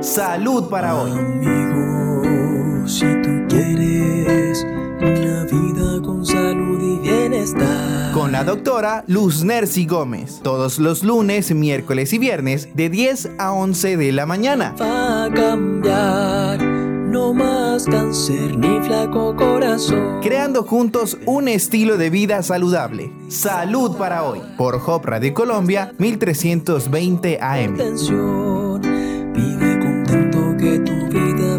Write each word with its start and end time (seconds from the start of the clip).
Salud 0.00 0.68
para 0.68 0.94
hoy. 0.94 1.10
Amigo, 1.10 2.86
si 2.86 3.04
tú 3.20 3.46
quieres 3.48 4.64
una 5.00 5.44
vida 5.44 6.00
con 6.02 6.24
salud 6.24 6.80
y 6.80 6.98
bienestar. 7.00 8.12
Con 8.12 8.30
la 8.30 8.44
doctora 8.44 9.02
Luz 9.08 9.42
Nercy 9.42 9.86
Gómez. 9.86 10.40
Todos 10.42 10.78
los 10.78 11.02
lunes, 11.02 11.52
miércoles 11.52 12.12
y 12.12 12.18
viernes 12.18 12.68
de 12.76 12.90
10 12.90 13.30
a 13.38 13.52
11 13.52 13.96
de 13.96 14.12
la 14.12 14.24
mañana. 14.24 14.76
Va 14.80 15.24
a 15.24 15.30
cambiar, 15.32 16.62
no 16.62 17.34
más 17.34 17.84
cáncer 17.84 18.56
ni 18.56 18.80
flaco 18.86 19.34
corazón. 19.34 20.20
Creando 20.22 20.62
juntos 20.62 21.18
un 21.26 21.48
estilo 21.48 21.96
de 21.96 22.10
vida 22.10 22.44
saludable. 22.44 23.12
Salud 23.28 23.96
para 23.96 24.22
hoy. 24.22 24.40
Por 24.56 24.80
Hop 24.86 25.06
Radio 25.06 25.34
Colombia 25.34 25.92
1320 25.98 27.40
AM. 27.40 27.76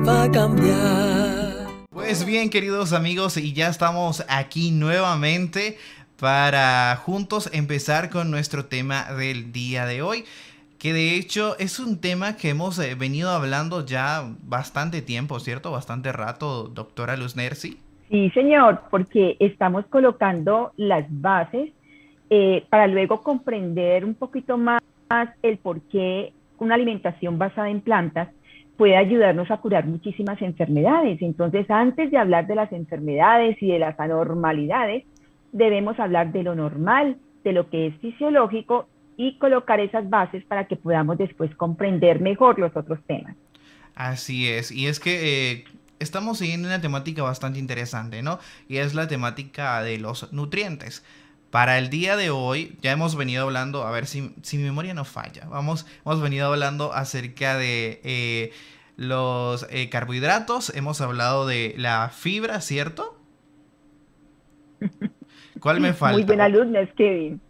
Va 0.08 0.24
a 0.24 0.32
cambiar. 0.32 1.68
Pues 1.90 2.26
bien, 2.26 2.50
queridos 2.50 2.94
amigos, 2.94 3.38
y 3.38 3.54
ya 3.54 3.68
estamos 3.68 4.26
aquí 4.30 4.72
nuevamente 4.72 5.78
para 6.20 6.96
juntos 6.98 7.50
empezar 7.54 8.10
con 8.10 8.32
nuestro 8.32 8.66
tema 8.66 9.06
del 9.14 9.52
día 9.52 9.86
de 9.86 10.02
hoy, 10.02 10.26
que 10.78 10.94
de 10.94 11.16
hecho 11.16 11.58
es 11.60 11.80
un 11.80 12.00
tema 12.00 12.38
que 12.38 12.50
hemos 12.50 12.80
eh, 12.80 12.96
venido 12.96 13.30
hablando 13.30 13.86
ya 13.86 14.24
bastante 14.44 15.02
tiempo, 15.02 15.40
¿cierto? 15.40 15.72
Bastante 15.72 16.12
rato, 16.12 16.68
doctora 16.68 17.18
Luz 17.18 17.36
Nercy. 17.36 17.78
Sí, 18.10 18.30
señor, 18.32 18.82
porque 18.90 19.38
estamos 19.40 19.86
colocando 19.88 20.72
las 20.78 21.06
bases 21.10 21.72
eh, 22.30 22.66
para 22.70 22.88
luego 22.88 23.22
comprender 23.22 24.06
un 24.06 24.16
poquito 24.16 24.58
más 24.58 24.82
el 25.44 25.58
por 25.58 25.82
qué 25.82 26.34
una 26.58 26.76
alimentación 26.76 27.38
basada 27.38 27.70
en 27.70 27.82
plantas 27.82 28.30
puede 28.80 28.96
ayudarnos 28.96 29.52
a 29.52 29.58
curar 29.58 29.86
muchísimas 29.88 30.42
enfermedades. 30.42 31.22
Entonces, 31.22 31.70
antes 31.70 32.12
de 32.12 32.18
hablar 32.18 32.48
de 32.48 32.56
las 32.56 32.72
enfermedades 32.72 33.62
y 33.62 33.68
de 33.68 33.78
las 33.78 34.00
anormalidades, 34.00 35.04
debemos 35.52 36.00
hablar 36.00 36.32
de 36.32 36.44
lo 36.44 36.56
normal, 36.56 37.18
de 37.44 37.52
lo 37.52 37.70
que 37.70 37.88
es 37.88 37.96
fisiológico 37.98 38.88
y 39.18 39.38
colocar 39.38 39.82
esas 39.82 40.10
bases 40.10 40.46
para 40.46 40.66
que 40.66 40.78
podamos 40.78 41.18
después 41.18 41.54
comprender 41.56 42.22
mejor 42.22 42.58
los 42.58 42.74
otros 42.74 43.00
temas. 43.06 43.36
Así 43.96 44.48
es, 44.48 44.72
y 44.72 44.88
es 44.88 45.02
que 45.02 45.52
eh, 45.52 45.64
estamos 46.00 46.38
siguiendo 46.38 46.70
una 46.70 46.80
temática 46.80 47.22
bastante 47.22 47.60
interesante, 47.60 48.24
¿no? 48.24 48.40
Y 48.70 48.78
es 48.78 48.96
la 48.96 49.10
temática 49.10 49.84
de 49.84 49.98
los 49.98 50.32
nutrientes. 50.32 51.04
Para 51.52 51.78
el 51.80 51.90
día 51.90 52.16
de 52.16 52.30
hoy 52.30 52.78
ya 52.82 52.92
hemos 52.92 53.16
venido 53.16 53.44
hablando, 53.44 53.84
a 53.84 53.92
ver 53.92 54.06
si, 54.06 54.34
si 54.44 54.58
mi 54.58 54.64
memoria 54.64 54.94
no 54.94 55.04
falla, 55.06 55.48
vamos, 55.50 55.88
hemos 56.06 56.22
venido 56.22 56.48
hablando 56.48 56.94
acerca 56.94 57.58
de 57.58 58.02
eh, 58.04 58.52
los 58.98 59.66
eh, 59.72 59.90
carbohidratos, 59.90 60.72
hemos 60.76 61.02
hablado 61.02 61.48
de 61.48 61.74
la 61.78 62.10
fibra, 62.10 62.62
¿cierto? 62.62 63.18
¿Cuál 65.60 65.80
me 65.80 65.94
falta? 65.94 66.18
Muy 66.18 66.24
buena 66.24 66.46
alumna, 66.46 66.82
es 66.82 66.94
Kevin. 66.94 67.42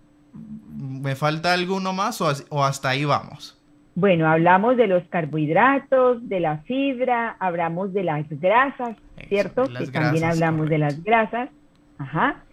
¿Me 0.77 1.15
falta 1.15 1.53
alguno 1.53 1.91
más 1.93 2.21
o, 2.21 2.27
as- 2.27 2.45
o 2.49 2.63
hasta 2.63 2.89
ahí 2.89 3.03
vamos? 3.05 3.57
Bueno, 3.95 4.29
hablamos 4.29 4.77
de 4.77 4.87
los 4.87 5.03
carbohidratos, 5.09 6.27
de 6.29 6.39
la 6.39 6.59
fibra, 6.59 7.35
hablamos 7.39 7.93
de 7.93 8.03
las 8.05 8.25
grasas, 8.29 8.95
¿cierto? 9.27 9.65
las 9.65 9.89
que 9.91 9.99
también 9.99 10.23
hablamos 10.23 10.69
de 10.69 10.77
las 10.77 11.03
grasas. 11.03 11.49
Ajá. 11.97 12.43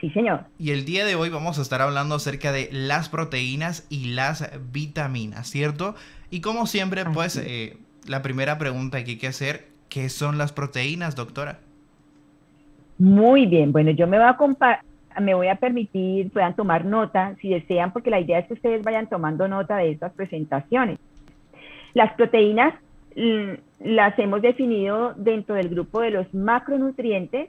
Sí, 0.00 0.10
señor. 0.10 0.40
Y 0.58 0.70
el 0.72 0.84
día 0.84 1.04
de 1.04 1.14
hoy 1.14 1.30
vamos 1.30 1.58
a 1.58 1.62
estar 1.62 1.80
hablando 1.80 2.14
acerca 2.16 2.52
de 2.52 2.68
las 2.72 3.08
proteínas 3.08 3.86
y 3.88 4.12
las 4.14 4.50
vitaminas, 4.72 5.48
¿cierto? 5.48 5.94
Y 6.30 6.40
como 6.40 6.66
siempre, 6.66 7.00
Así 7.02 7.10
pues 7.14 7.36
es. 7.36 7.46
eh, 7.46 7.76
la 8.06 8.20
primera 8.22 8.58
pregunta 8.58 9.02
que 9.04 9.12
hay 9.12 9.18
que 9.18 9.28
hacer, 9.28 9.68
¿qué 9.88 10.08
son 10.10 10.36
las 10.36 10.52
proteínas, 10.52 11.16
doctora? 11.16 11.60
Muy 12.98 13.46
bien. 13.46 13.72
Bueno, 13.72 13.90
yo 13.92 14.06
me 14.06 14.18
voy 14.18 14.26
a 14.28 14.36
compa- 14.36 14.80
me 15.20 15.34
voy 15.34 15.48
a 15.48 15.56
permitir, 15.56 16.30
puedan 16.30 16.54
tomar 16.56 16.84
nota 16.84 17.34
si 17.40 17.48
desean, 17.48 17.92
porque 17.92 18.10
la 18.10 18.20
idea 18.20 18.40
es 18.40 18.46
que 18.46 18.54
ustedes 18.54 18.82
vayan 18.82 19.08
tomando 19.08 19.46
nota 19.48 19.76
de 19.76 19.90
estas 19.92 20.12
presentaciones. 20.12 20.98
Las 21.94 22.12
proteínas 22.14 22.74
mm, 23.16 23.52
las 23.84 24.18
hemos 24.18 24.42
definido 24.42 25.14
dentro 25.16 25.54
del 25.54 25.68
grupo 25.68 26.00
de 26.00 26.10
los 26.10 26.32
macronutrientes 26.34 27.48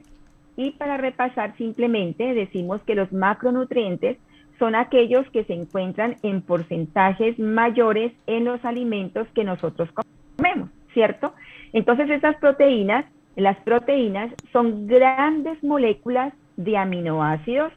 y 0.56 0.72
para 0.72 0.96
repasar 0.96 1.56
simplemente 1.56 2.34
decimos 2.34 2.82
que 2.82 2.94
los 2.94 3.12
macronutrientes 3.12 4.18
son 4.58 4.74
aquellos 4.74 5.28
que 5.30 5.44
se 5.44 5.52
encuentran 5.52 6.16
en 6.22 6.40
porcentajes 6.40 7.38
mayores 7.38 8.12
en 8.26 8.44
los 8.44 8.64
alimentos 8.64 9.28
que 9.34 9.44
nosotros 9.44 9.90
comemos, 10.36 10.70
¿cierto? 10.94 11.34
Entonces 11.72 12.08
estas 12.08 12.36
proteínas, 12.36 13.04
las 13.36 13.58
proteínas 13.58 14.32
son 14.52 14.86
grandes 14.86 15.62
moléculas 15.62 16.32
de 16.56 16.78
aminoácidos 16.78 17.72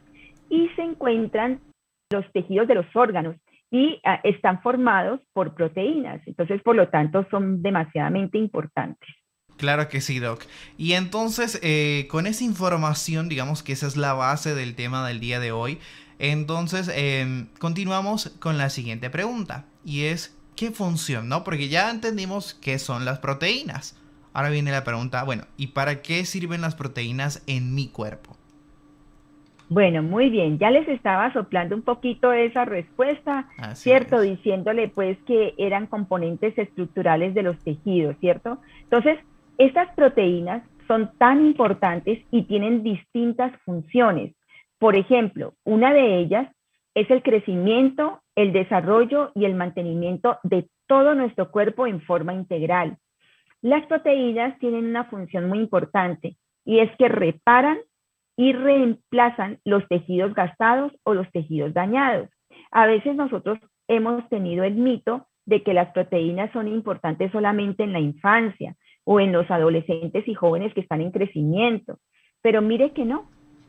y 0.48 0.68
se 0.70 0.82
encuentran 0.82 1.60
en 2.10 2.18
los 2.18 2.32
tejidos 2.32 2.66
de 2.66 2.76
los 2.76 2.96
órganos 2.96 3.36
y 3.70 4.00
ah, 4.04 4.20
están 4.24 4.62
formados 4.62 5.20
por 5.32 5.54
proteínas. 5.54 6.20
Entonces, 6.26 6.60
por 6.62 6.74
lo 6.74 6.88
tanto, 6.88 7.26
son 7.30 7.62
demasiadamente 7.62 8.38
importantes. 8.38 9.08
Claro 9.60 9.90
que 9.90 10.00
sí, 10.00 10.20
Doc. 10.20 10.44
Y 10.78 10.94
entonces, 10.94 11.60
eh, 11.62 12.06
con 12.08 12.26
esa 12.26 12.44
información, 12.44 13.28
digamos 13.28 13.62
que 13.62 13.74
esa 13.74 13.86
es 13.86 13.94
la 13.98 14.14
base 14.14 14.54
del 14.54 14.74
tema 14.74 15.06
del 15.06 15.20
día 15.20 15.38
de 15.38 15.52
hoy. 15.52 15.78
Entonces, 16.18 16.90
em, 16.94 17.48
continuamos 17.58 18.30
con 18.38 18.56
la 18.56 18.70
siguiente 18.70 19.10
pregunta. 19.10 19.66
Y 19.84 20.04
es, 20.04 20.34
¿qué 20.56 20.70
función? 20.70 21.28
¿No? 21.28 21.44
Porque 21.44 21.68
ya 21.68 21.90
entendimos 21.90 22.54
qué 22.54 22.78
son 22.78 23.04
las 23.04 23.18
proteínas. 23.18 24.00
Ahora 24.32 24.48
viene 24.48 24.70
la 24.70 24.82
pregunta, 24.82 25.24
bueno, 25.24 25.44
¿y 25.58 25.66
para 25.66 26.00
qué 26.00 26.24
sirven 26.24 26.62
las 26.62 26.74
proteínas 26.74 27.42
en 27.46 27.74
mi 27.74 27.88
cuerpo? 27.88 28.38
Bueno, 29.68 30.02
muy 30.02 30.30
bien. 30.30 30.58
Ya 30.58 30.70
les 30.70 30.88
estaba 30.88 31.32
soplando 31.32 31.76
un 31.76 31.82
poquito 31.82 32.32
esa 32.32 32.64
respuesta, 32.64 33.46
Así 33.58 33.84
¿cierto? 33.84 34.22
es. 34.22 34.30
Diciéndole 34.30 34.88
pues 34.88 35.16
que 35.26 35.54
eran 35.58 35.86
componentes 35.86 36.58
estructurales 36.58 37.34
de 37.34 37.42
los 37.42 37.56
tejidos, 37.58 38.16
¿cierto? 38.20 38.58
Entonces, 38.82 39.18
estas 39.60 39.94
proteínas 39.94 40.62
son 40.88 41.10
tan 41.18 41.44
importantes 41.44 42.18
y 42.30 42.44
tienen 42.44 42.82
distintas 42.82 43.52
funciones. 43.66 44.34
Por 44.78 44.96
ejemplo, 44.96 45.52
una 45.64 45.92
de 45.92 46.16
ellas 46.16 46.50
es 46.94 47.10
el 47.10 47.22
crecimiento, 47.22 48.22
el 48.36 48.54
desarrollo 48.54 49.32
y 49.34 49.44
el 49.44 49.54
mantenimiento 49.54 50.38
de 50.44 50.66
todo 50.86 51.14
nuestro 51.14 51.50
cuerpo 51.50 51.86
en 51.86 52.00
forma 52.00 52.32
integral. 52.32 52.96
Las 53.60 53.84
proteínas 53.84 54.58
tienen 54.60 54.86
una 54.86 55.04
función 55.04 55.46
muy 55.46 55.58
importante 55.58 56.38
y 56.64 56.78
es 56.78 56.90
que 56.96 57.08
reparan 57.08 57.76
y 58.38 58.54
reemplazan 58.54 59.58
los 59.66 59.86
tejidos 59.88 60.32
gastados 60.32 60.90
o 61.04 61.12
los 61.12 61.30
tejidos 61.32 61.74
dañados. 61.74 62.30
A 62.70 62.86
veces 62.86 63.14
nosotros 63.14 63.58
hemos 63.88 64.26
tenido 64.30 64.64
el 64.64 64.76
mito 64.76 65.26
de 65.44 65.62
que 65.62 65.74
las 65.74 65.92
proteínas 65.92 66.50
son 66.52 66.66
importantes 66.66 67.30
solamente 67.30 67.82
en 67.82 67.92
la 67.92 68.00
infancia 68.00 68.74
o 69.12 69.18
en 69.18 69.32
los 69.32 69.50
adolescentes 69.50 70.28
y 70.28 70.34
jóvenes 70.34 70.72
que 70.72 70.82
están 70.82 71.00
en 71.00 71.10
crecimiento, 71.10 71.98
pero 72.42 72.62
mire 72.62 72.92
que 72.92 73.04
no, 73.04 73.24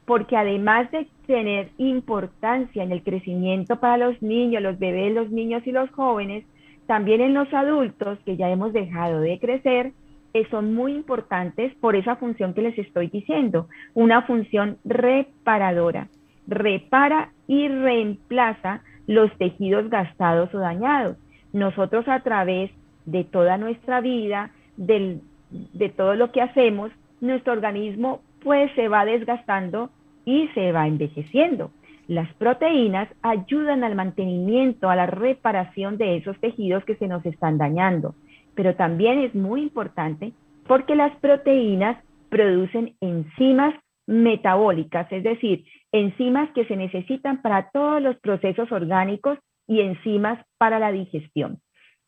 porque 0.06 0.38
además 0.38 0.92
de 0.92 1.08
tener 1.26 1.70
importancia 1.80 2.84
en 2.84 2.92
el 2.92 3.02
crecimiento 3.02 3.80
para 3.80 3.98
los 3.98 4.22
niños, 4.22 4.62
los 4.62 4.78
bebés, 4.78 5.12
los 5.16 5.32
niños 5.32 5.66
y 5.66 5.72
los 5.72 5.90
jóvenes, 5.90 6.46
también 6.86 7.22
en 7.22 7.34
los 7.34 7.52
adultos 7.56 8.20
que 8.24 8.38
ya 8.38 8.52
hemos 8.52 8.72
dejado 8.72 9.20
de 9.20 9.40
crecer, 9.40 9.94
eh, 10.36 10.46
son 10.52 10.76
muy 10.76 10.94
importantes 10.94 11.74
por 11.82 11.96
esa 11.96 12.18
función 12.18 12.54
que 12.54 12.62
les 12.62 12.78
estoy 12.78 13.08
diciendo, 13.08 13.68
una 13.96 14.22
función 14.22 14.78
reparadora. 14.86 16.08
Repara 16.46 17.32
y 17.48 17.68
reemplaza 17.68 18.84
los 19.08 19.36
tejidos 19.40 19.90
gastados 19.90 20.54
o 20.54 20.60
dañados. 20.60 21.18
Nosotros 21.52 22.08
a 22.08 22.20
través 22.20 22.70
de 23.08 23.24
toda 23.24 23.58
nuestra 23.58 24.02
vida, 24.02 24.52
del- 24.78 25.22
de 25.52 25.90
todo 25.90 26.16
lo 26.16 26.32
que 26.32 26.42
hacemos, 26.42 26.92
nuestro 27.20 27.54
organismo 27.54 28.22
pues 28.44 28.72
se 28.76 28.88
va 28.88 29.06
desgastando 29.06 29.90
y 30.26 30.48
se 30.56 30.72
va 30.72 30.88
envejeciendo. 30.88 31.72
Las 32.08 32.34
proteínas 32.34 33.08
ayudan 33.22 33.84
al 33.84 33.96
mantenimiento, 33.96 34.90
a 34.90 34.96
la 34.96 35.06
reparación 35.06 35.98
de 35.98 36.18
esos 36.18 36.38
tejidos 36.40 36.84
que 36.86 36.96
se 36.96 37.08
nos 37.08 37.26
están 37.26 37.58
dañando 37.58 38.16
pero 38.56 38.76
también 38.76 39.20
es 39.20 39.34
muy 39.34 39.62
importante 39.62 40.34
porque 40.68 40.96
las 40.96 41.16
proteínas 41.18 42.04
producen 42.30 42.96
enzimas 43.02 43.76
metabólicas, 44.08 45.12
es 45.12 45.24
decir, 45.24 45.66
enzimas 45.92 46.50
que 46.52 46.66
se 46.66 46.76
necesitan 46.76 47.42
para 47.42 47.70
todos 47.72 48.02
los 48.02 48.18
procesos 48.20 48.72
orgánicos 48.72 49.38
y 49.68 49.82
enzimas 49.82 50.44
para 50.58 50.80
la 50.80 50.92
digestión. 50.92 51.60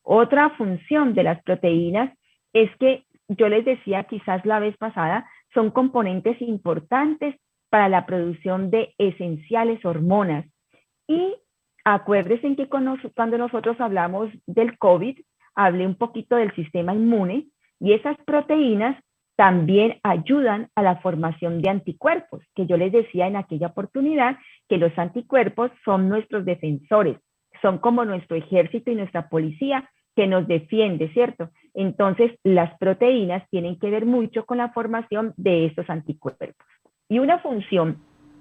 Otra 0.02 0.50
función 0.52 1.14
de 1.14 1.24
las 1.24 1.42
proteínas 1.44 2.14
es 2.52 2.70
que 2.78 3.04
yo 3.38 3.50
les 3.50 3.66
decía 3.66 4.04
quizás 4.06 4.46
la 4.46 4.60
vez 4.60 4.76
pasada, 4.78 5.30
son 5.54 5.72
componentes 5.72 6.42
importantes 6.42 7.36
para 7.70 7.90
la 7.90 8.06
producción 8.06 8.70
de 8.70 8.94
esenciales 8.98 9.84
hormonas. 9.86 10.46
Y 11.08 11.36
acuérdense 11.84 12.56
que 12.56 12.68
cuando 12.70 13.38
nosotros 13.38 13.80
hablamos 13.80 14.30
del 14.46 14.78
COVID, 14.78 15.20
hablé 15.56 15.86
un 15.86 15.96
poquito 15.96 16.36
del 16.36 16.54
sistema 16.56 16.94
inmune 16.94 17.48
y 17.80 17.94
esas 17.94 18.18
proteínas 18.26 18.98
también 19.36 20.00
ayudan 20.04 20.70
a 20.76 20.84
la 20.84 20.98
formación 20.98 21.62
de 21.62 21.70
anticuerpos, 21.70 22.44
que 22.56 22.68
yo 22.68 22.78
les 22.78 22.92
decía 22.92 23.28
en 23.28 23.36
aquella 23.36 23.68
oportunidad 23.68 24.38
que 24.70 24.78
los 24.78 24.98
anticuerpos 24.98 25.72
son 25.84 26.08
nuestros 26.08 26.46
defensores, 26.46 27.18
son 27.62 27.80
como 27.80 28.06
nuestro 28.06 28.38
ejército 28.38 28.92
y 28.92 28.96
nuestra 28.96 29.30
policía 29.30 29.90
que 30.16 30.28
nos 30.28 30.48
defiende, 30.48 31.10
¿cierto? 31.14 31.50
Entonces, 31.74 32.32
las 32.44 32.78
proteínas 32.78 33.48
tienen 33.50 33.78
que 33.78 33.90
ver 33.90 34.06
mucho 34.06 34.46
con 34.46 34.58
la 34.58 34.70
formación 34.70 35.34
de 35.38 35.66
estos 35.66 35.90
anticuerpos. 35.90 36.68
Y 37.10 37.20
una 37.20 37.40
función 37.40 37.98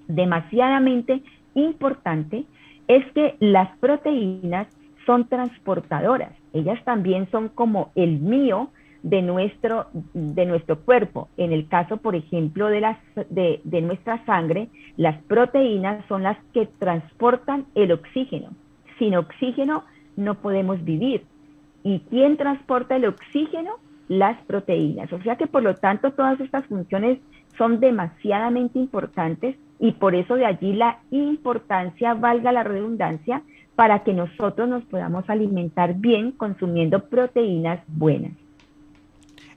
demasiadamente 0.08 1.22
importante 1.54 2.44
es 2.88 3.04
que 3.12 3.36
las 3.40 3.76
proteínas 3.78 4.68
son 5.06 5.28
transportadoras. 5.28 6.32
Ellas 6.52 6.82
también 6.84 7.30
son 7.30 7.48
como 7.48 7.92
el 7.94 8.20
mío 8.20 8.70
de 9.02 9.22
nuestro, 9.22 9.86
de 10.14 10.46
nuestro 10.46 10.80
cuerpo. 10.80 11.28
En 11.36 11.52
el 11.52 11.68
caso, 11.68 11.96
por 11.96 12.14
ejemplo, 12.14 12.68
de, 12.68 12.80
las, 12.80 12.98
de, 13.30 13.60
de 13.64 13.80
nuestra 13.82 14.24
sangre, 14.26 14.68
las 14.96 15.20
proteínas 15.24 16.04
son 16.06 16.22
las 16.22 16.38
que 16.52 16.66
transportan 16.78 17.66
el 17.74 17.92
oxígeno. 17.92 18.50
Sin 18.98 19.16
oxígeno 19.16 19.84
no 20.16 20.36
podemos 20.36 20.84
vivir. 20.84 21.24
¿Y 21.82 22.00
quién 22.10 22.36
transporta 22.36 22.96
el 22.96 23.06
oxígeno? 23.06 23.72
Las 24.08 24.40
proteínas. 24.44 25.12
O 25.12 25.20
sea 25.22 25.36
que 25.36 25.46
por 25.46 25.62
lo 25.62 25.74
tanto 25.74 26.12
todas 26.12 26.38
estas 26.40 26.66
funciones 26.66 27.18
son 27.56 27.80
demasiadamente 27.80 28.78
importantes 28.78 29.56
y 29.78 29.92
por 29.92 30.14
eso 30.14 30.36
de 30.36 30.46
allí 30.46 30.74
la 30.74 30.98
importancia, 31.10 32.14
valga 32.14 32.52
la 32.52 32.62
redundancia, 32.62 33.42
para 33.74 34.04
que 34.04 34.12
nosotros 34.12 34.68
nos 34.68 34.84
podamos 34.84 35.28
alimentar 35.28 35.94
bien 35.94 36.32
consumiendo 36.32 37.08
proteínas 37.08 37.80
buenas. 37.88 38.32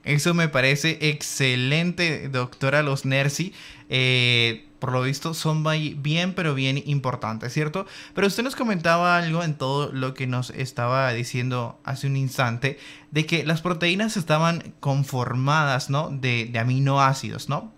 Eso 0.06 0.36
me 0.36 0.48
parece 0.48 1.00
excelente, 1.02 2.30
doctora 2.30 2.84
Los 2.84 3.06
Nersi. 3.06 3.54
Eh, 3.90 4.68
por 4.80 4.92
lo 4.92 5.02
visto 5.02 5.34
son 5.34 5.66
bien, 6.04 6.34
pero 6.34 6.54
bien 6.54 6.81
importantes, 6.86 7.52
¿cierto? 7.52 7.88
Pero 8.13 8.28
usted 8.28 8.44
nos 8.44 8.56
comentaba 8.56 9.18
algo 9.18 9.42
en 9.42 9.56
todo 9.56 9.92
lo 9.92 10.13
que 10.13 10.28
nos 10.28 10.52
estaba 10.52 11.12
diciendo 11.12 11.80
hace 11.84 12.06
un 12.06 12.18
instante, 12.18 12.78
de 13.10 13.25
que 13.25 13.44
las 13.44 13.62
proteínas 13.62 14.16
estaban 14.16 14.75
conformadas, 14.80 15.90
¿no? 15.90 16.10
De, 16.10 16.54
aminoácidos, 16.60 17.50
¿no? 17.50 17.74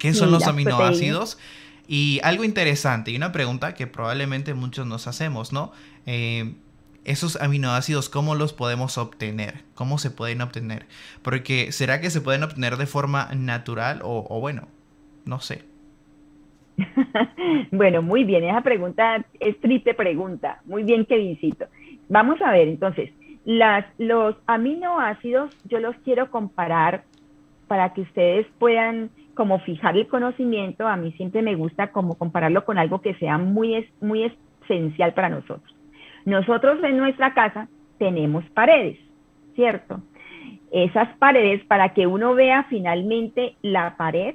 ¿Qué 0.00 0.12
son 0.12 0.32
los 0.32 0.48
aminoácidos? 0.48 1.38
Y 1.86 2.18
algo 2.24 2.42
interesante 2.42 3.12
y 3.12 3.16
una 3.16 3.30
pregunta 3.30 3.74
que 3.74 3.86
probablemente 3.86 4.54
muchos 4.54 4.88
nos 4.88 5.06
hacemos, 5.06 5.52
¿no? 5.52 5.70
Eh, 6.04 6.52
esos 7.06 7.40
aminoácidos, 7.40 8.08
¿cómo 8.08 8.34
los 8.34 8.52
podemos 8.52 8.98
obtener? 8.98 9.62
¿Cómo 9.74 9.98
se 9.98 10.10
pueden 10.10 10.42
obtener? 10.42 10.86
Porque 11.22 11.70
¿será 11.70 12.00
que 12.00 12.10
se 12.10 12.20
pueden 12.20 12.42
obtener 12.42 12.76
de 12.76 12.86
forma 12.86 13.28
natural 13.34 14.00
o, 14.02 14.40
bueno, 14.40 14.68
no 15.24 15.40
sé? 15.40 15.62
bueno, 17.70 18.02
muy 18.02 18.24
bien, 18.24 18.44
esa 18.44 18.60
pregunta 18.60 19.24
es 19.38 19.58
triste 19.60 19.94
pregunta. 19.94 20.60
Muy 20.66 20.82
bien, 20.82 21.06
Kevincito. 21.06 21.66
Vamos 22.08 22.42
a 22.42 22.50
ver, 22.50 22.68
entonces, 22.68 23.10
los 23.44 24.36
aminoácidos 24.46 25.56
yo 25.68 25.78
los 25.78 25.94
quiero 26.04 26.30
comparar 26.30 27.04
para 27.68 27.94
que 27.94 28.02
ustedes 28.02 28.46
puedan 28.58 29.10
como 29.34 29.60
fijar 29.60 29.96
el 29.96 30.08
conocimiento, 30.08 30.88
a 30.88 30.96
mí 30.96 31.12
siempre 31.12 31.42
me 31.42 31.54
gusta 31.54 31.92
como 31.92 32.16
compararlo 32.16 32.64
con 32.64 32.78
algo 32.78 33.00
que 33.00 33.14
sea 33.14 33.38
muy, 33.38 33.88
muy 34.00 34.32
esencial 34.64 35.14
para 35.14 35.28
nosotros. 35.28 35.75
Nosotros 36.26 36.82
en 36.82 36.96
nuestra 36.96 37.34
casa 37.34 37.68
tenemos 37.98 38.44
paredes, 38.50 38.98
¿cierto? 39.54 40.02
Esas 40.72 41.08
paredes, 41.18 41.64
para 41.64 41.94
que 41.94 42.08
uno 42.08 42.34
vea 42.34 42.66
finalmente 42.68 43.54
la 43.62 43.96
pared, 43.96 44.34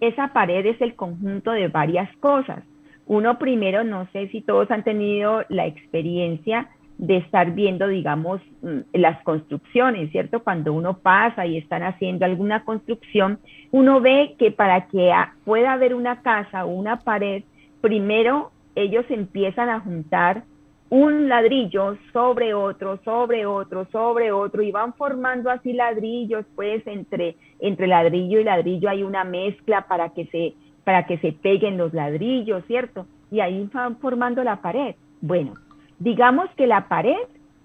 esa 0.00 0.34
pared 0.34 0.64
es 0.66 0.78
el 0.82 0.94
conjunto 0.94 1.52
de 1.52 1.68
varias 1.68 2.14
cosas. 2.18 2.62
Uno 3.06 3.38
primero, 3.38 3.82
no 3.82 4.06
sé 4.12 4.28
si 4.28 4.42
todos 4.42 4.70
han 4.70 4.84
tenido 4.84 5.42
la 5.48 5.66
experiencia 5.66 6.68
de 6.98 7.16
estar 7.16 7.52
viendo, 7.52 7.88
digamos, 7.88 8.42
mm, 8.60 8.80
las 8.92 9.22
construcciones, 9.22 10.10
¿cierto? 10.10 10.42
Cuando 10.42 10.74
uno 10.74 10.98
pasa 10.98 11.46
y 11.46 11.56
están 11.56 11.82
haciendo 11.82 12.26
alguna 12.26 12.64
construcción, 12.64 13.38
uno 13.70 14.02
ve 14.02 14.34
que 14.38 14.50
para 14.50 14.88
que 14.88 15.14
pueda 15.46 15.72
haber 15.72 15.94
una 15.94 16.20
casa 16.20 16.66
o 16.66 16.68
una 16.68 16.98
pared, 17.00 17.42
primero 17.80 18.50
ellos 18.74 19.06
empiezan 19.08 19.70
a 19.70 19.80
juntar 19.80 20.44
un 20.88 21.28
ladrillo 21.28 21.98
sobre 22.12 22.54
otro, 22.54 23.00
sobre 23.04 23.44
otro, 23.44 23.86
sobre 23.90 24.30
otro, 24.30 24.62
y 24.62 24.70
van 24.70 24.94
formando 24.94 25.50
así 25.50 25.72
ladrillos, 25.72 26.44
pues 26.54 26.86
entre, 26.86 27.36
entre 27.58 27.86
ladrillo 27.86 28.40
y 28.40 28.44
ladrillo 28.44 28.88
hay 28.88 29.02
una 29.02 29.24
mezcla 29.24 29.86
para 29.88 30.10
que, 30.10 30.26
se, 30.26 30.54
para 30.84 31.06
que 31.06 31.18
se 31.18 31.32
peguen 31.32 31.76
los 31.76 31.92
ladrillos, 31.92 32.64
¿cierto? 32.66 33.06
Y 33.30 33.40
ahí 33.40 33.68
van 33.72 33.96
formando 33.96 34.44
la 34.44 34.62
pared. 34.62 34.94
Bueno, 35.20 35.54
digamos 35.98 36.48
que 36.56 36.66
la 36.66 36.88
pared 36.88 37.18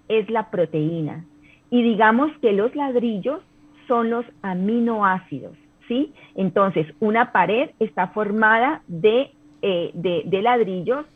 es 0.08 0.28
la 0.28 0.50
proteína 0.50 1.24
y 1.70 1.82
digamos 1.82 2.32
que 2.40 2.52
los 2.52 2.74
ladrillos 2.74 3.40
son 3.86 4.10
los 4.10 4.26
aminoácidos, 4.42 5.56
¿sí? 5.86 6.12
Entonces, 6.34 6.86
una 6.98 7.30
pared 7.30 7.70
está 7.78 8.08
formada 8.08 8.82
de, 8.88 9.30
eh, 9.62 9.90
de, 9.94 10.22
de 10.24 10.42
ladrillos 10.42 11.06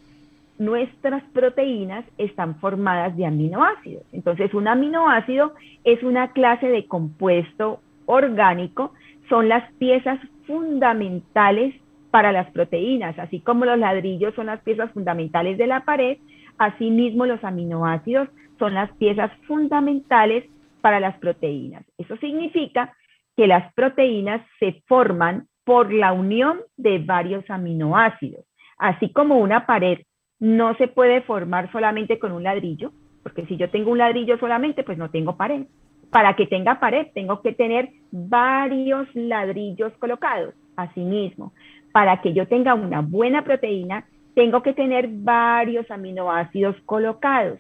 nuestras 0.58 1.23
proteínas 1.32 2.05
están 2.19 2.58
formadas 2.61 3.17
de 3.17 3.26
aminoácidos. 3.26 4.05
Entonces, 4.12 4.55
un 4.55 4.69
aminoácido 4.69 5.55
es 5.85 6.03
una 6.03 6.32
clase 6.32 6.69
de 6.69 6.87
compuesto 6.87 7.81
orgánico, 8.06 8.93
son 9.29 9.49
las 9.49 9.70
piezas 9.75 10.19
fundamentales 10.47 11.75
para 12.11 12.32
las 12.32 12.50
proteínas, 12.53 13.19
así 13.19 13.41
como 13.41 13.64
los 13.64 13.79
ladrillos 13.79 14.35
son 14.35 14.47
las 14.47 14.61
piezas 14.62 14.91
fundamentales 14.93 15.58
de 15.58 15.67
la 15.67 15.85
pared, 15.85 16.19
asimismo 16.56 17.26
los 17.26 17.43
aminoácidos 17.44 18.29
son 18.58 18.75
las 18.75 18.91
piezas 18.97 19.31
fundamentales 19.47 20.44
para 20.81 21.00
las 21.00 21.19
proteínas. 21.19 21.85
Eso 21.99 22.17
significa 22.17 22.94
que 23.37 23.47
las 23.47 23.73
proteínas 23.75 24.41
se 24.58 24.82
forman 24.87 25.47
por 25.64 25.93
la 25.93 26.12
unión 26.12 26.61
de 26.76 26.99
varios 26.99 27.44
aminoácidos. 27.50 28.44
Así 28.79 29.11
como 29.11 29.38
una 29.38 29.67
pared 29.67 29.99
no 30.38 30.75
se 30.77 30.88
puede 30.88 31.23
formar 31.23 31.71
solamente 31.73 32.19
con 32.19 32.33
un 32.33 32.43
ladrillo, 32.43 32.93
porque 33.23 33.47
si 33.47 33.56
yo 33.56 33.71
tengo 33.71 33.91
un 33.91 33.99
ladrillo 33.99 34.38
solamente, 34.38 34.85
pues 34.85 34.99
no 34.99 35.11
tengo 35.11 35.37
pared. 35.37 35.67
Para 36.10 36.37
que 36.37 36.46
tenga 36.46 36.79
pared, 36.79 37.08
tengo 37.15 37.43
que 37.43 37.53
tener 37.53 37.91
varios 38.10 39.08
ladrillos 39.15 39.93
colocados. 39.99 40.55
Asimismo, 40.77 41.53
para 41.93 42.20
que 42.20 42.32
yo 42.32 42.46
tenga 42.46 42.75
una 42.75 43.01
buena 43.01 43.43
proteína, 43.43 44.05
tengo 44.34 44.63
que 44.63 44.75
tener 44.75 45.08
varios 45.08 45.91
aminoácidos 45.91 46.77
colocados. 46.84 47.58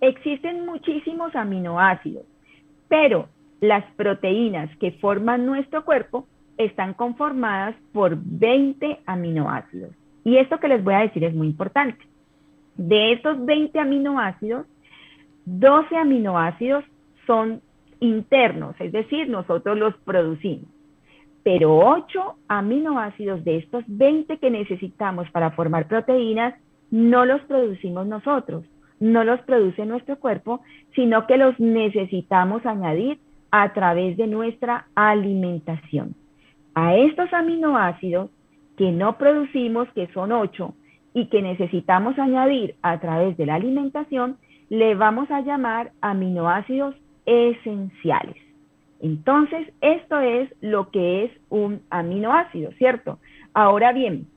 Existen 0.00 0.66
muchísimos 0.66 1.34
aminoácidos, 1.36 2.24
pero 2.88 3.28
las 3.60 3.84
proteínas 3.92 4.74
que 4.78 4.92
forman 4.92 5.46
nuestro 5.46 5.84
cuerpo 5.84 6.26
están 6.58 6.94
conformadas 6.94 7.76
por 7.92 8.16
20 8.16 9.00
aminoácidos. 9.06 9.99
Y 10.24 10.36
esto 10.36 10.58
que 10.58 10.68
les 10.68 10.82
voy 10.82 10.94
a 10.94 11.00
decir 11.00 11.24
es 11.24 11.34
muy 11.34 11.48
importante. 11.48 12.04
De 12.76 13.12
estos 13.12 13.44
20 13.44 13.78
aminoácidos, 13.78 14.66
12 15.46 15.96
aminoácidos 15.96 16.84
son 17.26 17.60
internos, 18.00 18.74
es 18.80 18.92
decir, 18.92 19.28
nosotros 19.28 19.78
los 19.78 19.94
producimos. 19.98 20.68
Pero 21.42 21.76
8 21.76 22.36
aminoácidos 22.48 23.44
de 23.44 23.58
estos 23.58 23.84
20 23.86 24.38
que 24.38 24.50
necesitamos 24.50 25.30
para 25.30 25.50
formar 25.52 25.88
proteínas 25.88 26.54
no 26.90 27.24
los 27.24 27.40
producimos 27.42 28.06
nosotros, 28.06 28.64
no 28.98 29.24
los 29.24 29.40
produce 29.42 29.86
nuestro 29.86 30.18
cuerpo, 30.18 30.60
sino 30.94 31.26
que 31.26 31.36
los 31.36 31.58
necesitamos 31.58 32.66
añadir 32.66 33.18
a 33.50 33.72
través 33.72 34.16
de 34.16 34.26
nuestra 34.26 34.86
alimentación. 34.94 36.14
A 36.74 36.96
estos 36.96 37.32
aminoácidos 37.32 38.30
que 38.80 38.92
no 38.92 39.18
producimos, 39.18 39.92
que 39.92 40.06
son 40.14 40.32
ocho, 40.32 40.72
y 41.12 41.26
que 41.26 41.42
necesitamos 41.42 42.18
añadir 42.18 42.76
a 42.80 42.98
través 42.98 43.36
de 43.36 43.44
la 43.44 43.56
alimentación, 43.56 44.38
le 44.70 44.94
vamos 44.94 45.30
a 45.30 45.42
llamar 45.42 45.92
aminoácidos 46.00 46.94
esenciales. 47.26 48.36
Entonces, 49.02 49.70
esto 49.82 50.18
es 50.20 50.48
lo 50.62 50.90
que 50.90 51.24
es 51.24 51.30
un 51.50 51.82
aminoácido, 51.90 52.72
¿cierto? 52.78 53.18
Ahora 53.52 53.92
bien, 53.92 54.28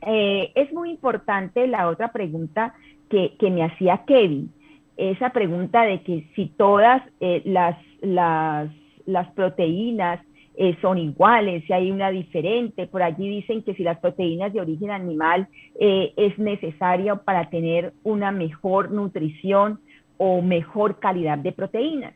eh, 0.00 0.50
es 0.54 0.72
muy 0.72 0.88
importante 0.88 1.66
la 1.66 1.88
otra 1.88 2.10
pregunta 2.10 2.74
que, 3.10 3.36
me 3.50 3.64
hacía 3.64 4.06
Kevin, 4.06 4.50
esa 4.96 5.28
pregunta 5.28 5.82
de 5.82 6.00
que 6.00 6.26
si 6.34 6.46
todas 6.46 7.02
eh, 7.20 7.42
las, 7.44 7.76
las 8.00 9.30
proteínas 9.34 10.24
eh, 10.56 10.76
son 10.80 10.98
iguales, 10.98 11.64
si 11.66 11.72
hay 11.72 11.90
una 11.90 12.10
diferente. 12.10 12.86
Por 12.86 13.02
allí 13.02 13.28
dicen 13.28 13.62
que 13.62 13.74
si 13.74 13.82
las 13.82 13.98
proteínas 13.98 14.52
de 14.52 14.60
origen 14.60 14.90
animal 14.90 15.48
eh, 15.80 16.12
es 16.16 16.38
necesaria 16.38 17.16
para 17.16 17.48
tener 17.50 17.92
una 18.02 18.30
mejor 18.32 18.90
nutrición, 18.90 19.80
o 20.24 20.40
mejor 20.40 21.00
calidad 21.00 21.36
de 21.38 21.50
proteínas. 21.50 22.14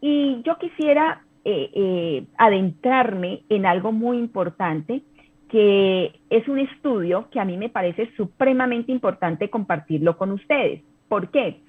Y 0.00 0.40
yo 0.42 0.56
quisiera 0.56 1.22
eh, 1.44 1.70
eh, 1.74 2.24
adentrarme 2.38 3.42
en 3.50 3.66
algo 3.66 3.92
muy 3.92 4.16
importante, 4.16 5.02
que 5.50 6.12
es 6.30 6.48
un 6.48 6.58
estudio 6.58 7.28
que 7.30 7.38
a 7.38 7.44
mí 7.44 7.58
me 7.58 7.68
parece 7.68 8.10
supremamente 8.16 8.90
importante 8.90 9.50
compartirlo 9.50 10.16
con 10.16 10.32
ustedes. 10.32 10.82
¿Por 11.08 11.30
qué? 11.30 11.60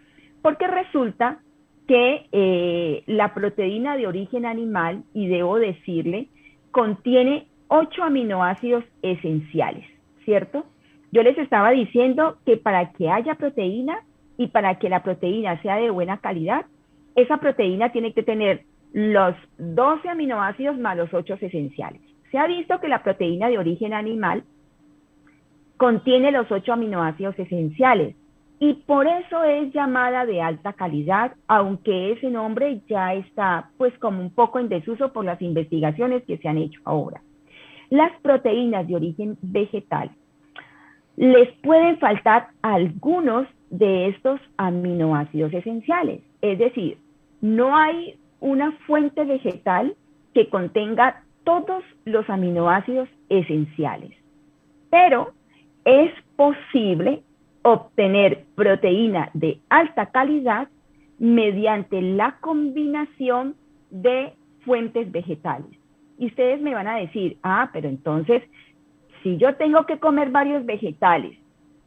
Porque 0.42 0.68
resulta 0.68 1.40
que 1.88 2.28
eh, 2.32 3.04
la 3.08 3.34
proteína 3.34 3.98
de 3.98 4.08
origen 4.08 4.46
animal, 4.46 5.04
y 5.14 5.28
debo 5.28 5.60
decirle, 5.60 6.28
contiene 6.72 7.48
ocho 7.68 8.04
aminoácidos 8.04 8.84
esenciales, 9.02 9.86
¿cierto? 10.26 10.66
Yo 11.12 11.24
les 11.24 11.38
estaba 11.38 11.72
diciendo 11.72 12.38
que 12.46 12.58
para 12.58 12.92
que 12.94 13.10
haya 13.10 13.36
proteína 13.36 14.00
y 14.38 14.48
para 14.48 14.80
que 14.80 14.90
la 14.90 15.04
proteína 15.04 15.62
sea 15.62 15.76
de 15.76 15.90
buena 15.90 16.18
calidad, 16.18 16.66
esa 17.16 17.38
proteína 17.38 17.92
tiene 17.92 18.14
que 18.14 18.24
tener 18.24 18.64
los 18.94 19.36
12 19.58 20.08
aminoácidos 20.10 20.78
más 20.78 20.98
los 20.98 21.14
8 21.14 21.36
esenciales. 21.42 22.02
Se 22.32 22.38
ha 22.38 22.48
visto 22.48 22.80
que 22.80 22.88
la 22.88 23.04
proteína 23.04 23.50
de 23.50 23.58
origen 23.58 23.94
animal 23.94 24.44
contiene 25.78 26.32
los 26.32 26.52
8 26.52 26.74
aminoácidos 26.74 27.38
esenciales, 27.38 28.16
y 28.66 28.76
por 28.76 29.08
eso 29.08 29.44
es 29.44 29.74
llamada 29.74 30.26
de 30.26 30.42
alta 30.42 30.72
calidad, 30.72 31.34
aunque 31.50 32.14
ese 32.14 32.30
nombre 32.30 32.80
ya 32.88 33.14
está 33.14 33.70
pues 33.78 33.94
como 34.00 34.22
un 34.22 34.30
poco 34.30 34.58
en 34.58 34.70
desuso 34.70 35.12
por 35.12 35.26
las 35.26 35.42
investigaciones 35.42 36.24
que 36.24 36.38
se 36.38 36.48
han 36.48 36.58
hecho 36.58 36.80
ahora. 36.86 37.22
Las 37.90 38.14
proteínas 38.22 38.88
de 38.88 38.96
origen 38.96 39.38
vegetal. 39.42 40.12
Les 41.18 41.52
pueden 41.58 42.00
faltar 42.00 42.52
algunos 42.62 43.50
de 43.70 44.08
estos 44.08 44.40
aminoácidos 44.56 45.54
esenciales, 45.54 46.22
es 46.42 46.58
decir, 46.58 46.98
no 47.42 47.76
hay 47.76 48.18
una 48.40 48.72
fuente 48.88 49.26
vegetal 49.26 49.94
que 50.34 50.48
contenga 50.48 51.22
todos 51.44 51.84
los 52.06 52.30
aminoácidos 52.30 53.10
esenciales, 53.28 54.12
pero 54.90 55.34
es 55.84 56.14
posible 56.38 57.24
obtener 57.64 58.46
proteína 58.56 59.30
de 59.34 59.60
alta 59.70 60.08
calidad 60.08 60.68
mediante 61.18 62.02
la 62.02 62.38
combinación 62.42 63.56
de 63.90 64.34
fuentes 64.66 65.12
vegetales. 65.12 65.72
Y 66.18 66.28
ustedes 66.28 66.62
me 66.62 66.74
van 66.74 66.88
a 66.88 66.98
decir, 66.98 67.38
ah, 67.44 67.70
pero 67.74 67.90
entonces, 67.90 68.44
si 69.24 69.38
yo 69.38 69.56
tengo 69.56 69.86
que 69.86 70.00
comer 70.00 70.30
varios 70.30 70.66
vegetales 70.66 71.38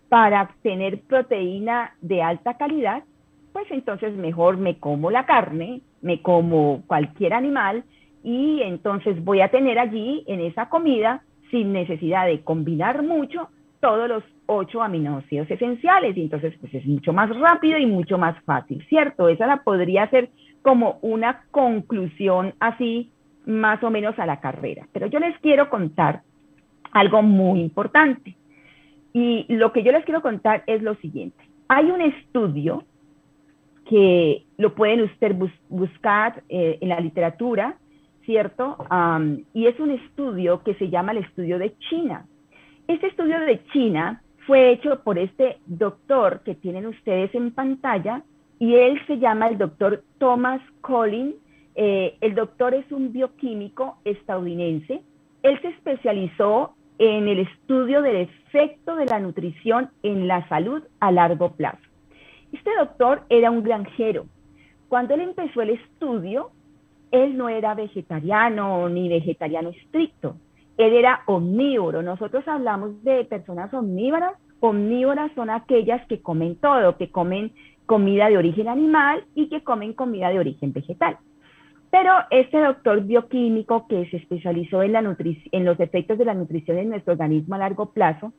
para 0.09 0.43
obtener 0.43 1.01
proteína 1.03 1.95
de 2.01 2.23
alta 2.23 2.57
calidad, 2.57 3.05
pues 3.53 3.67
entonces 3.71 4.15
mejor 4.17 4.57
me 4.57 4.79
como 4.79 5.11
la 5.11 5.27
carne, 5.27 5.81
me 6.01 6.23
como 6.23 6.83
cualquier 6.87 7.35
animal 7.35 7.85
y 8.23 8.61
entonces 8.63 9.23
voy 9.25 9.41
a 9.41 9.51
tener 9.51 9.79
allí 9.79 10.25
en 10.27 10.41
esa 10.41 10.69
comida, 10.69 11.23
sin 11.51 11.73
necesidad 11.73 12.27
de 12.27 12.43
combinar 12.43 13.03
mucho, 13.03 13.49
todos 13.87 14.09
los 14.09 14.25
ocho 14.47 14.83
aminoácidos 14.83 15.49
esenciales 15.49 16.17
y 16.17 16.23
entonces 16.23 16.53
pues 16.61 16.75
es 16.75 16.85
mucho 16.87 17.13
más 17.13 17.31
rápido 17.39 17.79
y 17.79 17.87
mucho 17.87 18.19
más 18.19 18.37
fácil, 18.43 18.85
¿cierto? 18.89 19.29
Esa 19.29 19.47
la 19.47 19.63
podría 19.63 20.11
ser 20.11 20.31
como 20.63 20.99
una 21.03 21.45
conclusión 21.53 22.53
así 22.59 23.13
más 23.47 23.81
o 23.85 23.91
menos 23.93 24.19
a 24.19 24.27
la 24.27 24.41
carrera. 24.41 24.89
Pero 24.93 25.07
yo 25.07 25.21
les 25.21 25.39
quiero 25.39 25.71
contar 25.71 26.23
algo 26.91 27.23
muy 27.23 27.61
importante. 27.61 28.35
Y 29.13 29.47
lo 29.55 29.73
que 29.73 29.85
yo 29.85 29.93
les 29.93 30.05
quiero 30.05 30.21
contar 30.21 30.65
es 30.67 30.83
lo 30.83 30.97
siguiente. 30.97 31.39
Hay 31.69 31.89
un 31.93 32.01
estudio 32.01 32.83
que 33.89 34.47
lo 34.59 34.75
pueden 34.75 35.03
ustedes 35.03 35.37
buscar 35.69 36.43
eh, 36.49 36.79
en 36.81 36.89
la 36.89 36.99
literatura, 36.99 37.77
¿cierto? 38.25 38.79
y 39.55 39.69
es 39.69 39.79
un 39.79 39.93
estudio 39.93 40.65
que 40.65 40.75
se 40.75 40.91
llama 40.91 41.13
el 41.13 41.19
estudio 41.19 41.61
de 41.61 41.77
China. 41.89 42.27
Este 42.89 43.09
estudio 43.09 43.41
de 43.41 43.65
China 43.73 44.23
fue 44.47 44.71
hecho 44.71 45.01
por 45.03 45.19
este 45.19 45.59
doctor 45.67 46.43
que 46.45 46.55
tienen 46.55 46.87
ustedes 46.87 47.35
en 47.35 47.51
pantalla 47.51 48.23
y 48.61 48.77
él 48.77 49.01
se 49.09 49.19
llama 49.19 49.49
el 49.49 49.59
doctor 49.59 50.05
Thomas 50.19 50.61
Collins. 50.83 51.35
Eh, 51.75 52.17
el 52.21 52.37
doctor 52.37 52.75
es 52.75 52.91
un 52.93 53.13
bioquímico 53.13 53.99
estadounidense. 54.05 55.03
Él 55.43 55.61
se 55.63 55.69
especializó 55.69 56.77
en 56.99 57.27
el 57.27 57.41
estudio 57.41 58.03
del 58.03 58.17
efecto 58.17 58.95
de 58.95 59.07
la 59.07 59.19
nutrición 59.19 59.91
en 60.05 60.29
la 60.29 60.49
salud 60.49 60.81
a 61.01 61.11
largo 61.11 61.57
plazo. 61.57 61.83
Este 62.53 62.71
doctor 62.79 63.23
era 63.31 63.51
un 63.51 63.65
granjero. 63.65 64.27
Cuando 64.89 65.15
él 65.15 65.23
empezó 65.23 65.61
el 65.61 65.71
estudio, 65.71 66.53
él 67.11 67.37
no 67.37 67.49
era 67.49 67.75
vegetariano 67.75 68.89
ni 68.89 69.09
vegetariano 69.09 69.71
estricto 69.71 70.37
él 70.79 70.93
era 70.93 71.23
omnívoro. 71.27 72.03
Nosotros 72.03 72.47
hablamos 72.47 73.03
de 73.03 73.25
personas 73.25 73.73
omnívoras. 73.73 74.35
Omnívoras 74.61 75.33
son 75.35 75.51
aquellas 75.51 76.07
que 76.07 76.21
comen 76.21 76.57
todo, 76.57 76.97
que 76.97 77.11
comen 77.11 77.53
comida 77.87 78.29
de 78.29 78.37
origen 78.37 78.69
animal 78.69 79.25
y 79.35 79.49
que 79.49 79.63
comen 79.63 79.93
comida 79.93 80.29
de 80.31 80.39
origen 80.39 80.73
vegetal. 80.73 81.19
Pero 81.91 82.13
este 82.31 82.59
doctor 82.59 83.03
bioquímico 83.03 83.87
que 83.87 84.07
se 84.11 84.19
especializó 84.19 84.83
en, 84.83 84.93
la 84.93 85.17
en 85.53 85.65
los 85.65 85.81
efectos 85.81 86.19
de 86.19 86.25
la 86.25 86.35
nutrición 86.35 86.79
en 86.79 86.91
nuestro 86.91 87.13
organismo 87.13 87.55
a 87.55 87.59
largo 87.59 87.93
plazo, 87.93 88.33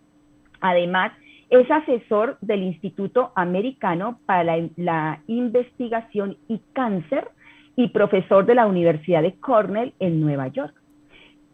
además 0.60 1.14
es 1.50 1.70
asesor 1.72 2.38
del 2.42 2.62
Instituto 2.62 3.32
Americano 3.36 4.20
para 4.26 4.44
la, 4.44 4.70
la 4.76 5.22
Investigación 5.28 6.38
y 6.50 6.62
Cáncer 6.74 7.30
y 7.76 7.88
profesor 7.88 8.46
de 8.46 8.56
la 8.56 8.68
Universidad 8.68 9.22
de 9.22 9.40
Cornell 9.40 9.94
en 10.00 10.20
Nueva 10.20 10.50
York 10.50 10.76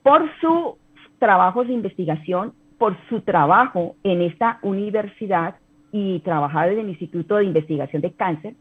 por 0.04 0.30
sus 0.40 0.76
trabajos 1.20 1.68
de 1.68 1.74
investigación, 1.74 2.54
por 2.78 2.98
su 3.08 3.22
trabajo 3.22 3.96
en 4.04 4.22
esta 4.22 4.60
universidad 4.62 5.56
y 5.92 6.20
trabajar 6.20 6.70
en 6.70 6.80
el 6.80 6.90
Instituto 6.90 7.38
de 7.38 7.46
Investigación 7.46 8.02
de 8.02 8.12
Cáncer, 8.12 8.56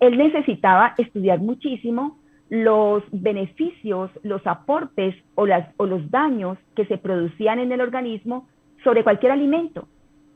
él 0.00 0.16
necesitaba 0.16 0.94
estudiar 0.96 1.40
muchísimo 1.40 2.18
los 2.50 3.02
beneficios, 3.10 4.10
los 4.22 4.46
aportes 4.46 5.14
o, 5.34 5.46
los 5.46 6.10
daños 6.10 6.56
que 6.76 6.86
se 6.86 6.98
producían 6.98 7.58
en 7.58 7.72
el 7.72 7.80
organismo 7.80 8.46
sobre 8.84 9.02
cualquier 9.02 9.32
alimento, 9.32 9.88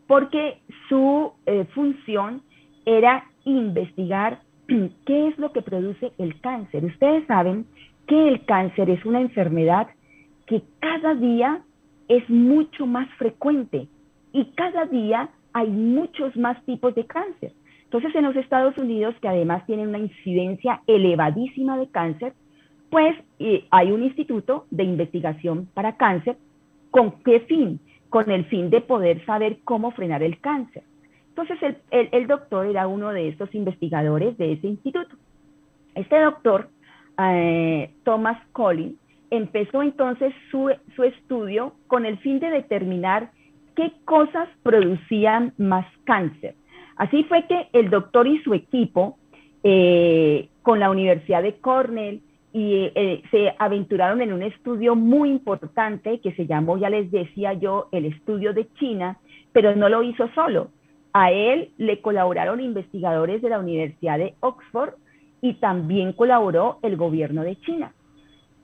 porque 0.07 0.59
su 0.89 1.33
eh, 1.47 1.65
función 1.75 2.43
era 2.85 3.25
investigar 3.45 4.41
qué 5.07 5.29
es 5.29 5.39
lo 5.39 5.53
que 5.53 5.63
produce 5.63 6.13
el 6.19 6.41
cáncer. 6.41 6.85
Ustedes 6.85 7.27
saben 7.27 7.67
que 8.07 8.29
el 8.29 8.45
cáncer 8.45 8.91
es 8.91 9.05
una 9.05 9.21
enfermedad 9.21 9.87
que 10.47 10.63
cada 10.81 11.15
día 11.15 11.63
es 12.09 12.29
mucho 12.29 12.87
más 12.87 13.09
frecuente 13.19 13.89
y 14.33 14.45
cada 14.53 14.87
día 14.87 15.31
hay 15.53 15.69
muchos 15.69 16.37
más 16.37 16.63
tipos 16.65 16.95
de 16.95 17.07
cáncer. 17.07 17.53
Entonces, 17.85 18.15
en 18.15 18.25
los 18.25 18.37
Estados 18.37 18.77
Unidos, 18.79 19.15
que 19.21 19.29
además 19.29 19.67
tienen 19.67 19.89
una 19.89 19.99
incidencia 19.99 20.81
elevadísima 20.87 21.77
de 21.77 21.89
cáncer, 21.89 22.33
pues 22.91 23.17
hay 23.71 23.93
un 23.93 24.03
instituto 24.03 24.67
de 24.71 24.85
investigación 24.85 25.69
para 25.75 25.97
cáncer. 25.97 26.37
¿Con 26.91 27.23
qué 27.23 27.41
fin? 27.41 27.81
Con 28.09 28.31
el 28.31 28.45
fin 28.47 28.71
de 28.71 28.81
poder 28.81 29.25
saber 29.25 29.59
cómo 29.65 29.91
frenar 29.93 30.23
el 30.23 30.39
cáncer. 30.41 30.83
Entonces, 31.29 31.77
el, 31.91 32.27
doctor 32.27 32.67
era 32.67 32.87
uno 32.87 33.11
de 33.11 33.29
estos 33.29 33.55
investigadores 33.55 34.37
de 34.37 34.53
ese 34.53 34.67
instituto. 34.67 35.17
Este 35.95 36.21
doctor, 36.21 36.69
eh, 37.19 37.91
Thomas 38.05 38.39
Collins, 38.53 38.97
empezó 39.33 39.83
entonces 39.83 40.35
su, 40.51 40.69
estudio 41.03 41.73
con 41.87 42.05
el 42.05 42.19
fin 42.19 42.39
de 42.39 42.51
determinar 42.51 43.31
qué 43.75 43.91
cosas 44.05 44.47
producían 44.63 45.55
más 45.57 45.87
cáncer. 46.05 46.55
Así 46.97 47.25
fue 47.25 47.47
que 47.47 47.69
el 47.73 47.89
doctor 47.89 48.27
y 48.27 48.43
su 48.43 48.53
equipo, 48.53 49.17
eh, 49.65 50.51
con 50.61 50.79
la 50.81 50.91
Universidad 50.91 51.43
de 51.43 51.55
Cornell, 51.55 52.21
y 52.53 52.91
eh, 52.95 53.23
se 53.31 53.55
aventuraron 53.59 54.21
en 54.21 54.35
un 54.35 54.43
estudio 54.43 54.95
muy 54.95 55.31
importante 55.31 56.21
que 56.21 56.33
se 56.33 56.47
llamó, 56.47 56.77
ya 56.77 56.91
les 56.91 57.11
decía 57.11 57.55
yo, 57.55 57.89
el 57.91 58.05
estudio 58.05 58.53
de 58.53 58.69
China, 58.75 59.17
pero 59.53 59.75
no 59.75 59.89
lo 59.89 60.03
hizo 60.03 60.29
solo. 60.35 60.69
A 61.15 61.33
él 61.33 61.71
le 61.79 62.03
colaboraron 62.03 62.61
investigadores 62.61 63.41
de 63.41 63.49
la 63.49 63.59
Universidad 63.59 64.19
de 64.19 64.35
Oxford 64.41 64.93
y 65.41 65.55
también 65.55 66.13
colaboró 66.13 66.79
el 66.83 66.99
gobierno 66.99 67.43
de 67.43 67.57
China. 67.57 67.95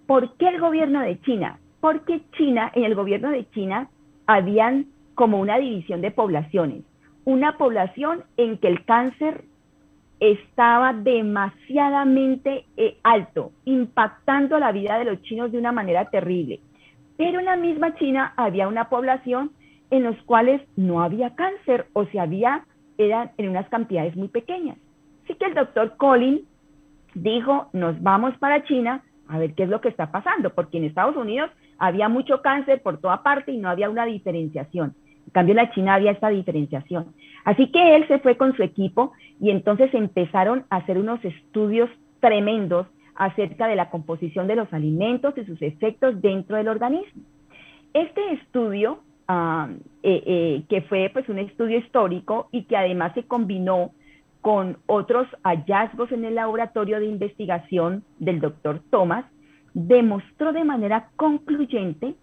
¿Por 0.08 0.38
qué 0.38 0.48
el 0.48 0.58
gobierno 0.58 1.02
de 1.02 1.20
China? 1.20 1.58
Porque 1.80 2.22
China, 2.32 2.72
en 2.74 2.84
el 2.84 2.94
gobierno 2.94 3.30
de 3.30 3.46
China, 3.50 3.90
habían 4.26 4.86
como 5.14 5.38
una 5.38 5.58
división 5.58 6.00
de 6.00 6.10
poblaciones. 6.10 6.82
Una 7.26 7.58
población 7.58 8.24
en 8.38 8.56
que 8.56 8.68
el 8.68 8.86
cáncer 8.86 9.44
estaba 10.18 10.94
demasiadamente 10.94 12.64
eh, 12.78 12.96
alto, 13.02 13.52
impactando 13.66 14.58
la 14.58 14.72
vida 14.72 14.98
de 14.98 15.04
los 15.04 15.20
chinos 15.24 15.52
de 15.52 15.58
una 15.58 15.72
manera 15.72 16.06
terrible. 16.08 16.60
Pero 17.18 17.40
en 17.40 17.44
la 17.44 17.56
misma 17.56 17.94
China 17.96 18.32
había 18.38 18.66
una 18.66 18.88
población 18.88 19.50
en 19.90 20.04
los 20.04 20.16
cuales 20.22 20.62
no 20.74 21.02
había 21.02 21.34
cáncer 21.34 21.84
o 21.92 22.06
si 22.06 22.16
había, 22.16 22.64
eran 22.96 23.32
en 23.36 23.50
unas 23.50 23.68
cantidades 23.68 24.16
muy 24.16 24.28
pequeñas. 24.28 24.78
Así 25.24 25.34
que 25.34 25.44
el 25.44 25.54
doctor 25.54 25.98
Collins 25.98 26.40
dijo, 27.12 27.68
nos 27.74 28.02
vamos 28.02 28.34
para 28.38 28.64
China 28.64 29.02
a 29.28 29.38
ver 29.38 29.54
qué 29.54 29.64
es 29.64 29.68
lo 29.68 29.80
que 29.80 29.88
está 29.88 30.10
pasando, 30.10 30.50
porque 30.50 30.78
en 30.78 30.84
Estados 30.84 31.16
Unidos 31.16 31.50
había 31.78 32.08
mucho 32.08 32.42
cáncer 32.42 32.82
por 32.82 32.98
toda 32.98 33.22
parte 33.22 33.52
y 33.52 33.58
no 33.58 33.68
había 33.68 33.90
una 33.90 34.06
diferenciación. 34.06 34.94
En 35.26 35.32
cambio, 35.32 35.52
en 35.52 35.56
la 35.56 35.70
China 35.72 35.94
había 35.94 36.12
esta 36.12 36.30
diferenciación. 36.30 37.12
Así 37.44 37.70
que 37.70 37.96
él 37.96 38.08
se 38.08 38.18
fue 38.18 38.36
con 38.36 38.56
su 38.56 38.62
equipo 38.62 39.12
y 39.40 39.50
entonces 39.50 39.92
empezaron 39.92 40.64
a 40.70 40.76
hacer 40.76 40.98
unos 40.98 41.22
estudios 41.24 41.90
tremendos 42.20 42.86
acerca 43.14 43.66
de 43.66 43.76
la 43.76 43.90
composición 43.90 44.46
de 44.46 44.56
los 44.56 44.72
alimentos 44.72 45.36
y 45.36 45.44
sus 45.44 45.60
efectos 45.60 46.20
dentro 46.22 46.56
del 46.56 46.68
organismo. 46.68 47.22
Este 47.92 48.32
estudio, 48.32 49.00
ah, 49.26 49.68
eh, 50.02 50.22
eh, 50.24 50.62
que 50.68 50.82
fue 50.82 51.10
pues 51.12 51.28
un 51.28 51.38
estudio 51.38 51.78
histórico 51.78 52.48
y 52.52 52.64
que 52.64 52.76
además 52.76 53.12
se 53.14 53.24
combinó 53.24 53.92
con 54.48 54.78
otros 54.86 55.28
hallazgos 55.44 56.10
en 56.10 56.24
el 56.24 56.36
laboratorio 56.36 56.98
de 57.00 57.04
investigación 57.04 58.02
del 58.18 58.40
doctor 58.40 58.80
Thomas, 58.88 59.26
demostró 59.74 60.54
de 60.54 60.64
manera 60.64 61.10
concluyente 61.16 62.14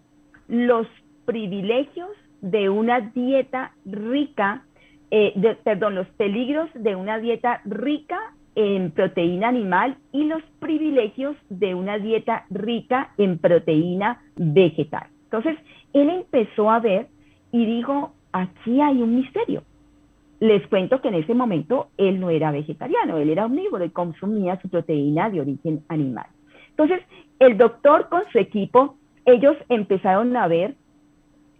los 0.48 0.88
privilegios 1.24 2.10
de 2.40 2.68
una 2.68 2.98
dieta 2.98 3.74
rica, 3.84 4.64
eh, 5.12 5.56
perdón, 5.62 5.94
los 5.94 6.08
peligros 6.16 6.68
de 6.74 6.96
una 6.96 7.20
dieta 7.20 7.60
rica 7.64 8.18
en 8.56 8.90
proteína 8.90 9.46
animal 9.46 9.96
y 10.10 10.24
los 10.24 10.42
privilegios 10.58 11.36
de 11.48 11.76
una 11.76 11.96
dieta 11.98 12.44
rica 12.50 13.12
en 13.18 13.38
proteína 13.38 14.20
vegetal. 14.34 15.06
Entonces, 15.26 15.56
él 15.92 16.10
empezó 16.10 16.72
a 16.72 16.80
ver 16.80 17.06
y 17.52 17.64
dijo, 17.66 18.14
aquí 18.32 18.80
hay 18.80 19.00
un 19.00 19.14
misterio. 19.14 19.62
Les 20.40 20.66
cuento 20.68 21.00
que 21.00 21.08
en 21.08 21.14
ese 21.14 21.34
momento 21.34 21.88
él 21.96 22.20
no 22.20 22.30
era 22.30 22.50
vegetariano, 22.50 23.16
él 23.16 23.30
era 23.30 23.46
omnívoro 23.46 23.84
y 23.84 23.90
consumía 23.90 24.60
su 24.60 24.68
proteína 24.68 25.30
de 25.30 25.40
origen 25.40 25.82
animal. 25.88 26.26
Entonces, 26.70 27.00
el 27.38 27.56
doctor 27.56 28.08
con 28.08 28.22
su 28.32 28.38
equipo, 28.38 28.96
ellos 29.24 29.56
empezaron 29.68 30.36
a 30.36 30.46
ver 30.46 30.74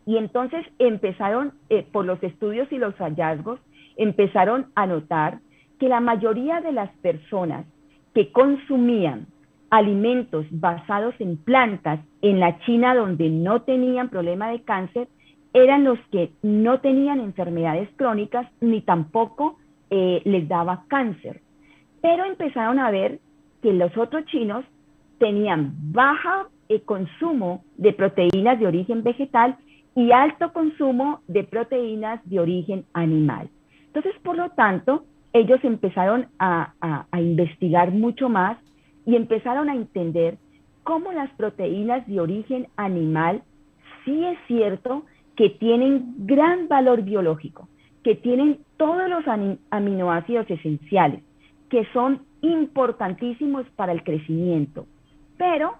y 0.04 0.18
entonces 0.18 0.64
empezaron, 0.78 1.52
eh, 1.70 1.86
por 1.90 2.04
los 2.04 2.22
estudios 2.22 2.70
y 2.70 2.78
los 2.78 2.94
hallazgos, 2.96 3.60
empezaron 3.96 4.66
a 4.74 4.86
notar 4.86 5.40
que 5.78 5.88
la 5.88 6.00
mayoría 6.00 6.60
de 6.60 6.72
las 6.72 6.90
personas 6.98 7.66
que 8.14 8.30
consumían 8.30 9.26
alimentos 9.70 10.46
basados 10.50 11.14
en 11.18 11.36
plantas 11.36 12.00
en 12.22 12.40
la 12.40 12.58
China 12.60 12.94
donde 12.94 13.28
no 13.30 13.62
tenían 13.62 14.08
problema 14.08 14.50
de 14.50 14.62
cáncer 14.62 15.08
eran 15.56 15.84
los 15.84 15.98
que 16.12 16.32
no 16.42 16.80
tenían 16.80 17.18
enfermedades 17.18 17.88
crónicas 17.96 18.46
ni 18.60 18.82
tampoco 18.82 19.56
eh, 19.88 20.20
les 20.24 20.46
daba 20.46 20.84
cáncer. 20.88 21.40
Pero 22.02 22.26
empezaron 22.26 22.78
a 22.78 22.90
ver 22.90 23.20
que 23.62 23.72
los 23.72 23.96
otros 23.96 24.26
chinos 24.26 24.66
tenían 25.18 25.72
baja 25.92 26.48
eh, 26.68 26.82
consumo 26.82 27.64
de 27.78 27.94
proteínas 27.94 28.60
de 28.60 28.66
origen 28.66 29.02
vegetal 29.02 29.56
y 29.94 30.12
alto 30.12 30.52
consumo 30.52 31.20
de 31.26 31.44
proteínas 31.44 32.20
de 32.28 32.38
origen 32.38 32.84
animal. 32.92 33.48
Entonces, 33.86 34.12
por 34.22 34.36
lo 34.36 34.50
tanto, 34.50 35.04
ellos 35.32 35.60
empezaron 35.62 36.26
a, 36.38 36.74
investigar 37.18 37.92
mucho 37.92 38.28
más 38.28 38.58
y 39.06 39.16
empezaron 39.16 39.70
a 39.70 39.74
entender 39.74 40.36
cómo 40.82 41.12
las 41.12 41.30
proteínas 41.30 42.06
de 42.06 42.20
origen 42.20 42.68
animal 42.76 43.42
sí 44.04 44.22
es 44.22 44.38
cierto 44.48 45.04
que 45.36 45.50
tienen 45.50 46.14
gran 46.26 46.68
valor 46.68 47.02
biológico, 47.02 47.68
que 48.02 48.14
tienen 48.14 48.60
todos 48.76 49.08
los 49.08 49.24
aminoácidos 49.70 50.50
esenciales, 50.50 51.22
que 51.68 51.84
son 51.92 52.22
importantísimos 52.40 53.66
para 53.76 53.92
el 53.92 54.02
crecimiento, 54.02 54.86
pero 55.36 55.74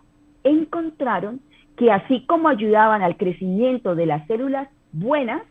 encontraron 0.45 1.41
que 1.77 1.91
así 1.91 2.25
como 2.27 2.49
ayudaban 2.49 3.03
al 3.03 3.17
crecimiento 3.17 3.95
de 3.95 4.07
las 4.07 4.27
células 4.27 4.69
buenas, 4.93 5.43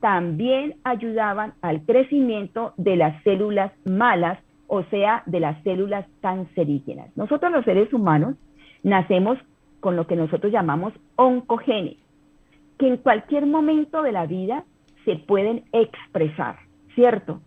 también 0.00 0.76
ayudaban 0.84 1.52
al 1.60 1.82
crecimiento 1.82 2.72
de 2.78 2.96
las 2.96 3.22
células 3.22 3.72
malas, 3.84 4.38
o 4.66 4.82
sea, 4.84 5.22
de 5.26 5.40
las 5.40 5.62
células 5.62 6.06
cancerígenas. 6.22 7.14
Nosotros 7.16 7.52
los 7.52 7.64
seres 7.64 7.92
humanos 7.92 8.36
nacemos 8.82 9.38
con 9.80 9.96
lo 9.96 10.06
que 10.06 10.16
nosotros 10.16 10.52
llamamos 10.52 10.94
oncogenes, 11.16 11.96
que 12.80 12.88
en 12.88 12.96
cualquier 12.96 13.44
momento 13.44 14.00
de 14.02 14.10
la 14.10 14.24
vida 14.24 14.64
se 15.04 15.16
pueden 15.16 15.64
expresar, 15.70 16.56
¿cierto? 16.94 17.42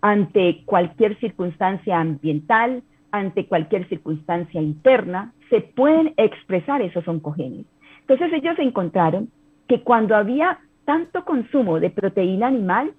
Ante 0.00 0.64
cualquier 0.64 1.16
circunstancia 1.20 2.00
ambiental, 2.00 2.82
ante 3.12 3.46
cualquier 3.46 3.88
circunstancia 3.88 4.60
interna, 4.60 5.32
se 5.48 5.60
pueden 5.60 6.12
expresar 6.16 6.82
esos 6.82 7.06
oncogenes. 7.06 7.66
Entonces 8.00 8.32
ellos 8.32 8.58
encontraron 8.58 9.30
que 9.68 9.82
cuando 9.82 10.16
había 10.16 10.58
tanto 10.84 11.24
consumo 11.24 11.78
de 11.78 11.90
proteína 11.90 12.48
animal, 12.48 12.94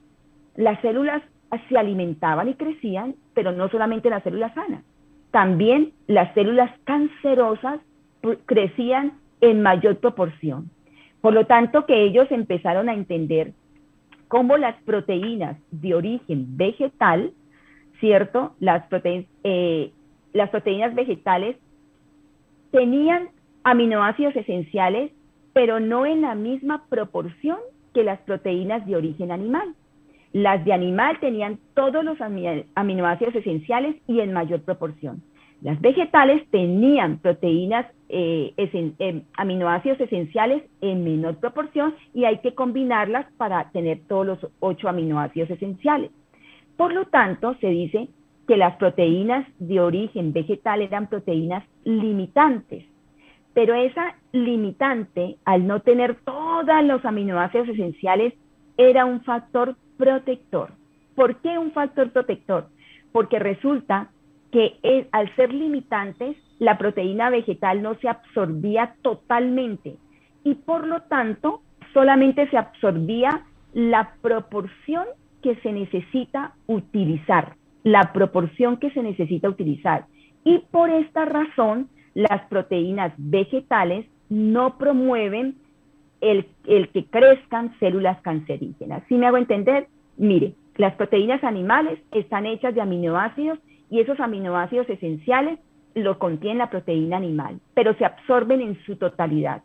las 0.55 0.79
células 0.79 1.21
se 1.67 1.77
alimentaban 1.77 2.47
y 2.47 2.53
crecían, 2.53 3.15
pero 3.33 3.51
no 3.51 3.67
solamente 3.67 4.09
las 4.09 4.23
células 4.23 4.53
sanas, 4.53 4.85
también 5.31 5.91
las 6.07 6.33
células 6.35 6.71
cancerosas 6.85 7.81
crecían 8.45 9.17
en 9.41 9.61
mayor 9.61 9.97
proporción. 9.97 10.69
Por 11.21 11.33
lo 11.33 11.45
tanto, 11.45 11.85
que 11.85 12.03
ellos 12.03 12.27
empezaron 12.31 12.89
a 12.89 12.93
entender 12.93 13.53
cómo 14.27 14.57
las 14.57 14.75
proteínas 14.83 15.57
de 15.71 15.95
origen 15.95 16.57
vegetal, 16.57 17.33
¿cierto? 17.99 18.53
Las, 18.59 18.85
eh, 19.43 19.91
las 20.33 20.49
proteínas 20.49 20.95
vegetales 20.95 21.57
tenían 22.71 23.29
aminoácidos 23.63 24.35
esenciales, 24.35 25.11
pero 25.53 25.79
no 25.79 26.05
en 26.05 26.21
la 26.21 26.35
misma 26.35 26.85
proporción 26.89 27.57
que 27.93 28.03
las 28.03 28.19
proteínas 28.19 28.85
de 28.85 28.95
origen 28.95 29.31
animal. 29.31 29.75
Las 30.31 30.63
de 30.63 30.73
animal 30.73 31.19
tenían 31.19 31.59
todos 31.73 32.05
los 32.05 32.17
aminoácidos 32.75 33.35
esenciales 33.35 33.95
y 34.07 34.19
en 34.19 34.31
mayor 34.31 34.61
proporción. 34.61 35.23
Las 35.61 35.79
vegetales 35.81 36.47
tenían 36.51 37.19
proteínas, 37.19 37.85
eh, 38.07 38.53
eh, 38.57 39.23
aminoácidos 39.35 39.99
esenciales 39.99 40.63
en 40.81 41.03
menor 41.03 41.37
proporción 41.37 41.95
y 42.13 42.23
hay 42.25 42.39
que 42.39 42.55
combinarlas 42.55 43.25
para 43.37 43.69
tener 43.71 43.99
todos 44.07 44.25
los 44.25 44.47
ocho 44.59 44.87
aminoácidos 44.87 45.49
esenciales. 45.49 46.11
Por 46.77 46.93
lo 46.93 47.05
tanto, 47.05 47.55
se 47.59 47.67
dice 47.67 48.07
que 48.47 48.57
las 48.57 48.77
proteínas 48.77 49.45
de 49.59 49.79
origen 49.81 50.31
vegetal 50.31 50.81
eran 50.81 51.07
proteínas 51.07 51.63
limitantes 51.83 52.85
pero 53.53 53.73
esa 53.73 54.15
limitante, 54.31 55.37
al 55.43 55.67
no 55.67 55.81
tener 55.81 56.15
todos 56.23 56.83
los 56.83 57.03
aminoácidos 57.03 57.69
esenciales, 57.69 58.33
era 58.77 59.05
un 59.05 59.21
factor 59.23 59.75
protector. 59.97 60.71
¿Por 61.15 61.37
qué 61.41 61.57
un 61.57 61.71
factor 61.71 62.11
protector? 62.11 62.67
Porque 63.11 63.39
resulta 63.39 64.11
que 64.51 65.07
al 65.11 65.33
ser 65.35 65.53
limitantes, 65.53 66.35
la 66.59 66.77
proteína 66.77 67.29
vegetal 67.29 67.81
no 67.81 67.95
se 67.95 68.09
absorbía 68.09 68.95
totalmente 69.01 69.95
y 70.43 70.55
por 70.55 70.87
lo 70.87 71.01
tanto 71.03 71.61
solamente 71.93 72.49
se 72.49 72.57
absorbía 72.57 73.43
la 73.73 74.15
proporción 74.21 75.05
que 75.41 75.55
se 75.57 75.71
necesita 75.71 76.53
utilizar, 76.67 77.55
la 77.83 78.11
proporción 78.13 78.77
que 78.77 78.91
se 78.91 79.03
necesita 79.03 79.49
utilizar. 79.49 80.05
Y 80.43 80.59
por 80.71 80.89
esta 80.89 81.25
razón, 81.25 81.89
las 82.13 82.41
proteínas 82.49 83.13
vegetales 83.17 84.05
no 84.29 84.77
promueven 84.77 85.55
el, 86.21 86.45
que 86.89 87.05
crezcan 87.05 87.73
células 87.79 88.21
cancerígenas. 88.21 89.03
Si 89.07 89.15
me 89.15 89.27
hago 89.27 89.37
entender? 89.37 89.87
Mire, 90.17 90.53
las 90.75 90.95
proteínas 90.95 91.43
animales 91.43 91.99
están 92.11 92.45
hechas 92.45 92.75
de 92.75 92.81
aminoácidos 92.81 93.59
y 93.89 93.99
esos 93.99 94.19
aminoácidos 94.19 94.89
esenciales 94.89 95.59
lo 95.95 96.19
contiene 96.19 96.59
la 96.59 96.69
proteína 96.69 97.17
animal, 97.17 97.59
pero 97.73 97.93
se 97.95 98.05
absorben 98.05 98.61
en 98.61 98.79
su 98.85 98.95
totalidad 98.95 99.63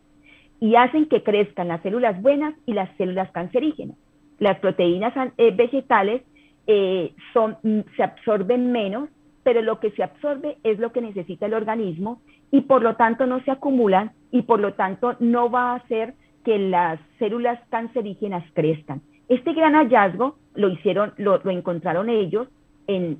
y 0.59 0.75
hacen 0.75 1.07
que 1.07 1.23
crezcan 1.23 1.67
las 1.67 1.81
células 1.81 2.21
buenas 2.21 2.55
y 2.65 2.73
las 2.73 2.89
células 2.97 3.31
cancerígenas. 3.31 3.97
Las 4.39 4.59
proteínas 4.59 5.13
eh, 5.37 5.51
vegetales 5.51 6.23
eh, 6.67 7.13
son, 7.33 7.57
mm, 7.63 7.79
se 7.95 8.03
absorben 8.03 8.71
menos, 8.71 9.09
pero 9.43 9.61
lo 9.61 9.79
que 9.79 9.91
se 9.91 10.03
absorbe 10.03 10.57
es 10.63 10.79
lo 10.79 10.91
que 10.91 11.01
necesita 11.01 11.45
el 11.45 11.53
organismo 11.53 12.21
y 12.51 12.61
por 12.61 12.81
lo 12.81 12.95
tanto 12.95 13.27
no 13.27 13.41
se 13.43 13.51
acumulan 13.51 14.11
y 14.31 14.41
por 14.43 14.59
lo 14.59 14.73
tanto 14.73 15.15
no 15.19 15.49
va 15.49 15.71
a 15.71 15.75
hacer 15.75 16.15
que 16.43 16.57
las 16.57 16.99
células 17.19 17.59
cancerígenas 17.69 18.43
crezcan. 18.53 19.01
Este 19.27 19.53
gran 19.53 19.73
hallazgo 19.73 20.37
lo 20.53 20.69
hicieron, 20.69 21.13
lo, 21.17 21.41
encontraron 21.49 22.09
ellos 22.09 22.47
en, 22.87 23.19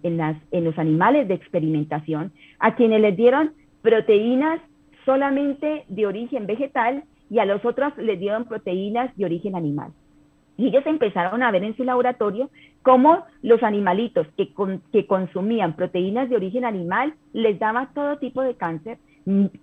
los 0.51 0.80
animales 0.80 1.28
de 1.28 1.34
experimentación, 1.34 2.32
a 2.60 2.75
quienes 2.75 3.01
les 3.01 3.15
dieron 3.15 3.54
proteínas 3.82 4.60
solamente 5.06 5.86
de 5.88 6.08
origen 6.08 6.47
vegetal 6.47 7.04
y 7.30 7.39
a 7.39 7.45
los 7.45 7.63
otros 7.65 7.95
les 7.97 8.19
dieron 8.19 8.45
proteínas 8.45 9.15
de 9.15 9.25
origen 9.25 9.56
animal. 9.56 9.91
Y 10.58 10.67
ellos 10.67 10.86
empezaron 10.86 11.43
a 11.43 11.51
ver 11.51 11.63
en 11.63 11.75
su 11.75 11.84
laboratorio 11.84 12.49
cómo 12.82 13.25
los 13.41 13.62
animalitos 13.62 14.28
que, 14.38 14.54
que 14.91 15.06
consumían 15.06 15.75
proteínas 15.75 16.30
de 16.30 16.38
origen 16.38 16.65
animal 16.65 17.13
les 17.34 17.60
daba 17.60 17.89
todo 17.93 18.17
tipo 18.17 18.41
de 18.41 18.56
cáncer 18.56 18.97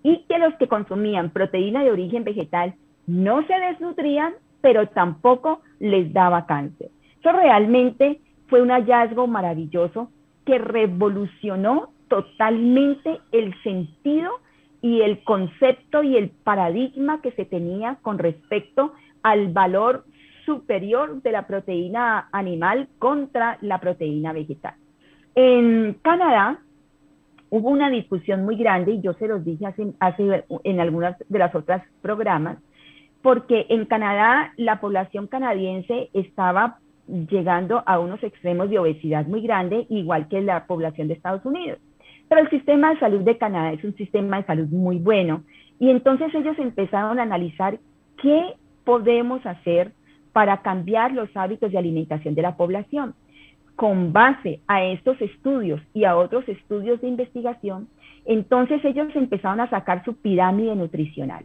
y 0.02 0.24
que 0.28 0.38
los 0.38 0.54
que 0.54 0.68
consumían 0.68 1.30
proteína 1.30 1.84
de 1.84 1.92
origen 1.92 2.24
vegetal 2.24 2.74
no 3.06 3.46
se 3.46 3.54
desnutrían, 3.54 4.34
pero 4.60 4.88
tampoco 4.88 5.60
les 5.78 6.12
daba 6.12 6.46
cáncer. 6.46 6.90
Eso 7.20 7.32
realmente 7.32 8.20
fue 8.52 8.60
un 8.60 8.68
hallazgo 8.68 9.26
maravilloso 9.26 10.10
que 10.44 10.58
revolucionó 10.58 11.88
totalmente 12.08 13.18
el 13.32 13.54
sentido 13.62 14.30
y 14.82 15.00
el 15.00 15.24
concepto 15.24 16.02
y 16.02 16.18
el 16.18 16.28
paradigma 16.28 17.22
que 17.22 17.32
se 17.32 17.46
tenía 17.46 17.96
con 18.02 18.18
respecto 18.18 18.92
al 19.22 19.54
valor 19.54 20.04
superior 20.44 21.22
de 21.22 21.32
la 21.32 21.46
proteína 21.46 22.28
animal 22.30 22.88
contra 22.98 23.56
la 23.62 23.80
proteína 23.80 24.34
vegetal. 24.34 24.74
En 25.34 25.94
Canadá 26.02 26.58
hubo 27.48 27.70
una 27.70 27.88
discusión 27.88 28.44
muy 28.44 28.56
grande, 28.56 28.92
y 28.92 29.00
yo 29.00 29.14
se 29.14 29.28
los 29.28 29.42
dije 29.46 29.64
hace, 29.98 30.44
en 30.64 30.80
algunas 30.80 31.16
de 31.26 31.38
las 31.38 31.54
otras 31.54 31.82
programas, 32.02 32.58
porque 33.22 33.64
en 33.70 33.86
Canadá 33.86 34.52
la 34.58 34.78
población 34.78 35.26
canadiense 35.26 36.10
estaba 36.12 36.80
llegando 37.30 37.82
a 37.86 37.98
unos 37.98 38.22
extremos 38.22 38.70
de 38.70 38.78
obesidad 38.78 39.26
muy 39.26 39.42
grande, 39.42 39.86
igual 39.90 40.28
que 40.28 40.40
la 40.40 40.66
población 40.66 41.08
de 41.08 41.14
Estados 41.14 41.44
Unidos. 41.44 41.78
Pero 42.28 42.40
el 42.40 42.50
sistema 42.50 42.90
de 42.90 43.00
salud 43.00 43.20
de 43.20 43.36
Canadá 43.36 43.72
es 43.72 43.84
un 43.84 43.94
sistema 43.96 44.38
de 44.38 44.46
salud 44.46 44.68
muy 44.68 44.98
bueno. 44.98 45.42
Y 45.78 45.90
entonces 45.90 46.34
ellos 46.34 46.58
empezaron 46.58 47.18
a 47.18 47.22
analizar 47.22 47.78
qué 48.20 48.54
podemos 48.84 49.44
hacer 49.44 49.92
para 50.32 50.62
cambiar 50.62 51.12
los 51.12 51.28
hábitos 51.36 51.70
de 51.70 51.78
alimentación 51.78 52.34
de 52.34 52.42
la 52.42 52.56
población. 52.56 53.14
Con 53.76 54.12
base 54.12 54.60
a 54.66 54.84
estos 54.84 55.20
estudios 55.20 55.80
y 55.92 56.04
a 56.04 56.16
otros 56.16 56.48
estudios 56.48 57.00
de 57.00 57.08
investigación, 57.08 57.88
entonces 58.24 58.82
ellos 58.84 59.08
empezaron 59.14 59.60
a 59.60 59.68
sacar 59.68 60.04
su 60.04 60.14
pirámide 60.14 60.74
nutricional. 60.74 61.44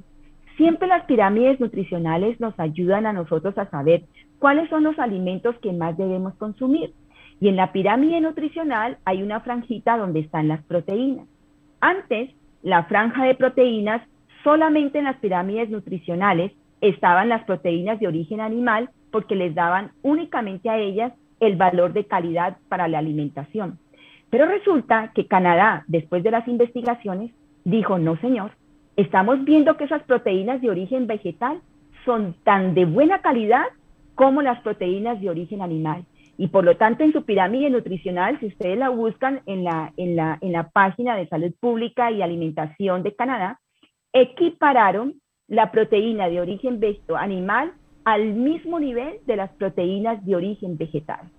Siempre 0.58 0.88
las 0.88 1.06
pirámides 1.06 1.60
nutricionales 1.60 2.39
nos 2.39 2.60
ayudan 2.60 3.06
a 3.06 3.13
nosotros 3.13 3.56
a 3.60 3.70
saber 3.70 4.04
cuáles 4.39 4.70
son 4.70 4.84
los 4.84 4.98
alimentos 4.98 5.56
que 5.60 5.72
más 5.72 5.96
debemos 5.98 6.34
consumir. 6.36 6.93
Y 7.39 7.48
en 7.48 7.56
la 7.56 7.72
pirámide 7.72 8.20
nutricional 8.20 8.98
hay 9.06 9.22
una 9.22 9.41
franjita 9.41 9.98
donde 9.98 10.22
están 10.22 10.48
las 10.48 10.63
proteínas. 10.63 11.28
Antes, 11.80 12.32
la 12.63 12.86
franja 12.86 13.26
de 13.26 13.36
proteínas, 13.36 14.02
solamente 14.43 14.98
en 14.98 15.06
las 15.06 15.17
pirámides 15.17 15.70
nutricionales 15.70 16.52
estaban 16.82 17.30
las 17.30 17.43
proteínas 17.43 18.00
de 18.00 18.08
origen 18.08 18.41
animal 18.41 18.89
porque 19.12 19.36
les 19.36 19.54
daban 19.54 19.91
únicamente 20.02 20.70
a 20.70 20.80
ellas 20.80 21.13
el 21.39 21.56
valor 21.56 21.93
de 21.93 22.06
calidad 22.06 22.58
para 22.67 22.88
la 22.88 22.98
alimentación. 22.98 23.78
Pero 24.32 24.48
resulta 24.48 25.12
que 25.13 25.28
Canadá, 25.28 25.84
después 25.88 26.24
de 26.24 26.32
las 26.32 26.48
investigaciones, 26.48 27.32
dijo, 27.63 28.00
no 28.00 28.17
señor, 28.17 28.52
estamos 28.97 29.45
viendo 29.45 29.77
que 29.77 29.86
esas 29.86 30.03
proteínas 30.03 30.60
de 30.62 30.69
origen 30.69 31.07
vegetal 31.07 31.62
son 32.03 32.36
tan 32.43 32.73
de 32.73 32.86
buena 32.86 33.21
calidad 33.21 33.65
como 34.15 34.41
las 34.41 34.60
proteínas 34.62 35.21
de 35.21 35.29
origen 35.29 35.62
animal. 35.62 36.03
Y 36.38 36.47
por 36.47 36.63
lo 36.63 36.77
tanto, 36.77 37.03
en 37.03 37.13
su 37.13 37.23
pirámide 37.23 37.69
nutricional, 37.69 38.39
si 38.39 38.47
ustedes 38.47 38.77
la 38.77 38.89
buscan 38.89 39.41
en 39.45 39.63
la, 39.63 39.93
en 39.97 40.15
la, 40.15 40.38
en 40.41 40.51
la 40.51 40.69
página 40.69 41.15
de 41.15 41.27
salud 41.27 41.53
pública 41.60 42.12
y 42.12 42.21
alimentación 42.21 43.03
de 43.03 43.15
Canadá, 43.15 43.60
equipararon 44.13 45.15
la 45.47 45.71
proteína 45.71 46.29
de 46.29 46.41
origen 46.41 46.79
animal 47.17 47.73
al 48.03 48.33
mismo 48.33 48.79
nivel 48.79 49.19
de 49.25 49.36
las 49.36 49.51
proteínas 49.51 50.23
de 50.25 50.36
origen 50.36 50.77
vegetal. 50.77 51.29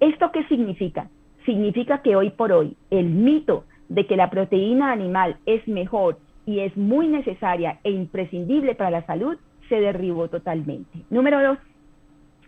¿Esto 0.00 0.30
qué 0.32 0.44
significa? 0.48 1.08
Significa 1.46 2.02
que 2.02 2.16
hoy 2.16 2.30
por 2.30 2.52
hoy 2.52 2.76
el 2.90 3.06
mito 3.06 3.64
de 3.88 4.06
que 4.06 4.16
la 4.16 4.30
proteína 4.30 4.90
animal 4.90 5.36
es 5.46 5.66
mejor 5.68 6.18
y 6.46 6.60
es 6.60 6.76
muy 6.76 7.08
necesaria 7.08 7.78
e 7.84 7.90
imprescindible 7.90 8.74
para 8.74 8.90
la 8.90 9.06
salud 9.06 9.36
se 9.68 9.80
derribó 9.80 10.28
totalmente. 10.28 11.00
Número 11.10 11.42
dos, 11.42 11.58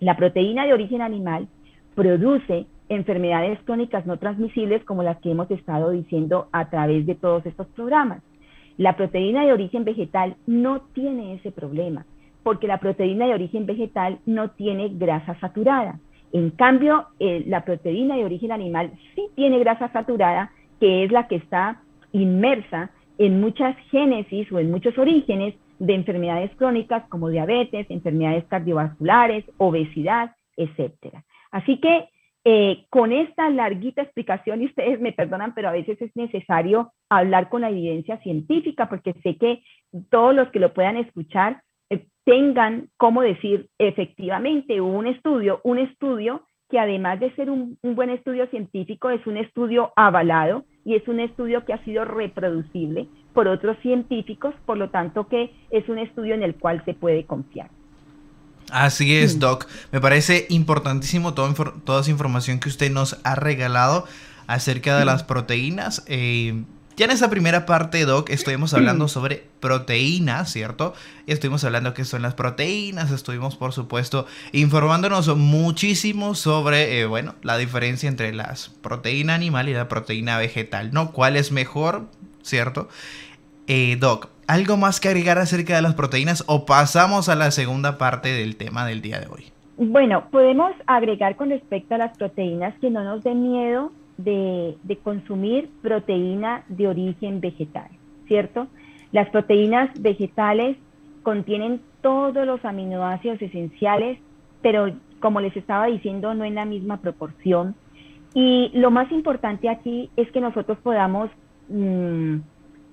la 0.01 0.17
proteína 0.17 0.67
de 0.67 0.75
origen 0.75 1.01
animal 1.01 1.49
produce 1.95 2.67
enfermedades 2.89 3.59
crónicas 3.65 4.07
no 4.07 4.19
transmisibles 4.19 4.85
como 4.85 5.03
las 5.03 5.19
que 5.19 5.31
hemos 5.31 5.51
estado 5.51 5.91
diciendo 5.91 6.49
a 6.53 6.69
través 6.69 7.07
de 7.07 7.15
todos 7.15 7.45
estos 7.47 7.67
programas. 7.69 8.23
La 8.77 8.97
proteína 8.97 9.45
de 9.45 9.53
origen 9.53 9.85
vegetal 9.85 10.37
no 10.47 10.83
tiene 10.93 11.35
ese 11.35 11.51
problema, 11.51 12.05
porque 12.43 12.67
la 12.67 12.79
proteína 12.79 13.27
de 13.27 13.35
origen 13.35 13.65
vegetal 13.65 14.19
no 14.27 14.51
tiene 14.51 14.91
grasa 14.91 15.35
saturada. 15.41 15.99
En 16.33 16.51
cambio, 16.51 17.07
eh, 17.19 17.43
la 17.47 17.65
proteína 17.65 18.17
de 18.17 18.25
origen 18.25 18.53
animal 18.53 18.93
sí 19.15 19.23
tiene 19.35 19.59
grasa 19.59 19.91
saturada, 19.93 20.51
que 20.79 21.05
es 21.05 21.11
la 21.11 21.27
que 21.27 21.37
está 21.37 21.81
inmersa 22.13 22.91
en 23.19 23.41
muchas 23.41 23.77
génesis 23.91 24.51
o 24.53 24.59
en 24.59 24.71
muchos 24.71 24.97
orígenes 24.99 25.55
de 25.79 25.95
enfermedades 25.95 26.51
crónicas 26.57 27.05
como 27.09 27.29
diabetes, 27.29 27.87
enfermedades 27.91 28.45
cardiovasculares, 28.47 29.45
obesidad, 29.59 30.35
etcétera. 30.57 31.25
Así 31.51 31.79
que 31.81 32.09
eh, 32.45 32.87
con 32.91 33.11
esta 33.11 33.51
larguita 33.51 34.03
explicación, 34.03 34.63
y 34.63 34.67
ustedes 34.67 35.01
me 35.01 35.13
perdonan, 35.13 35.53
pero 35.53 35.69
a 35.69 35.73
veces 35.73 36.01
es 36.01 36.15
necesario 36.15 36.93
hablar 37.09 37.49
con 37.49 37.63
la 37.63 37.71
evidencia 37.71 38.19
científica, 38.19 38.89
porque 38.89 39.15
sé 39.23 39.37
que 39.37 39.63
todos 40.11 40.35
los 40.35 40.49
que 40.51 40.61
lo 40.61 40.73
puedan 40.73 40.97
escuchar 40.97 41.63
eh, 41.91 42.07
tengan 42.25 42.89
cómo 42.97 43.23
decir 43.23 43.69
efectivamente 43.79 44.81
un 44.81 45.09
estudio, 45.09 45.61
un 45.65 45.79
estudio 45.79 46.47
que 46.69 46.79
además 46.79 47.19
de 47.19 47.35
ser 47.35 47.51
un, 47.51 47.79
un, 47.83 47.95
buen 47.97 48.11
estudio 48.11 48.47
científico, 48.47 49.11
es 49.11 49.27
un 49.27 49.37
estudio 49.37 49.93
avalado 49.97 50.65
y 50.87 50.95
es 50.95 51.07
un 51.09 51.19
estudio 51.19 51.65
que 51.65 51.73
ha 51.73 51.85
sido 51.85 52.05
reproducible 52.05 53.09
por 53.35 53.49
otros 53.49 53.77
científicos, 53.83 54.55
por 54.65 54.79
lo 54.79 54.89
tanto 54.89 55.27
que 55.27 55.53
es 55.71 55.87
un 55.89 55.99
estudio 55.99 56.35
en 56.35 56.45
el 56.45 56.55
cual 56.55 56.81
se 56.85 56.95
puede 56.95 57.25
confiar. 57.27 57.69
Así 58.71 59.17
es, 59.17 59.41
Doc. 59.41 59.67
Me 59.91 60.01
parece 60.01 60.47
importantísimo 60.49 61.35
toda, 61.35 61.53
toda 61.85 62.01
esa 62.01 62.11
información 62.11 62.61
que 62.61 62.69
usted 62.69 62.91
nos 62.91 63.19
ha 63.25 63.35
regalado 63.35 64.07
acerca 64.47 64.97
de 64.97 65.05
las 65.05 65.25
proteínas. 65.25 66.05
Eh, 66.07 66.63
ya 66.97 67.05
en 67.05 67.11
esa 67.11 67.29
primera 67.29 67.67
parte, 67.67 68.07
Doc, 68.07 68.31
estuvimos 68.31 68.73
hablando 68.73 69.07
sobre 69.07 69.45
proteínas, 69.61 70.51
¿cierto? 70.51 70.95
Estuvimos 71.27 71.63
hablando 71.65 71.93
qué 71.93 72.05
son 72.05 72.23
las 72.23 72.35
proteínas, 72.35 73.11
estuvimos, 73.11 73.55
por 73.57 73.75
supuesto, 73.75 74.27
informándonos 74.53 75.37
muchísimo 75.37 76.35
sobre, 76.35 77.01
eh, 77.01 77.07
bueno, 77.07 77.35
la 77.43 77.59
diferencia 77.59 78.09
entre 78.09 78.33
la 78.33 78.55
proteína 78.81 79.35
animal 79.35 79.69
y 79.69 79.75
la 79.75 79.89
proteína 79.89 80.39
vegetal, 80.39 80.91
¿no? 80.95 81.13
¿Cuál 81.13 81.37
es 81.37 81.53
mejor, 81.53 82.07
¿cierto? 82.41 82.89
Eh, 83.67 83.97
Doc, 84.01 84.31
¿algo 84.47 84.79
más 84.79 84.99
que 84.99 85.09
agregar 85.09 85.39
acerca 85.39 85.77
de 85.77 85.83
las 85.83 85.95
proteínas 85.95 86.45
o 86.47 86.65
pasamos 86.65 87.29
a 87.29 87.35
la 87.35 87.51
segunda 87.51 87.99
parte 87.99 88.31
del 88.31 88.57
tema 88.57 88.87
del 88.87 89.03
día 89.03 89.21
de 89.21 89.27
hoy? 89.27 89.53
Bueno, 89.77 90.29
podemos 90.31 90.73
agregar 90.87 91.37
con 91.37 91.51
respecto 91.51 91.95
a 91.95 91.99
las 91.99 92.17
proteínas 92.17 92.75
que 92.81 92.89
no 92.89 93.05
nos 93.05 93.23
dé 93.23 93.35
miedo 93.35 93.93
de, 94.19 94.99
consumir 95.03 95.69
proteína 95.83 96.65
de 96.69 96.89
origen 96.89 97.41
vegetal, 97.41 97.89
¿cierto? 98.27 98.67
Las 99.13 99.29
proteínas 99.31 99.91
vegetales 100.01 100.77
contienen 101.23 101.81
todos 102.01 102.47
los 102.47 102.65
aminoácidos 102.65 103.41
esenciales, 103.43 104.19
pero 104.63 104.93
como 105.21 105.41
les 105.41 105.57
estaba 105.57 105.87
diciendo, 105.87 106.35
no 106.35 106.45
en 106.45 106.55
la 106.55 106.65
misma 106.65 106.99
proporción. 106.99 107.75
Y 108.35 108.71
lo 108.75 108.91
más 108.91 109.11
importante 109.13 109.69
aquí 109.69 110.11
es 110.17 110.31
que 110.31 110.41
nosotros 110.41 110.79
podamos 110.83 111.31
mmm, 111.69 112.37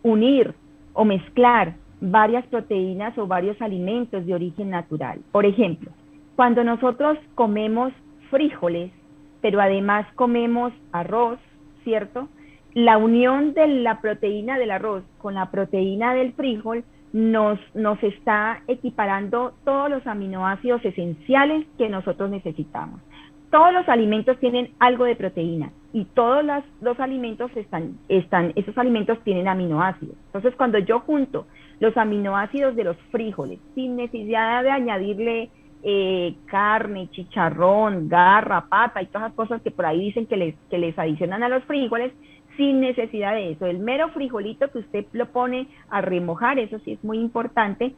unir 0.03 0.53
o 0.93 1.05
mezclar 1.05 1.75
varias 1.99 2.45
proteínas 2.47 3.17
o 3.17 3.27
varios 3.27 3.61
alimentos 3.61 4.25
de 4.25 4.33
origen 4.33 4.69
natural. 4.69 5.19
Por 5.31 5.45
ejemplo, 5.45 5.91
cuando 6.35 6.63
nosotros 6.63 7.17
comemos 7.35 7.93
frijoles, 8.29 8.91
pero 9.43 9.59
además 9.59 10.07
comemos 10.15 10.71
arroz, 10.93 11.37
¿cierto? 11.83 12.29
La 12.73 12.97
unión 12.97 13.53
de 13.53 13.67
la 13.67 13.99
proteína 13.99 14.57
del 14.57 14.71
arroz 14.71 15.03
con 15.17 15.33
la 15.33 15.51
proteína 15.51 16.13
del 16.13 16.31
frijol 16.31 16.85
nos, 17.11 17.59
nos 17.75 18.01
está 18.01 18.61
equiparando 18.69 19.53
todos 19.65 19.89
los 19.89 20.07
aminoácidos 20.07 20.83
esenciales 20.85 21.67
que 21.77 21.89
nosotros 21.89 22.31
necesitamos. 22.31 23.01
Todos 23.51 23.73
los 23.73 23.87
alimentos 23.89 24.39
tienen 24.39 24.71
algo 24.79 25.03
de 25.03 25.17
proteína 25.17 25.73
y 25.91 26.05
todos 26.05 26.43
los, 26.79 26.99
alimentos 27.01 27.51
están, 27.57 27.97
están, 28.07 28.53
esos 28.55 28.77
alimentos 28.77 29.19
tienen 29.25 29.49
aminoácidos. 29.49 30.15
Entonces, 30.27 30.55
cuando 30.55 30.79
yo 30.79 31.01
junto 31.01 31.47
los 31.81 31.97
aminoácidos 31.97 32.77
de 32.77 32.85
los 32.85 32.97
frijoles, 33.11 33.59
sin 33.75 33.97
necesidad 33.97 34.63
de 34.63 34.71
añadirle 34.71 35.49
eh, 35.83 36.35
carne, 36.45 37.09
chicharrón, 37.11 38.07
garra, 38.07 38.65
pata 38.69 39.01
y 39.01 39.07
todas 39.07 39.29
las 39.29 39.33
cosas 39.33 39.61
que 39.61 39.71
por 39.71 39.85
ahí 39.85 39.99
dicen 39.99 40.25
que 40.25 40.37
les, 40.37 40.55
que 40.69 40.77
les 40.77 40.97
adicionan 40.97 41.43
a 41.43 41.49
los 41.49 41.63
frijoles, 41.65 42.13
sin 42.57 42.79
necesidad 42.79 43.33
de 43.33 43.51
eso. 43.51 43.65
El 43.65 43.79
mero 43.79 44.09
frijolito 44.09 44.69
que 44.71 44.79
usted 44.79 45.05
lo 45.11 45.27
pone 45.27 45.67
a 45.89 46.01
remojar, 46.01 46.59
eso 46.59 46.79
sí 46.79 46.93
es 46.93 47.03
muy 47.03 47.19
importante, 47.19 47.93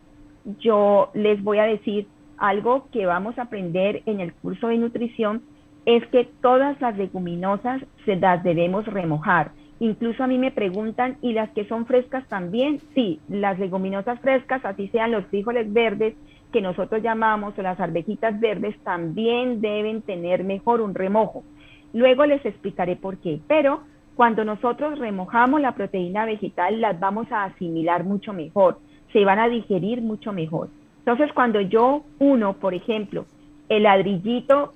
yo 0.59 1.11
les 1.13 1.43
voy 1.43 1.59
a 1.59 1.63
decir 1.63 2.07
algo 2.37 2.87
que 2.91 3.05
vamos 3.05 3.37
a 3.37 3.43
aprender 3.43 4.01
en 4.05 4.19
el 4.19 4.33
curso 4.33 4.67
de 4.67 4.77
nutrición 4.77 5.41
es 5.85 6.05
que 6.07 6.27
todas 6.41 6.79
las 6.81 6.97
leguminosas 6.97 7.83
se 8.05 8.15
las 8.15 8.43
debemos 8.43 8.85
remojar. 8.85 9.51
Incluso 9.79 10.23
a 10.23 10.27
mí 10.27 10.37
me 10.37 10.51
preguntan, 10.51 11.17
¿y 11.21 11.33
las 11.33 11.49
que 11.51 11.65
son 11.65 11.85
frescas 11.85 12.27
también? 12.27 12.79
Sí, 12.93 13.19
las 13.29 13.59
leguminosas 13.59 14.19
frescas, 14.21 14.63
así 14.65 14.87
sean 14.87 15.11
los 15.11 15.25
frijoles 15.25 15.71
verdes 15.71 16.15
que 16.55 16.61
nosotros 16.61 17.03
llamamos 17.03 17.53
o 17.59 17.61
las 17.61 17.77
arvejitas 17.81 18.39
verdes, 18.39 18.77
también 18.85 19.59
deben 19.59 20.01
tener 20.01 20.45
mejor 20.45 20.79
un 20.79 20.95
remojo. 20.95 21.43
Luego 21.91 22.25
les 22.25 22.45
explicaré 22.45 22.95
por 22.95 23.17
qué, 23.17 23.41
pero 23.45 23.81
cuando 24.15 24.45
nosotros 24.45 24.97
remojamos 24.97 25.59
la 25.59 25.73
proteína 25.73 26.23
vegetal, 26.25 26.79
las 26.79 26.97
vamos 26.97 27.29
a 27.29 27.43
asimilar 27.43 28.05
mucho 28.05 28.31
mejor, 28.31 28.79
se 29.11 29.25
van 29.25 29.39
a 29.39 29.49
digerir 29.49 30.01
mucho 30.01 30.31
mejor. 30.31 30.69
Entonces, 30.99 31.33
cuando 31.33 31.59
yo 31.59 32.03
uno, 32.19 32.53
por 32.53 32.73
ejemplo, 32.73 33.25
el 33.67 33.83
ladrillito 33.83 34.71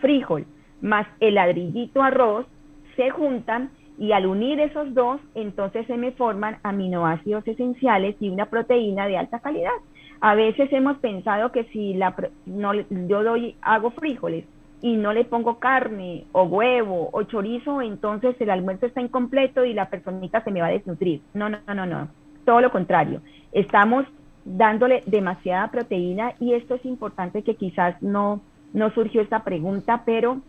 frijol 0.00 0.46
más 0.80 1.08
el 1.18 1.34
ladrillito 1.34 2.04
arroz, 2.04 2.46
se 2.94 3.10
juntan 3.10 3.70
y 3.98 4.12
al 4.12 4.26
unir 4.26 4.60
esos 4.60 4.94
dos, 4.94 5.20
entonces 5.34 5.88
se 5.88 5.96
me 5.96 6.12
forman 6.12 6.58
aminoácidos 6.62 7.48
esenciales 7.48 8.14
y 8.20 8.28
una 8.28 8.46
proteína 8.46 9.08
de 9.08 9.18
alta 9.18 9.40
calidad. 9.40 9.72
A 10.20 10.34
veces 10.34 10.72
hemos 10.72 10.98
pensado 10.98 11.50
que 11.50 11.64
si 11.64 11.94
la, 11.94 12.14
no, 12.46 12.74
yo 12.74 13.22
doy, 13.22 13.56
hago 13.62 13.90
frijoles 13.90 14.44
y 14.82 14.96
no 14.96 15.12
le 15.12 15.24
pongo 15.24 15.58
carne 15.58 16.24
o 16.32 16.42
huevo 16.44 17.10
o 17.12 17.22
chorizo, 17.24 17.80
entonces 17.80 18.36
el 18.40 18.50
almuerzo 18.50 18.86
está 18.86 19.00
incompleto 19.00 19.64
y 19.64 19.72
la 19.72 19.88
personita 19.88 20.42
se 20.42 20.50
me 20.50 20.60
va 20.60 20.68
a 20.68 20.72
desnutrir. 20.72 21.22
No, 21.34 21.48
no, 21.48 21.58
no, 21.74 21.86
no. 21.86 22.08
Todo 22.44 22.60
lo 22.60 22.70
contrario. 22.70 23.20
Estamos 23.52 24.06
dándole 24.44 25.02
demasiada 25.06 25.70
proteína 25.70 26.34
y 26.38 26.54
esto 26.54 26.74
es 26.74 26.84
importante 26.84 27.42
que 27.42 27.56
quizás 27.56 28.00
no, 28.02 28.40
no 28.72 28.90
surgió 28.90 29.20
esta 29.22 29.44
pregunta, 29.44 30.02
pero 30.04 30.40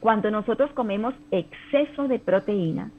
cuando 0.00 0.30
nosotros 0.30 0.70
comemos 0.72 1.14
exceso 1.30 2.08
de 2.08 2.18
proteína, 2.18 2.90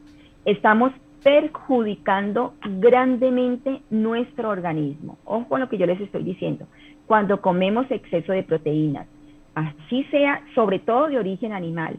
estamos 0.45 0.91
perjudicando 1.23 2.53
grandemente 2.79 3.81
nuestro 3.89 4.49
organismo. 4.49 5.17
Ojo 5.25 5.47
con 5.47 5.59
lo 5.59 5.69
que 5.69 5.77
yo 5.77 5.85
les 5.85 6.01
estoy 6.01 6.23
diciendo. 6.23 6.65
Cuando 7.05 7.41
comemos 7.41 7.89
exceso 7.91 8.31
de 8.31 8.43
proteínas, 8.43 9.07
así 9.55 10.03
sea, 10.05 10.41
sobre 10.55 10.79
todo 10.79 11.07
de 11.07 11.19
origen 11.19 11.53
animal, 11.53 11.97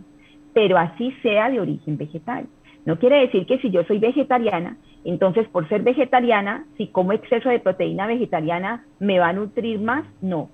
pero 0.54 0.78
así 0.78 1.12
sea 1.22 1.50
de 1.50 1.60
origen 1.60 1.96
vegetal. 1.96 2.46
No 2.84 2.98
quiere 2.98 3.20
decir 3.20 3.46
que 3.46 3.58
si 3.58 3.70
yo 3.70 3.84
soy 3.84 3.98
vegetariana, 3.98 4.76
entonces 5.04 5.46
por 5.48 5.68
ser 5.68 5.82
vegetariana, 5.82 6.66
si 6.76 6.88
como 6.88 7.12
exceso 7.12 7.48
de 7.48 7.60
proteína 7.60 8.06
vegetariana 8.06 8.84
me 8.98 9.18
va 9.18 9.28
a 9.28 9.32
nutrir 9.32 9.80
más, 9.80 10.04
no 10.20 10.48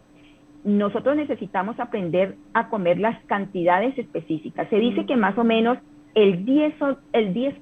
nosotros 0.65 1.17
necesitamos 1.17 1.79
aprender 1.81 2.35
a 2.53 2.69
comer 2.69 2.99
las 2.99 3.19
cantidades 3.25 3.97
específicas. 3.99 4.69
Se 4.69 4.77
dice 4.77 5.07
que 5.07 5.17
más 5.17 5.39
o 5.39 5.45
menos 5.45 5.79
el 6.15 6.45
10, 6.45 6.75
el 7.13 7.35
10 7.35 7.55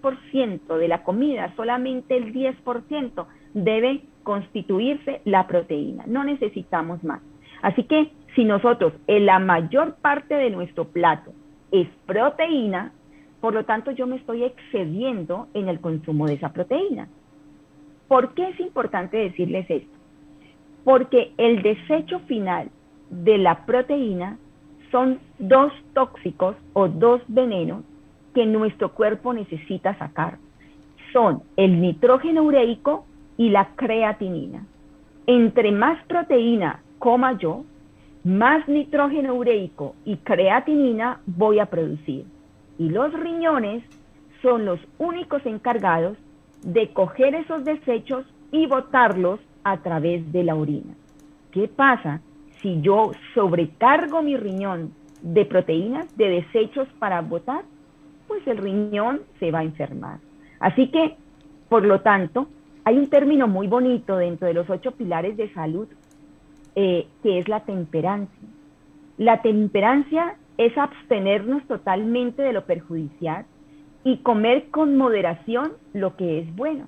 de 0.79 0.89
la 0.89 1.03
comida, 1.03 1.53
solamente 1.57 2.17
el 2.17 2.33
10% 2.33 3.27
debe 3.55 4.03
constituirse 4.23 5.21
la 5.25 5.47
proteína. 5.47 6.05
No 6.07 6.25
necesitamos 6.25 7.03
más. 7.05 7.21
Así 7.63 7.85
que 7.85 8.11
si 8.35 8.45
nosotros 8.45 8.93
en 9.07 9.27
la 9.27 9.39
mayor 9.39 9.97
parte 9.97 10.35
de 10.35 10.51
nuestro 10.51 10.85
plato 10.85 11.33
es 11.73 11.89
proteína, 12.07 12.93
por 13.41 13.55
lo 13.55 13.65
tanto 13.65 13.91
yo 13.91 14.07
me 14.07 14.17
estoy 14.17 14.45
excediendo 14.45 15.49
en 15.55 15.69
el 15.69 15.81
consumo 15.81 16.27
de 16.27 16.35
esa 16.35 16.53
proteína. 16.53 17.09
¿Por 18.09 18.35
qué 18.35 18.49
es 18.51 18.61
importante 18.61 19.17
decirles 19.17 19.67
esto? 19.69 19.99
Porque 20.85 21.33
el 21.39 21.63
desecho 21.63 22.21
final 22.21 22.71
de 23.11 23.39
la 23.39 23.67
proteína 23.67 24.39
son 24.91 25.19
dos 25.39 25.73
tóxicos 25.93 26.57
o 26.73 26.89
dos 26.89 27.21
venenos 27.29 27.83
que 28.37 28.45
nuestro 28.45 28.93
cuerpo 28.93 29.33
necesita 29.33 29.97
sacar. 29.99 30.37
Son 31.11 31.43
el 31.57 31.81
nitrógeno 31.81 32.43
ureico 32.43 33.07
y 33.39 33.49
la 33.49 33.71
creatinina. 33.77 34.67
Entre 35.27 35.73
más 35.73 36.05
proteína 36.05 36.83
coma 36.99 37.39
yo, 37.39 37.65
más 38.25 38.69
nitrógeno 38.69 39.33
ureico 39.33 39.95
y 40.05 40.19
creatinina 40.19 41.21
voy 41.25 41.61
a 41.61 41.67
producir. 41.67 42.27
Y 42.79 42.91
los 42.91 43.11
riñones 43.15 43.83
son 44.43 44.67
los 44.67 44.81
únicos 44.99 45.41
encargados 45.47 46.19
de 46.63 46.93
coger 46.93 47.35
esos 47.35 47.65
desechos 47.65 48.27
y 48.53 48.67
botarlos 48.67 49.41
a 49.65 49.79
través 49.79 50.31
de 50.31 50.45
la 50.45 50.57
orina. 50.57 50.93
¿Qué 51.53 51.69
pasa? 51.69 52.21
si 52.61 52.81
yo 52.81 53.13
sobrecargo 53.35 54.23
mi 54.23 54.37
riñón 54.37 54.93
de 55.23 55.45
proteínas, 55.45 56.15
de 56.17 56.29
desechos 56.29 56.89
para 56.99 57.21
botar, 57.21 57.65
pues 58.27 58.47
el 58.47 58.59
riñón 58.59 59.23
se 59.39 59.51
va 59.51 59.61
a 59.61 59.65
enfermar. 59.65 60.19
Así 60.61 60.89
que, 60.89 61.17
por 61.69 61.85
lo 61.85 62.01
tanto, 62.01 62.49
hay 62.85 62.99
un 62.99 63.09
término 63.09 63.49
muy 63.49 63.67
bonito 63.67 64.17
dentro 64.17 64.47
de 64.47 64.55
los 64.55 64.69
ocho 64.71 64.93
pilares 64.93 65.37
de 65.37 65.53
salud, 65.53 65.89
eh, 66.75 67.07
que 67.23 67.39
es 67.39 67.49
la 67.49 67.61
temperancia. 67.61 68.49
La 69.19 69.43
temperancia 69.43 70.37
es 70.59 70.77
abstenernos 70.77 71.67
totalmente 71.67 72.43
de 72.43 72.53
lo 72.53 72.65
perjudicial 72.65 73.45
y 74.05 74.19
comer 74.19 74.69
con 74.71 74.97
moderación 74.97 75.73
lo 75.93 76.17
que 76.17 76.41
es 76.41 76.55
bueno. 76.55 76.87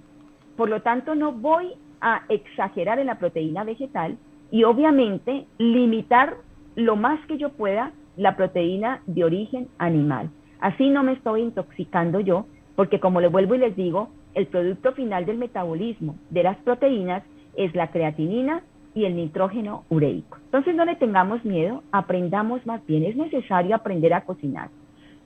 Por 0.56 0.68
lo 0.68 0.82
tanto, 0.82 1.14
no 1.14 1.32
voy 1.32 1.72
a 2.00 2.22
exagerar 2.28 2.98
en 2.98 3.06
la 3.06 3.18
proteína 3.18 3.64
vegetal, 3.64 4.16
y 4.50 4.64
obviamente 4.64 5.46
limitar 5.58 6.36
lo 6.74 6.96
más 6.96 7.24
que 7.26 7.38
yo 7.38 7.50
pueda 7.50 7.92
la 8.16 8.36
proteína 8.36 9.02
de 9.06 9.24
origen 9.24 9.68
animal. 9.78 10.30
Así 10.60 10.90
no 10.90 11.02
me 11.02 11.12
estoy 11.12 11.42
intoxicando 11.42 12.20
yo, 12.20 12.46
porque 12.76 13.00
como 13.00 13.20
le 13.20 13.28
vuelvo 13.28 13.54
y 13.54 13.58
les 13.58 13.76
digo, 13.76 14.08
el 14.34 14.46
producto 14.46 14.92
final 14.92 15.26
del 15.26 15.38
metabolismo 15.38 16.16
de 16.30 16.42
las 16.42 16.56
proteínas 16.58 17.22
es 17.56 17.74
la 17.74 17.90
creatinina 17.90 18.62
y 18.94 19.04
el 19.04 19.16
nitrógeno 19.16 19.84
ureico. 19.88 20.38
Entonces 20.44 20.74
no 20.74 20.84
le 20.84 20.96
tengamos 20.96 21.44
miedo, 21.44 21.82
aprendamos 21.92 22.64
más 22.66 22.84
bien, 22.86 23.04
es 23.04 23.16
necesario 23.16 23.74
aprender 23.74 24.14
a 24.14 24.22
cocinar. 24.22 24.70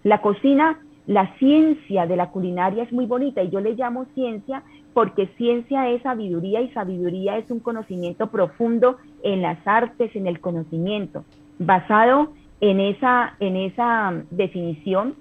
La 0.02 0.20
cocina, 0.20 0.80
la 1.06 1.34
ciencia 1.38 2.06
de 2.06 2.16
la 2.16 2.30
culinaria 2.30 2.82
es 2.82 2.92
muy 2.92 3.06
bonita 3.06 3.42
y 3.42 3.50
yo 3.50 3.60
le 3.60 3.74
llamo 3.74 4.06
ciencia 4.14 4.62
porque 4.94 5.28
ciencia 5.38 5.88
es 5.88 6.02
sabiduría 6.02 6.60
y 6.60 6.70
sabiduría 6.70 7.38
es 7.38 7.50
un 7.50 7.60
conocimiento 7.60 8.28
profundo 8.28 8.96
en 9.22 9.42
las 9.42 9.58
artes, 9.66 10.14
en 10.14 10.26
el 10.26 10.40
conocimiento. 10.40 11.24
Basado 11.58 12.32
en 12.60 12.80
esa, 12.80 13.34
en 13.40 13.56
esa 13.56 14.22
definición, 14.30 15.14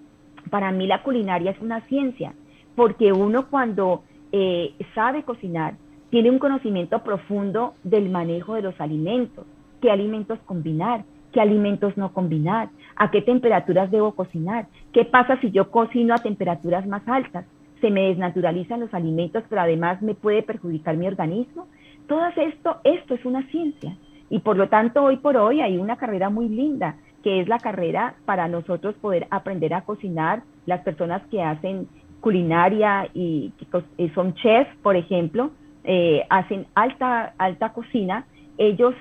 para 0.51 0.71
mí 0.71 0.85
la 0.85 1.01
culinaria 1.01 1.49
es 1.49 1.59
una 1.59 1.81
ciencia, 1.87 2.33
porque 2.75 3.11
uno 3.11 3.47
cuando 3.49 4.03
eh, 4.31 4.75
sabe 4.93 5.23
cocinar, 5.23 5.73
tiene 6.11 6.29
un 6.29 6.39
conocimiento 6.39 6.99
profundo 7.03 7.73
del 7.83 8.09
manejo 8.09 8.53
de 8.53 8.61
los 8.61 8.79
alimentos, 8.79 9.45
qué 9.81 9.89
alimentos 9.89 10.37
combinar, 10.45 11.05
qué 11.31 11.41
alimentos 11.41 11.97
no 11.97 12.13
combinar, 12.13 12.69
a 12.97 13.09
qué 13.09 13.21
temperaturas 13.21 13.89
debo 13.89 14.11
cocinar, 14.11 14.67
qué 14.91 15.05
pasa 15.05 15.39
si 15.39 15.51
yo 15.51 15.71
cocino 15.71 16.13
a 16.13 16.19
temperaturas 16.19 16.85
más 16.85 17.07
altas, 17.07 17.45
se 17.79 17.89
me 17.89 18.09
desnaturalizan 18.09 18.81
los 18.81 18.93
alimentos, 18.93 19.43
pero 19.49 19.61
además 19.61 20.01
me 20.01 20.13
puede 20.13 20.43
perjudicar 20.43 20.97
mi 20.97 21.07
organismo. 21.07 21.67
Todo 22.07 22.27
esto, 22.35 22.77
esto 22.83 23.15
es 23.15 23.25
una 23.25 23.47
ciencia. 23.47 23.97
Y 24.29 24.39
por 24.39 24.55
lo 24.55 24.69
tanto, 24.69 25.01
hoy 25.03 25.17
por 25.17 25.35
hoy 25.35 25.61
hay 25.61 25.77
una 25.77 25.97
carrera 25.97 26.29
muy 26.29 26.47
linda, 26.47 26.97
que 27.23 27.41
es 27.41 27.47
la 27.47 27.59
carrera 27.59 28.15
para 28.25 28.47
nosotros 28.47 28.95
poder 28.95 29.27
aprender 29.29 29.73
a 29.73 29.81
cocinar. 29.81 30.43
Las 30.65 30.81
personas 30.81 31.21
que 31.29 31.41
hacen 31.41 31.87
culinaria 32.19 33.09
y 33.13 33.51
que 33.97 34.09
son 34.13 34.33
chefs, 34.35 34.69
por 34.83 34.95
ejemplo, 34.95 35.51
eh, 35.83 36.23
hacen 36.29 36.67
alta, 36.75 37.33
alta 37.37 37.73
cocina, 37.73 38.25
ellos 38.57 38.93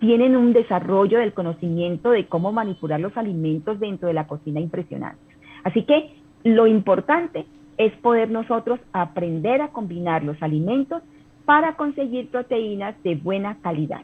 tienen 0.00 0.36
un 0.36 0.52
desarrollo 0.52 1.18
del 1.18 1.32
conocimiento 1.32 2.10
de 2.10 2.26
cómo 2.26 2.52
manipular 2.52 3.00
los 3.00 3.16
alimentos 3.16 3.80
dentro 3.80 4.08
de 4.08 4.14
la 4.14 4.26
cocina 4.26 4.60
impresionante. 4.60 5.22
Así 5.64 5.84
que 5.84 6.14
lo 6.44 6.66
importante 6.66 7.46
es 7.78 7.92
poder 7.98 8.30
nosotros 8.30 8.80
aprender 8.92 9.62
a 9.62 9.68
combinar 9.68 10.24
los 10.24 10.42
alimentos 10.42 11.02
para 11.44 11.76
conseguir 11.76 12.28
proteínas 12.28 13.00
de 13.02 13.14
buena 13.14 13.56
calidad. 13.62 14.02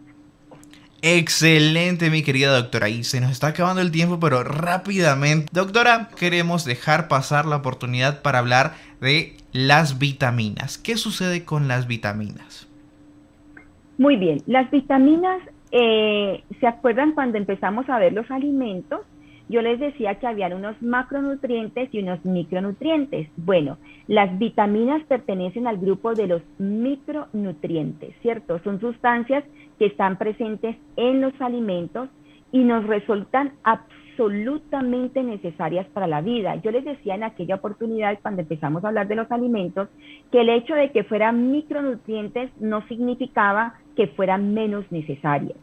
Excelente, 1.03 2.11
mi 2.11 2.23
querida 2.23 2.57
doctora. 2.57 2.89
Y 2.89 3.05
se 3.05 3.21
nos 3.21 3.31
está 3.31 3.49
acabando 3.49 3.81
el 3.81 3.93
tiempo, 3.93 4.19
pero 4.19 4.43
rápidamente. 4.43 5.47
Doctora, 5.53 6.09
queremos 6.19 6.65
dejar 6.65 7.09
pasar 7.09 7.47
la 7.47 7.57
oportunidad 7.57 8.23
para 8.23 8.41
hablar 8.41 8.75
de 9.01 9.37
las 9.53 9.99
vitaminas. 9.99 10.79
¿Qué 10.79 10.97
sucede 10.97 11.45
con 11.45 11.69
las 11.69 11.87
vitaminas? 11.87 12.69
Muy 13.97 14.17
bien, 14.17 14.43
las 14.47 14.71
vitaminas, 14.71 15.41
eh, 15.73 16.45
¿se 16.61 16.67
acuerdan 16.67 17.13
cuando 17.13 17.39
empezamos 17.39 17.89
a 17.89 17.99
ver 17.99 18.13
los 18.13 18.31
alimentos? 18.31 19.01
yo 19.49 19.63
les 19.63 19.81
decía 19.81 20.17
que 20.17 20.27
habían 20.27 20.53
unos 20.53 20.81
macronutrientes 20.83 21.89
y 21.93 22.01
unos 22.01 22.25
micronutrientes. 22.25 23.29
Bueno, 23.37 23.79
las 24.07 24.39
vitaminas 24.39 25.03
pertenecen 25.05 25.67
al 25.67 25.79
grupo 25.79 26.15
de 26.15 26.27
los 26.27 26.43
micronutrientes, 26.59 28.15
¿cierto? 28.21 28.61
Son 28.63 28.79
sustancias 28.81 29.45
que 29.79 29.87
están 29.87 30.17
presentes 30.17 30.77
en 30.97 31.21
los 31.21 31.33
alimentos 31.41 32.09
y 32.53 32.65
nos 32.65 32.87
resultan 32.87 33.53
absolutamente 33.63 35.23
necesarias 35.23 35.87
para 35.93 36.07
la 36.07 36.21
vida. 36.21 36.57
Yo 36.57 36.71
les 36.71 36.85
decía 36.85 37.15
en 37.15 37.23
aquella 37.23 37.57
oportunidad, 37.57 38.19
cuando 38.21 38.43
empezamos 38.43 38.85
a 38.85 38.89
hablar 38.89 39.07
de 39.07 39.17
los 39.17 39.31
alimentos, 39.31 39.89
que 40.33 40.41
el 40.41 40.49
hecho 40.49 40.75
de 40.75 40.91
que 40.91 41.05
fueran 41.05 41.51
micronutrientes 41.51 42.51
no 42.61 42.87
significaba 42.89 43.75
que 43.97 44.09
fueran 44.09 44.55
menos 44.55 44.91
necesarias. 44.91 45.57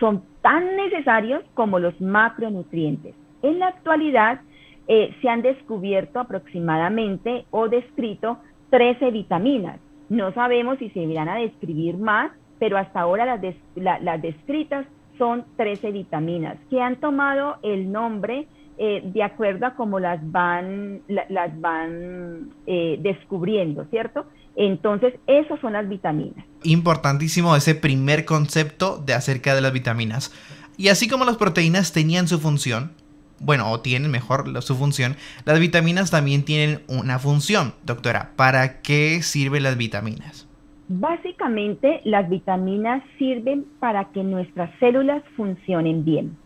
Son 0.00 0.22
tan 0.42 0.76
necesarios 0.76 1.42
como 1.54 1.78
los 1.78 1.98
macronutrientes. 2.00 3.14
En 3.42 3.58
la 3.58 3.68
actualidad 3.68 4.40
eh, 4.88 5.14
se 5.22 5.28
han 5.28 5.42
descubierto 5.42 6.18
aproximadamente 6.18 7.46
o 7.50 7.68
descrito 7.68 8.38
13 8.70 9.10
vitaminas. 9.12 9.80
No 10.08 10.32
sabemos 10.32 10.78
si 10.78 10.90
se 10.90 11.00
irán 11.00 11.28
a 11.28 11.36
describir 11.36 11.96
más, 11.96 12.32
pero 12.58 12.78
hasta 12.78 13.00
ahora 13.00 13.40
las, 13.76 14.22
descritas 14.22 14.86
son 15.18 15.44
13 15.56 15.92
vitaminas 15.92 16.56
que 16.70 16.80
han 16.80 16.96
tomado 16.96 17.56
el 17.62 17.90
nombre 17.90 18.46
eh, 18.78 19.02
de 19.04 19.22
acuerdo 19.22 19.66
a 19.66 19.74
cómo 19.74 20.00
las 20.00 20.20
van, 20.32 21.02
las 21.06 21.60
van 21.60 22.50
eh, 22.66 22.98
descubriendo, 23.00 23.84
¿cierto? 23.90 24.26
Entonces, 24.56 25.14
esas 25.26 25.60
son 25.60 25.72
las 25.74 25.88
vitaminas. 25.88 26.44
Importantísimo 26.62 27.54
ese 27.56 27.74
primer 27.74 28.24
concepto 28.24 28.98
de 29.04 29.14
acerca 29.14 29.54
de 29.54 29.60
las 29.60 29.72
vitaminas. 29.72 30.32
Y 30.76 30.88
así 30.88 31.08
como 31.08 31.24
las 31.24 31.36
proteínas 31.36 31.92
tenían 31.92 32.26
su 32.26 32.40
función, 32.40 32.92
bueno, 33.40 33.70
o 33.70 33.80
tienen 33.80 34.10
mejor 34.10 34.62
su 34.62 34.76
función, 34.76 35.16
las 35.44 35.60
vitaminas 35.60 36.10
también 36.10 36.44
tienen 36.44 36.82
una 36.88 37.18
función. 37.18 37.74
Doctora, 37.84 38.32
¿para 38.36 38.80
qué 38.80 39.22
sirven 39.22 39.62
las 39.62 39.76
vitaminas? 39.76 40.48
Básicamente, 40.88 42.02
las 42.04 42.28
vitaminas 42.28 43.02
sirven 43.18 43.64
para 43.80 44.06
que 44.12 44.22
nuestras 44.22 44.70
células 44.78 45.22
funcionen 45.36 46.04
bien. 46.04 46.36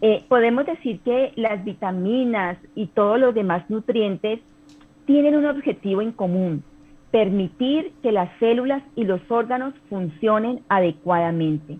Eh, 0.00 0.24
podemos 0.28 0.64
decir 0.64 1.00
que 1.00 1.32
las 1.36 1.62
vitaminas 1.64 2.58
y 2.74 2.86
todos 2.86 3.20
los 3.20 3.34
demás 3.34 3.68
nutrientes 3.68 4.40
tienen 5.04 5.36
un 5.36 5.46
objetivo 5.46 6.00
en 6.00 6.12
común, 6.12 6.64
permitir 7.10 7.92
que 8.02 8.12
las 8.12 8.30
células 8.38 8.82
y 8.96 9.04
los 9.04 9.20
órganos 9.30 9.74
funcionen 9.90 10.62
adecuadamente. 10.68 11.78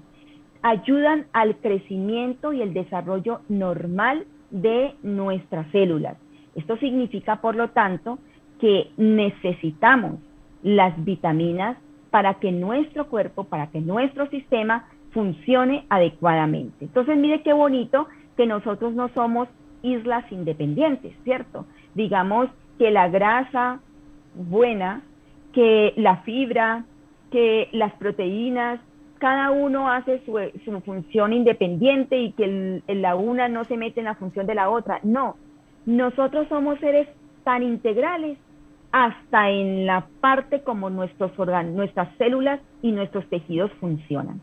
Ayudan 0.60 1.26
al 1.32 1.56
crecimiento 1.56 2.52
y 2.52 2.60
el 2.60 2.74
desarrollo 2.74 3.40
normal 3.48 4.26
de 4.50 4.94
nuestras 5.02 5.66
células. 5.72 6.16
Esto 6.54 6.76
significa, 6.76 7.40
por 7.40 7.56
lo 7.56 7.70
tanto, 7.70 8.18
que 8.60 8.90
necesitamos 8.98 10.20
las 10.62 10.92
vitaminas 11.04 11.78
para 12.12 12.34
que 12.34 12.52
nuestro 12.52 13.08
cuerpo, 13.08 13.44
para 13.44 13.68
que 13.68 13.80
nuestro 13.80 14.28
sistema 14.28 14.84
funcione 15.12 15.86
adecuadamente. 15.88 16.84
Entonces, 16.84 17.16
mire 17.16 17.42
qué 17.42 17.54
bonito 17.54 18.06
que 18.36 18.46
nosotros 18.46 18.92
no 18.92 19.08
somos 19.14 19.48
islas 19.82 20.30
independientes, 20.30 21.14
¿cierto? 21.24 21.64
Digamos 21.94 22.50
que 22.78 22.90
la 22.90 23.08
grasa 23.08 23.80
buena, 24.34 25.00
que 25.54 25.94
la 25.96 26.18
fibra, 26.18 26.84
que 27.30 27.70
las 27.72 27.94
proteínas, 27.94 28.78
cada 29.16 29.50
uno 29.50 29.90
hace 29.90 30.20
su, 30.26 30.80
función 30.82 31.32
independiente 31.32 32.18
y 32.18 32.32
que 32.32 32.82
la 32.88 33.14
una 33.14 33.48
no 33.48 33.64
se 33.64 33.78
mete 33.78 34.00
en 34.00 34.06
la 34.06 34.16
función 34.16 34.46
de 34.46 34.54
la 34.54 34.68
otra. 34.68 35.00
No, 35.02 35.36
nosotros 35.86 36.46
somos 36.48 36.78
seres 36.80 37.08
tan 37.42 37.62
integrales 37.62 38.36
hasta 38.92 39.50
en 39.50 39.86
la 39.86 40.06
parte 40.20 40.62
como 40.62 40.90
nuestros 40.90 41.32
órganos, 41.38 41.74
nuestras 41.74 42.14
células 42.18 42.60
y 42.82 42.92
nuestros 42.92 43.28
tejidos 43.28 43.70
funcionan. 43.80 44.40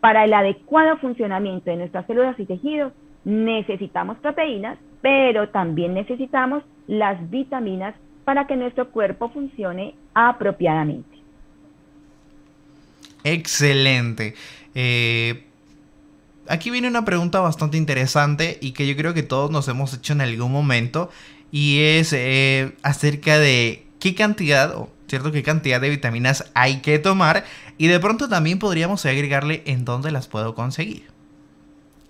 Para 0.00 0.24
el 0.24 0.32
adecuado 0.32 0.96
funcionamiento 0.98 1.70
de 1.70 1.76
nuestras 1.76 2.06
células 2.06 2.38
y 2.38 2.46
tejidos 2.46 2.92
necesitamos 3.24 4.16
proteínas, 4.18 4.78
pero 5.02 5.48
también 5.48 5.94
necesitamos 5.94 6.62
las 6.86 7.28
vitaminas 7.28 7.94
para 8.24 8.46
que 8.46 8.56
nuestro 8.56 8.90
cuerpo 8.90 9.30
funcione 9.30 9.94
apropiadamente. 10.14 11.18
Excelente. 13.24 14.34
Eh, 14.74 15.44
aquí 16.48 16.70
viene 16.70 16.86
una 16.86 17.04
pregunta 17.04 17.40
bastante 17.40 17.76
interesante 17.76 18.58
y 18.60 18.72
que 18.72 18.86
yo 18.86 18.96
creo 18.96 19.12
que 19.12 19.24
todos 19.24 19.50
nos 19.50 19.66
hemos 19.66 19.92
hecho 19.94 20.12
en 20.12 20.20
algún 20.20 20.52
momento 20.52 21.10
y 21.50 21.80
es 21.80 22.12
eh, 22.12 22.76
acerca 22.82 23.38
de 23.38 23.87
qué 24.00 24.14
cantidad, 24.14 24.76
o 24.76 24.88
cierto, 25.06 25.32
qué 25.32 25.42
cantidad 25.42 25.80
de 25.80 25.90
vitaminas 25.90 26.50
hay 26.54 26.80
que 26.80 26.98
tomar 26.98 27.44
y 27.76 27.88
de 27.88 28.00
pronto 28.00 28.28
también 28.28 28.58
podríamos 28.58 29.04
agregarle 29.06 29.62
en 29.66 29.84
dónde 29.84 30.10
las 30.10 30.28
puedo 30.28 30.54
conseguir. 30.54 31.04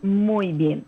Muy 0.02 0.52
bien. 0.52 0.84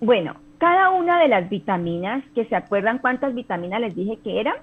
Bueno, 0.00 0.36
cada 0.58 0.90
una 0.90 1.20
de 1.20 1.28
las 1.28 1.48
vitaminas, 1.48 2.24
que 2.34 2.44
se 2.46 2.56
acuerdan 2.56 2.98
cuántas 2.98 3.34
vitaminas 3.34 3.80
les 3.80 3.94
dije 3.94 4.18
que 4.22 4.40
eran, 4.40 4.56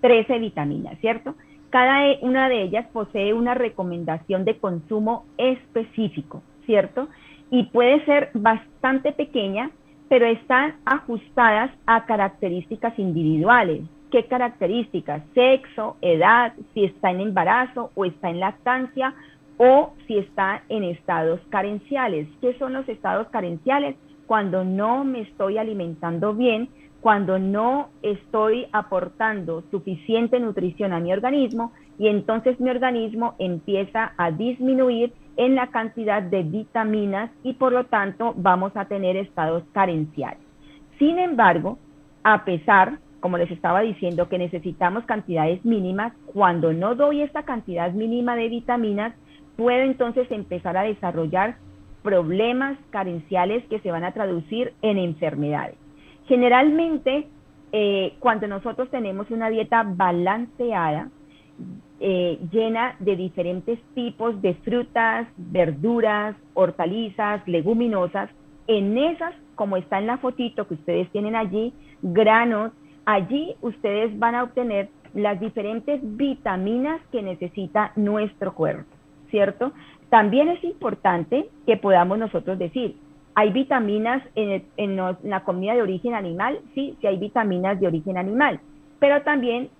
13 0.00 0.38
vitaminas, 0.38 0.98
¿cierto? 1.00 1.34
Cada 1.70 2.06
e, 2.06 2.18
una 2.22 2.48
de 2.48 2.62
ellas 2.62 2.86
posee 2.92 3.34
una 3.34 3.54
recomendación 3.54 4.44
de 4.44 4.58
consumo 4.58 5.24
específico, 5.38 6.42
¿cierto? 6.64 7.08
Y 7.50 7.64
puede 7.64 8.04
ser 8.04 8.30
bastante 8.34 9.12
pequeña, 9.12 9.70
pero 10.08 10.26
están 10.26 10.76
ajustadas 10.84 11.70
a 11.86 12.04
características 12.04 12.98
individuales. 12.98 13.82
¿Qué 14.10 14.24
características? 14.26 15.22
Sexo, 15.34 15.96
edad, 16.00 16.52
si 16.74 16.84
está 16.84 17.10
en 17.10 17.20
embarazo 17.20 17.90
o 17.94 18.04
está 18.04 18.30
en 18.30 18.40
lactancia 18.40 19.14
o 19.58 19.94
si 20.06 20.18
está 20.18 20.62
en 20.68 20.84
estados 20.84 21.40
carenciales. 21.48 22.28
¿Qué 22.40 22.56
son 22.58 22.72
los 22.72 22.88
estados 22.88 23.28
carenciales? 23.28 23.96
Cuando 24.26 24.64
no 24.64 25.04
me 25.04 25.20
estoy 25.22 25.58
alimentando 25.58 26.34
bien, 26.34 26.68
cuando 27.00 27.38
no 27.38 27.88
estoy 28.02 28.66
aportando 28.72 29.62
suficiente 29.70 30.40
nutrición 30.40 30.92
a 30.92 31.00
mi 31.00 31.12
organismo 31.12 31.72
y 31.98 32.08
entonces 32.08 32.58
mi 32.60 32.70
organismo 32.70 33.34
empieza 33.38 34.12
a 34.16 34.30
disminuir 34.30 35.12
en 35.36 35.54
la 35.54 35.68
cantidad 35.68 36.22
de 36.22 36.42
vitaminas 36.42 37.30
y 37.42 37.54
por 37.54 37.72
lo 37.72 37.84
tanto 37.84 38.34
vamos 38.36 38.72
a 38.76 38.86
tener 38.86 39.16
estados 39.16 39.62
carenciales. 39.72 40.40
Sin 40.98 41.18
embargo, 41.18 41.78
a 42.24 42.44
pesar 42.44 42.98
como 43.26 43.38
les 43.38 43.50
estaba 43.50 43.80
diciendo, 43.80 44.28
que 44.28 44.38
necesitamos 44.38 45.04
cantidades 45.04 45.64
mínimas, 45.64 46.12
cuando 46.26 46.72
no 46.72 46.94
doy 46.94 47.22
esta 47.22 47.42
cantidad 47.42 47.90
mínima 47.90 48.36
de 48.36 48.48
vitaminas, 48.48 49.14
puedo 49.56 49.82
entonces 49.82 50.30
empezar 50.30 50.76
a 50.76 50.84
desarrollar 50.84 51.56
problemas 52.04 52.78
carenciales 52.90 53.64
que 53.64 53.80
se 53.80 53.90
van 53.90 54.04
a 54.04 54.12
traducir 54.12 54.74
en 54.80 54.98
enfermedades. 54.98 55.74
Generalmente, 56.28 57.26
eh, 57.72 58.14
cuando 58.20 58.46
nosotros 58.46 58.88
tenemos 58.90 59.28
una 59.32 59.50
dieta 59.50 59.82
balanceada, 59.84 61.10
eh, 61.98 62.38
llena 62.52 62.94
de 63.00 63.16
diferentes 63.16 63.80
tipos 63.96 64.40
de 64.40 64.54
frutas, 64.54 65.26
verduras, 65.36 66.36
hortalizas, 66.54 67.42
leguminosas, 67.48 68.30
en 68.68 68.96
esas, 68.96 69.34
como 69.56 69.76
está 69.76 69.98
en 69.98 70.06
la 70.06 70.18
fotito 70.18 70.68
que 70.68 70.74
ustedes 70.74 71.10
tienen 71.10 71.34
allí, 71.34 71.72
granos, 72.02 72.70
Allí 73.06 73.54
ustedes 73.62 74.18
van 74.18 74.34
a 74.34 74.42
obtener 74.42 74.88
las 75.14 75.40
diferentes 75.40 76.00
vitaminas 76.02 77.00
que 77.12 77.22
necesita 77.22 77.92
nuestro 77.94 78.52
cuerpo, 78.52 78.90
¿cierto? 79.30 79.72
También 80.10 80.48
es 80.48 80.62
importante 80.64 81.48
que 81.66 81.76
podamos 81.76 82.18
nosotros 82.18 82.58
decir, 82.58 82.96
¿hay 83.34 83.52
vitaminas 83.52 84.22
en, 84.34 84.96
la 85.22 85.44
comida 85.44 85.74
de 85.74 85.82
origen 85.82 86.14
animal? 86.14 86.58
Sí, 86.74 86.96
sí 87.00 87.06
hay 87.06 87.16
vitaminas 87.16 87.80
de 87.80 87.86
origen 87.86 88.18
animal, 88.18 88.60
pero 88.98 89.22
también 89.22 89.70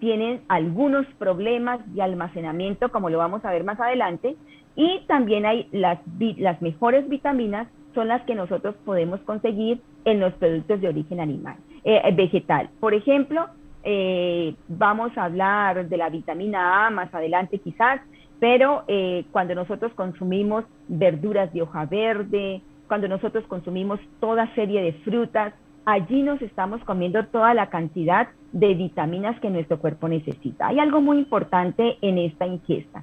tienen 0.00 0.40
algunos 0.48 1.06
problemas 1.18 1.80
de 1.94 2.02
almacenamiento, 2.02 2.90
como 2.90 3.10
lo 3.10 3.18
vamos 3.18 3.44
a 3.44 3.50
ver 3.50 3.62
más 3.62 3.78
adelante, 3.78 4.36
y 4.74 5.04
también 5.06 5.44
hay 5.44 5.68
las, 5.70 5.98
las 6.38 6.62
mejores 6.62 7.06
vitaminas 7.10 7.68
son 7.94 8.08
las 8.08 8.22
que 8.22 8.34
nosotros 8.34 8.74
podemos 8.84 9.20
conseguir 9.20 9.80
en 10.04 10.20
los 10.20 10.32
productos 10.34 10.80
de 10.80 10.88
origen 10.88 11.20
animal. 11.20 11.56
Eh, 11.84 12.00
vegetal. 12.14 12.70
Por 12.78 12.94
ejemplo, 12.94 13.46
eh, 13.82 14.54
vamos 14.68 15.16
a 15.18 15.24
hablar 15.24 15.88
de 15.88 15.96
la 15.96 16.08
vitamina 16.10 16.86
A 16.86 16.90
más 16.90 17.12
adelante 17.12 17.58
quizás, 17.58 18.00
pero 18.38 18.84
eh, 18.86 19.24
cuando 19.32 19.54
nosotros 19.54 19.92
consumimos 19.94 20.64
verduras 20.88 21.52
de 21.52 21.62
hoja 21.62 21.86
verde, 21.86 22.62
cuando 22.86 23.08
nosotros 23.08 23.44
consumimos 23.46 23.98
toda 24.20 24.54
serie 24.54 24.82
de 24.82 24.92
frutas, 25.04 25.54
allí 25.84 26.22
nos 26.22 26.40
estamos 26.42 26.82
comiendo 26.84 27.24
toda 27.26 27.54
la 27.54 27.68
cantidad 27.70 28.28
de 28.52 28.74
vitaminas 28.74 29.40
que 29.40 29.50
nuestro 29.50 29.78
cuerpo 29.78 30.08
necesita. 30.08 30.68
Hay 30.68 30.78
algo 30.78 31.00
muy 31.00 31.18
importante 31.18 31.98
en 32.00 32.18
esta 32.18 32.46
ingesta. 32.46 33.02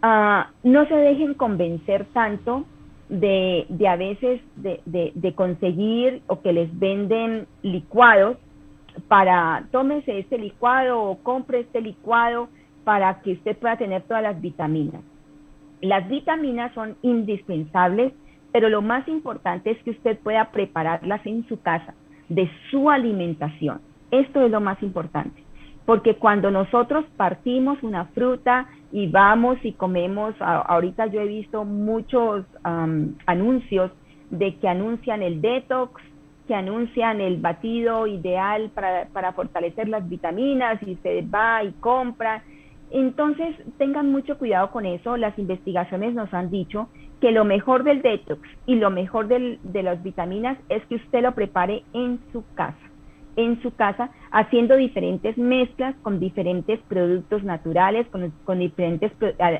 Ah, 0.00 0.50
no 0.62 0.86
se 0.86 0.94
dejen 0.94 1.34
convencer 1.34 2.06
tanto 2.12 2.64
de, 3.08 3.66
de 3.68 3.88
a 3.88 3.96
veces 3.96 4.40
de, 4.56 4.80
de, 5.14 5.34
conseguir 5.34 6.22
o 6.26 6.40
que 6.40 6.52
les 6.52 6.76
venden 6.78 7.46
licuados 7.62 8.36
para 9.08 9.66
tómese 9.70 10.18
este 10.18 10.38
licuado 10.38 11.00
o 11.00 11.18
compre 11.18 11.60
este 11.60 11.80
licuado 11.80 12.48
para 12.84 13.20
que 13.22 13.32
usted 13.32 13.56
pueda 13.58 13.76
tener 13.76 14.02
todas 14.02 14.22
las 14.22 14.40
vitaminas. 14.40 15.02
Las 15.80 16.08
vitaminas 16.08 16.72
son 16.74 16.96
indispensables, 17.02 18.12
pero 18.52 18.68
lo 18.68 18.82
más 18.82 19.06
importante 19.08 19.70
es 19.70 19.82
que 19.82 19.90
usted 19.90 20.18
pueda 20.18 20.50
prepararlas 20.50 21.24
en 21.26 21.46
su 21.48 21.60
casa, 21.60 21.94
de 22.28 22.50
su 22.70 22.90
alimentación. 22.90 23.80
Esto 24.10 24.44
es 24.44 24.50
lo 24.50 24.60
más 24.60 24.82
importante, 24.82 25.42
porque 25.86 26.16
cuando 26.16 26.50
nosotros 26.50 27.04
partimos 27.16 27.82
una 27.82 28.06
fruta 28.06 28.66
y 28.92 29.08
vamos 29.08 29.58
y 29.62 29.72
comemos, 29.72 30.34
ahorita 30.40 31.06
yo 31.06 31.20
he 31.20 31.26
visto 31.26 31.64
muchos 31.64 32.44
anuncios 33.26 33.92
de 34.30 34.56
que 34.56 34.68
anuncian 34.68 35.22
el 35.22 35.40
detox, 35.40 36.02
que 36.48 36.54
anuncian 36.54 37.20
el 37.20 37.38
batido 37.38 38.06
ideal 38.06 38.70
para, 38.74 39.32
fortalecer 39.32 39.88
las 39.88 40.08
vitaminas 40.08 40.82
y 40.82 40.96
se 40.96 41.22
va 41.22 41.62
y 41.64 41.72
compra 41.80 42.42
entonces, 42.90 43.56
tengan 43.78 44.10
mucho 44.12 44.38
cuidado 44.38 44.70
con 44.70 44.86
eso. 44.86 45.16
Las 45.16 45.38
investigaciones 45.38 46.14
nos 46.14 46.32
han 46.32 46.50
dicho 46.50 46.88
que 47.20 47.32
lo 47.32 47.44
mejor 47.44 47.82
del 47.82 48.02
detox 48.02 48.40
y 48.66 48.76
lo 48.76 48.90
mejor 48.90 49.26
de 49.26 49.82
las 49.82 50.02
vitaminas 50.02 50.58
es 50.68 50.84
que 50.86 50.96
usted 50.96 51.22
lo 51.22 51.34
prepare 51.34 51.82
en 51.94 52.20
su 52.32 52.44
casa, 52.54 52.76
en 53.36 53.60
su 53.62 53.74
casa, 53.74 54.10
haciendo 54.30 54.76
diferentes 54.76 55.36
mezclas 55.36 55.94
con 56.02 56.18
diferentes 56.18 56.80
productos 56.88 57.44
naturales, 57.44 58.06
con, 58.08 58.32
con 58.44 58.58
diferentes 58.58 59.12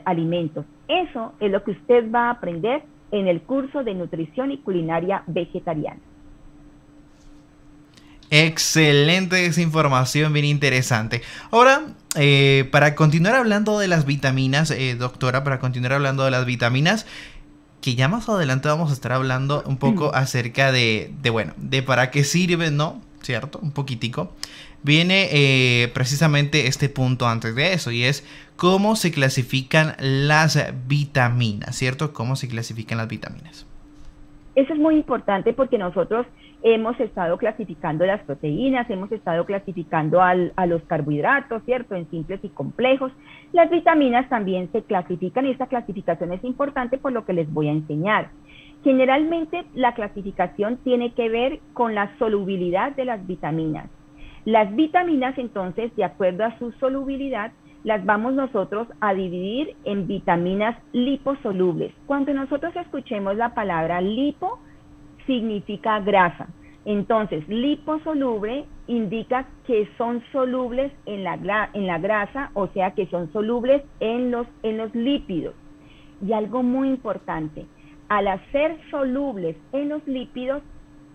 alimentos. 0.04 0.64
Eso 0.88 1.32
es 1.40 1.50
lo 1.50 1.62
que 1.62 1.72
usted 1.72 2.10
va 2.10 2.28
a 2.28 2.30
aprender 2.30 2.82
en 3.12 3.28
el 3.28 3.42
curso 3.42 3.84
de 3.84 3.94
nutrición 3.94 4.50
y 4.50 4.58
culinaria 4.58 5.22
vegetariana. 5.26 6.00
Excelente 8.30 9.46
esa 9.46 9.60
información, 9.60 10.32
bien 10.32 10.46
interesante. 10.46 11.22
Ahora, 11.52 11.82
eh, 12.16 12.68
para 12.72 12.96
continuar 12.96 13.36
hablando 13.36 13.78
de 13.78 13.86
las 13.86 14.04
vitaminas, 14.04 14.72
eh, 14.72 14.96
doctora, 14.96 15.44
para 15.44 15.60
continuar 15.60 15.92
hablando 15.92 16.24
de 16.24 16.32
las 16.32 16.44
vitaminas, 16.44 17.06
que 17.80 17.94
ya 17.94 18.08
más 18.08 18.28
adelante 18.28 18.66
vamos 18.66 18.90
a 18.90 18.94
estar 18.94 19.12
hablando 19.12 19.62
un 19.64 19.76
poco 19.76 20.12
acerca 20.12 20.72
de, 20.72 21.12
de 21.22 21.30
bueno, 21.30 21.52
de 21.56 21.82
para 21.82 22.10
qué 22.10 22.24
sirven, 22.24 22.76
¿no? 22.76 23.00
¿Cierto? 23.26 23.58
Un 23.60 23.72
poquitico. 23.72 24.32
Viene 24.84 25.26
eh, 25.32 25.88
precisamente 25.88 26.68
este 26.68 26.88
punto 26.88 27.26
antes 27.26 27.56
de 27.56 27.72
eso 27.72 27.90
y 27.90 28.04
es 28.04 28.24
cómo 28.54 28.94
se 28.94 29.10
clasifican 29.10 29.96
las 29.98 30.56
vitaminas, 30.86 31.74
¿cierto? 31.74 32.12
¿Cómo 32.12 32.36
se 32.36 32.46
clasifican 32.46 32.98
las 32.98 33.08
vitaminas? 33.08 33.66
Eso 34.54 34.72
es 34.72 34.78
muy 34.78 34.94
importante 34.94 35.52
porque 35.54 35.76
nosotros 35.76 36.24
hemos 36.62 36.98
estado 37.00 37.36
clasificando 37.36 38.06
las 38.06 38.22
proteínas, 38.22 38.88
hemos 38.88 39.10
estado 39.10 39.44
clasificando 39.44 40.22
a 40.22 40.66
los 40.66 40.82
carbohidratos, 40.84 41.64
¿cierto? 41.64 41.96
En 41.96 42.08
simples 42.08 42.38
y 42.44 42.48
complejos. 42.48 43.10
Las 43.52 43.68
vitaminas 43.68 44.28
también 44.28 44.70
se 44.70 44.82
clasifican 44.82 45.46
y 45.46 45.50
esta 45.50 45.66
clasificación 45.66 46.32
es 46.32 46.44
importante 46.44 46.96
por 46.96 47.10
lo 47.10 47.24
que 47.24 47.32
les 47.32 47.52
voy 47.52 47.66
a 47.66 47.72
enseñar. 47.72 48.30
Generalmente 48.86 49.64
la 49.74 49.94
clasificación 49.94 50.76
tiene 50.84 51.12
que 51.12 51.28
ver 51.28 51.58
con 51.72 51.96
la 51.96 52.16
solubilidad 52.20 52.94
de 52.94 53.04
las 53.04 53.26
vitaminas. 53.26 53.90
Las 54.44 54.76
vitaminas 54.76 55.36
entonces, 55.38 55.90
de 55.96 56.04
acuerdo 56.04 56.44
a 56.44 56.56
su 56.60 56.70
solubilidad, 56.70 57.50
las 57.82 58.04
vamos 58.04 58.34
nosotros 58.34 58.86
a 59.00 59.12
dividir 59.12 59.74
en 59.82 60.06
vitaminas 60.06 60.78
liposolubles. 60.92 61.94
Cuando 62.06 62.32
nosotros 62.32 62.76
escuchemos 62.76 63.34
la 63.34 63.54
palabra 63.54 64.00
lipo, 64.00 64.60
significa 65.26 65.98
grasa. 65.98 66.46
Entonces, 66.84 67.42
liposoluble 67.48 68.66
indica 68.86 69.48
que 69.66 69.88
son 69.98 70.22
solubles 70.30 70.92
en 71.06 71.24
la, 71.24 71.98
grasa, 71.98 72.52
o 72.54 72.68
sea 72.68 72.92
que 72.92 73.08
son 73.08 73.32
solubles 73.32 73.82
en 73.98 74.30
los 74.30 74.94
lípidos. 74.94 75.56
Y 76.24 76.32
algo 76.32 76.62
muy 76.62 76.88
importante, 76.88 77.66
al 78.08 78.28
hacer 78.28 78.78
solubles 78.90 79.56
en 79.72 79.88
los 79.88 80.06
lípidos, 80.06 80.62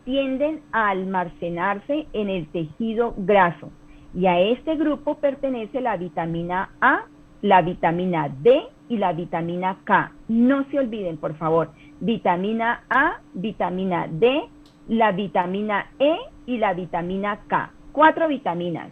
tienden 0.03 0.61
a 0.71 0.89
almacenarse 0.89 2.07
en 2.13 2.29
el 2.29 2.47
tejido 2.47 3.13
graso. 3.17 3.71
Y 4.13 4.25
a 4.25 4.39
este 4.39 4.75
grupo 4.75 5.15
pertenece 5.15 5.79
la 5.79 5.95
vitamina 5.97 6.69
A, 6.81 7.05
la 7.41 7.61
vitamina 7.61 8.29
D 8.29 8.61
y 8.89 8.97
la 8.97 9.13
vitamina 9.13 9.77
K. 9.83 10.11
No 10.27 10.65
se 10.69 10.79
olviden, 10.79 11.17
por 11.17 11.35
favor, 11.35 11.69
vitamina 11.99 12.83
A, 12.89 13.19
vitamina 13.33 14.07
D, 14.09 14.41
la 14.87 15.11
vitamina 15.11 15.87
E 15.99 16.17
y 16.45 16.57
la 16.57 16.73
vitamina 16.73 17.39
K. 17.47 17.71
Cuatro 17.91 18.27
vitaminas. 18.27 18.91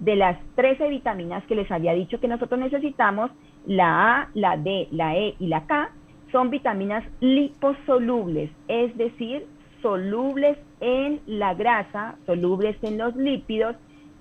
De 0.00 0.14
las 0.14 0.38
13 0.54 0.88
vitaminas 0.88 1.44
que 1.44 1.56
les 1.56 1.70
había 1.70 1.92
dicho 1.92 2.20
que 2.20 2.28
nosotros 2.28 2.60
necesitamos, 2.60 3.32
la 3.66 4.20
A, 4.20 4.28
la 4.34 4.56
D, 4.56 4.88
la 4.92 5.16
E 5.16 5.34
y 5.38 5.48
la 5.48 5.66
K 5.66 5.90
son 6.32 6.50
vitaminas 6.50 7.04
liposolubles, 7.20 8.50
es 8.68 8.96
decir, 8.96 9.46
solubles 9.82 10.58
en 10.80 11.20
la 11.26 11.54
grasa, 11.54 12.16
solubles 12.26 12.76
en 12.82 12.98
los 12.98 13.14
lípidos 13.16 13.76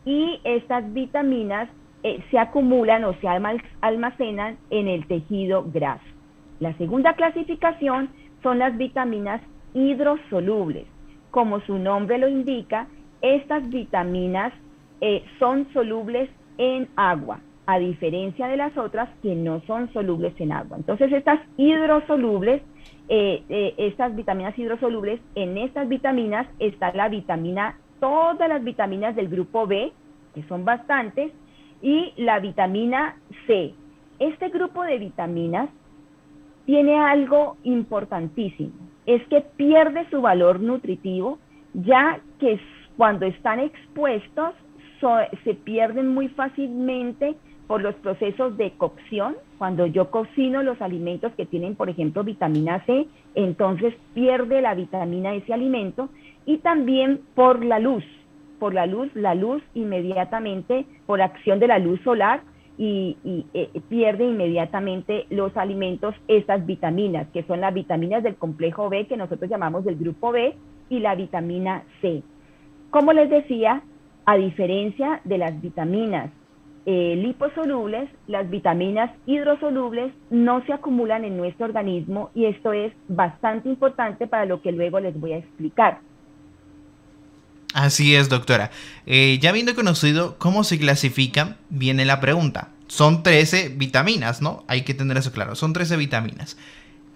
y 0.06 0.40
estas 0.44 0.94
vitaminas 0.94 1.70
eh, 2.04 2.24
se 2.32 2.40
acumulan 2.40 3.04
o 3.04 3.14
se 3.16 3.28
almacenan 3.82 4.58
en 4.70 4.88
el 4.88 5.06
tejido 5.08 5.66
graso. 5.74 6.06
La 6.60 6.74
segunda 6.78 7.14
clasificación 7.14 8.10
son 8.44 8.60
las 8.60 8.78
vitaminas 8.78 9.42
hidrosolubles. 9.74 10.86
Como 11.32 11.60
su 11.62 11.78
nombre 11.78 12.18
lo 12.18 12.28
indica, 12.28 12.88
estas 13.22 13.68
vitaminas 13.70 14.54
eh, 15.02 15.24
son 15.40 15.68
solubles 15.74 16.30
en 16.58 16.88
agua, 16.96 17.40
a 17.68 17.80
diferencia 17.80 18.48
de 18.48 18.58
las 18.58 18.76
otras 18.78 19.10
que 19.22 19.36
no 19.36 19.62
son 19.68 19.92
solubles 19.94 20.34
en 20.40 20.54
agua. 20.54 20.78
Entonces, 20.78 21.12
estas 21.12 21.40
hidrosolubles, 21.58 22.62
eh, 23.10 23.74
estas 23.78 24.16
vitaminas 24.16 24.58
hidrosolubles, 24.58 25.20
en 25.36 25.58
estas 25.58 25.88
vitaminas 25.88 26.48
está 26.60 26.92
la 26.94 27.10
vitamina 27.10 27.76
todas 28.00 28.48
las 28.50 28.64
vitaminas 28.64 29.16
del 29.16 29.28
grupo 29.28 29.68
B, 29.68 29.92
que 30.34 30.44
son 30.44 30.66
bastantes, 30.66 31.32
y 31.82 32.14
la 32.18 32.40
vitamina 32.40 33.18
C. 33.46 33.74
Este 34.20 34.50
grupo 34.50 34.84
de 34.84 34.98
vitaminas 34.98 35.70
tiene 36.66 36.98
algo 36.98 37.58
importantísimo, 37.64 38.74
es 39.06 39.26
que 39.28 39.42
pierde 39.42 40.10
su 40.10 40.22
valor 40.22 40.60
nutritivo, 40.60 41.40
ya 41.74 42.20
que 42.40 42.60
cuando 42.98 43.26
están 43.26 43.60
expuestos 43.60 44.54
se 45.44 45.54
pierden 45.54 46.08
muy 46.08 46.28
fácilmente 46.30 47.36
por 47.68 47.82
los 47.82 47.96
procesos 47.96 48.58
de 48.58 48.72
cocción. 48.72 49.36
Cuando 49.58 49.86
yo 49.86 50.10
cocino 50.10 50.64
los 50.64 50.82
alimentos 50.82 51.34
que 51.34 51.46
tienen, 51.46 51.76
por 51.76 51.90
ejemplo, 51.90 52.24
vitamina 52.24 52.84
C, 52.86 53.08
entonces 53.36 53.94
pierde 54.14 54.62
la 54.62 54.74
vitamina 54.74 55.34
ese 55.34 55.54
alimento 55.54 56.10
y 56.46 56.58
también 56.58 57.20
por 57.36 57.64
la 57.64 57.80
luz, 57.80 58.04
por 58.60 58.74
la 58.74 58.86
luz, 58.86 59.10
la 59.14 59.36
luz 59.36 59.62
inmediatamente, 59.74 60.86
por 61.06 61.22
acción 61.22 61.60
de 61.60 61.68
la 61.68 61.80
luz 61.80 62.00
solar, 62.02 62.42
y, 62.80 63.18
eh, 63.56 63.70
pierde 63.90 64.24
inmediatamente 64.24 65.26
los 65.32 65.56
alimentos 65.58 66.14
estas 66.28 66.64
vitaminas, 66.66 67.28
que 67.34 67.44
son 67.44 67.60
las 67.60 67.74
vitaminas 67.74 68.22
del 68.22 68.36
complejo 68.36 68.88
B, 68.88 69.08
que 69.08 69.18
nosotros 69.18 69.50
llamamos 69.50 69.84
del 69.84 69.96
grupo 69.96 70.32
B, 70.32 70.54
y 70.90 71.00
la 71.00 71.16
vitamina 71.16 71.84
C. 72.02 72.22
Como 72.92 73.14
les 73.14 73.30
decía, 73.30 73.82
a 74.26 74.38
diferencia 74.38 75.22
de 75.24 75.38
las 75.38 75.60
vitaminas 75.60 76.30
eh, 76.90 77.18
liposolubles, 77.18 78.10
las 78.28 78.50
vitaminas 78.50 79.12
hidrosolubles 79.26 80.14
no 80.30 80.66
se 80.66 80.72
acumulan 80.72 81.26
en 81.26 81.36
nuestro 81.36 81.66
organismo 81.66 82.32
y 82.34 82.46
esto 82.46 82.72
es 82.72 82.94
bastante 83.10 83.68
importante 83.68 84.26
para 84.26 84.46
lo 84.46 84.62
que 84.62 84.72
luego 84.72 85.02
les 85.02 85.20
voy 85.20 85.34
a 85.34 85.38
explicar. 85.40 86.00
Así 87.74 88.16
es, 88.16 88.30
doctora. 88.30 88.72
Eh, 89.06 89.38
ya 89.42 89.50
habiendo 89.50 89.76
conocido 89.76 90.38
cómo 90.38 90.64
se 90.64 90.80
clasifican, 90.80 91.58
viene 91.70 92.06
la 92.06 92.22
pregunta. 92.22 92.70
Son 92.88 93.22
13 93.22 93.68
vitaminas, 93.76 94.42
¿no? 94.42 94.64
Hay 94.70 94.84
que 94.84 94.94
tener 94.94 95.18
eso 95.18 95.34
claro. 95.34 95.56
Son 95.56 95.74
13 95.74 95.98
vitaminas. 95.98 96.56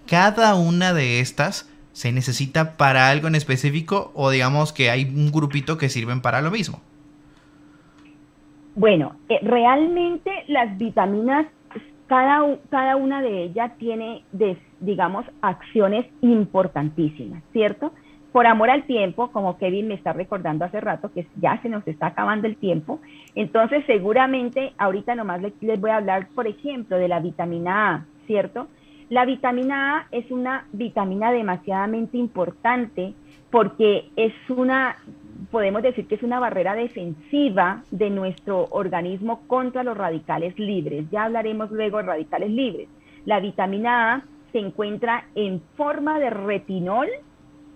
¿Cada 0.06 0.54
una 0.54 0.92
de 0.92 1.20
estas 1.20 1.66
se 1.94 2.12
necesita 2.12 2.76
para 2.76 3.08
algo 3.08 3.26
en 3.26 3.36
específico 3.36 4.12
o 4.14 4.28
digamos 4.28 4.74
que 4.74 4.90
hay 4.90 5.04
un 5.04 5.32
grupito 5.32 5.78
que 5.78 5.88
sirven 5.88 6.20
para 6.20 6.42
lo 6.42 6.50
mismo? 6.50 6.82
Bueno, 8.74 9.16
eh, 9.28 9.38
realmente 9.42 10.30
las 10.48 10.76
vitaminas, 10.78 11.46
cada, 12.06 12.56
cada 12.70 12.96
una 12.96 13.22
de 13.22 13.44
ellas 13.44 13.72
tiene, 13.78 14.24
digamos, 14.80 15.24
acciones 15.40 16.06
importantísimas, 16.20 17.42
¿cierto? 17.52 17.92
por 18.32 18.46
amor 18.46 18.70
al 18.70 18.84
tiempo, 18.84 19.30
como 19.30 19.58
Kevin 19.58 19.88
me 19.88 19.94
está 19.94 20.14
recordando 20.14 20.64
hace 20.64 20.80
rato, 20.80 21.12
que 21.12 21.26
ya 21.36 21.60
se 21.60 21.68
nos 21.68 21.86
está 21.86 22.08
acabando 22.08 22.46
el 22.48 22.56
tiempo, 22.56 22.98
entonces 23.34 23.84
seguramente 23.86 24.72
ahorita 24.78 25.14
nomás 25.14 25.42
les, 25.42 25.80
voy 25.80 25.90
a 25.90 25.98
hablar, 25.98 26.28
por 26.34 26.46
ejemplo, 26.46 26.96
de 26.96 27.08
la 27.08 27.20
vitamina 27.20 27.94
A, 27.94 28.06
¿cierto? 28.26 28.68
La 29.10 29.26
vitamina 29.26 29.98
A 29.98 30.06
es 30.10 30.30
una 30.30 30.66
vitamina 30.72 31.30
demasiadamente 31.30 32.16
importante 32.16 33.12
porque 33.50 34.08
es 34.16 34.32
una, 34.48 34.96
podemos 35.50 35.82
decir 35.82 36.06
que 36.06 36.14
es 36.14 36.22
una 36.22 36.40
barrera 36.40 36.74
defensiva 36.74 37.82
de 37.90 38.10
nuestro 38.10 38.68
organismo 38.70 39.42
contra 39.46 39.82
los 39.82 39.96
radicales 39.96 40.58
libres. 40.58 41.06
Ya 41.10 41.24
hablaremos 41.24 41.70
luego 41.70 41.98
de 41.98 42.04
radicales 42.04 42.50
libres. 42.50 42.88
La 43.24 43.40
vitamina 43.40 44.14
A 44.14 44.22
se 44.52 44.58
encuentra 44.58 45.24
en 45.34 45.60
forma 45.76 46.18
de 46.18 46.30
retinol 46.30 47.08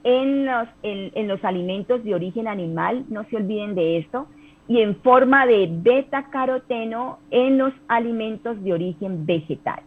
en 0.05 0.47
los, 0.47 0.69
en, 0.83 1.27
los 1.27 1.45
alimentos 1.45 2.05
de 2.05 2.15
origen 2.15 2.47
animal, 2.47 3.05
no 3.09 3.25
se 3.25 3.37
olviden 3.37 3.75
de 3.75 3.99
esto, 3.99 4.29
y 4.69 4.81
en 4.81 4.97
forma 4.97 5.47
de 5.47 5.69
beta 5.69 6.31
caroteno 6.31 7.19
en 7.31 7.59
los 7.59 7.73
alimentos 7.89 8.63
de 8.63 8.73
origen 8.73 9.27
vegetal. 9.27 9.81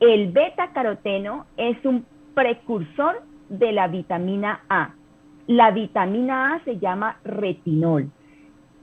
El 0.00 0.32
beta 0.32 0.72
caroteno 0.72 1.46
es 1.56 1.82
un 1.84 2.04
precursor 2.34 3.22
de 3.48 3.72
la 3.72 3.88
vitamina 3.88 4.60
A. 4.68 4.94
La 5.48 5.70
vitamina 5.70 6.54
A 6.54 6.64
se 6.64 6.78
llama 6.78 7.16
retinol. 7.24 8.10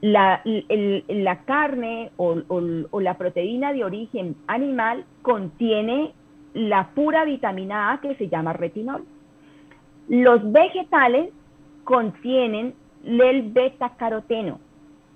La, 0.01 0.41
carne 1.45 2.11
o, 2.17 2.35
la 2.99 3.17
proteína 3.17 3.71
de 3.71 3.83
origen 3.83 4.35
animal 4.47 5.05
contiene 5.21 6.11
la 6.53 6.89
pura 6.95 7.23
vitamina 7.23 7.93
A 7.93 8.01
que 8.01 8.15
se 8.15 8.29
llama 8.29 8.53
retinol. 8.53 9.05
Los 10.09 10.51
vegetales 10.51 11.29
contienen 11.83 12.73
el 13.05 13.51
beta-caroteno. 13.51 14.59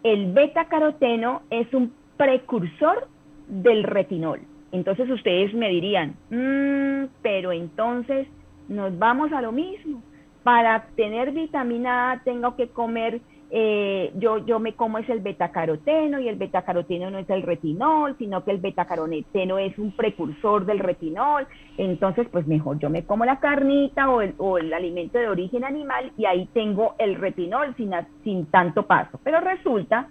El 0.04 0.32
beta-caroteno 0.34 1.42
es 1.50 1.74
un 1.74 1.92
precursor 2.16 3.08
del 3.48 3.84
retinol. 3.84 4.42
Entonces 4.72 5.10
ustedes 5.10 5.54
me 5.56 5.70
dirían, 5.70 6.16
mm, 6.30 7.10
pero 7.24 7.52
entonces 7.52 8.28
nos 8.68 8.98
vamos 9.00 9.32
a 9.34 9.42
lo 9.42 9.52
mismo. 9.52 10.04
Para 10.44 10.88
tener 10.96 11.32
vitamina 11.32 12.12
A 12.12 12.24
tengo 12.24 12.56
que 12.56 12.70
comer, 12.70 13.22
eh, 13.52 14.12
yo, 14.16 14.46
yo 14.46 14.60
me 14.60 14.74
como 14.74 14.98
es 14.98 15.10
el 15.10 15.20
betacaroteno 15.20 16.20
y 16.20 16.30
el 16.30 16.38
betacaroteno 16.38 17.10
no 17.12 17.18
es 17.18 17.30
el 17.30 17.42
retinol, 17.42 18.16
sino 18.18 18.44
que 18.44 18.52
el 18.52 18.60
betacaroteno 18.60 19.58
es 19.58 19.78
un 19.78 19.92
precursor 19.92 20.66
del 20.66 20.80
retinol. 20.80 21.48
Entonces, 21.78 22.28
pues 22.32 22.48
mejor 22.48 22.80
yo 22.80 22.90
me 22.90 23.04
como 23.04 23.26
la 23.26 23.40
carnita 23.40 24.10
o 24.10 24.22
el, 24.22 24.34
o 24.38 24.58
el 24.58 24.74
alimento 24.74 25.18
de 25.18 25.28
origen 25.28 25.64
animal 25.64 26.12
y 26.18 26.26
ahí 26.26 26.48
tengo 26.54 26.96
el 27.00 27.16
retinol 27.16 27.76
sin, 27.76 27.92
sin 28.24 28.46
tanto 28.46 28.84
paso. 28.84 29.20
Pero 29.24 29.40
resulta 29.42 30.08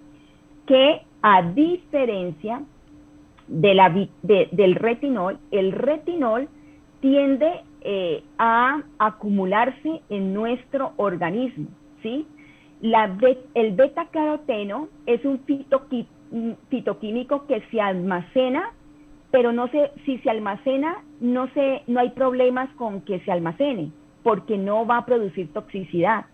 que 0.65 1.01
a 1.21 1.41
diferencia 1.41 2.61
de 3.47 3.73
la, 3.73 3.89
del 4.21 4.75
retinol, 4.75 5.39
el 5.51 5.71
retinol 5.71 6.47
tiende 7.01 7.63
eh, 7.81 8.23
a 8.37 8.81
acumularse 8.97 10.01
en 10.09 10.33
nuestro 10.33 10.93
organismo, 10.97 11.67
¿sí? 12.03 12.27
El 12.81 13.73
beta-caroteno 13.73 14.87
es 15.05 15.23
un 15.25 15.39
fitoquímico 16.69 17.45
que 17.47 17.61
se 17.71 17.81
almacena, 17.81 18.71
pero 19.31 19.51
no 19.51 19.67
sé 19.67 19.91
si 20.05 20.17
se 20.19 20.29
almacena, 20.29 21.03
no, 21.19 21.47
se, 21.53 21.83
no 21.87 21.99
hay 21.99 22.09
problemas 22.11 22.69
con 22.75 23.01
que 23.01 23.19
se 23.21 23.31
almacene, 23.31 23.91
porque 24.23 24.57
no 24.57 24.85
va 24.85 24.97
a 24.97 25.05
producir 25.05 25.51
toxicidad. 25.53 26.25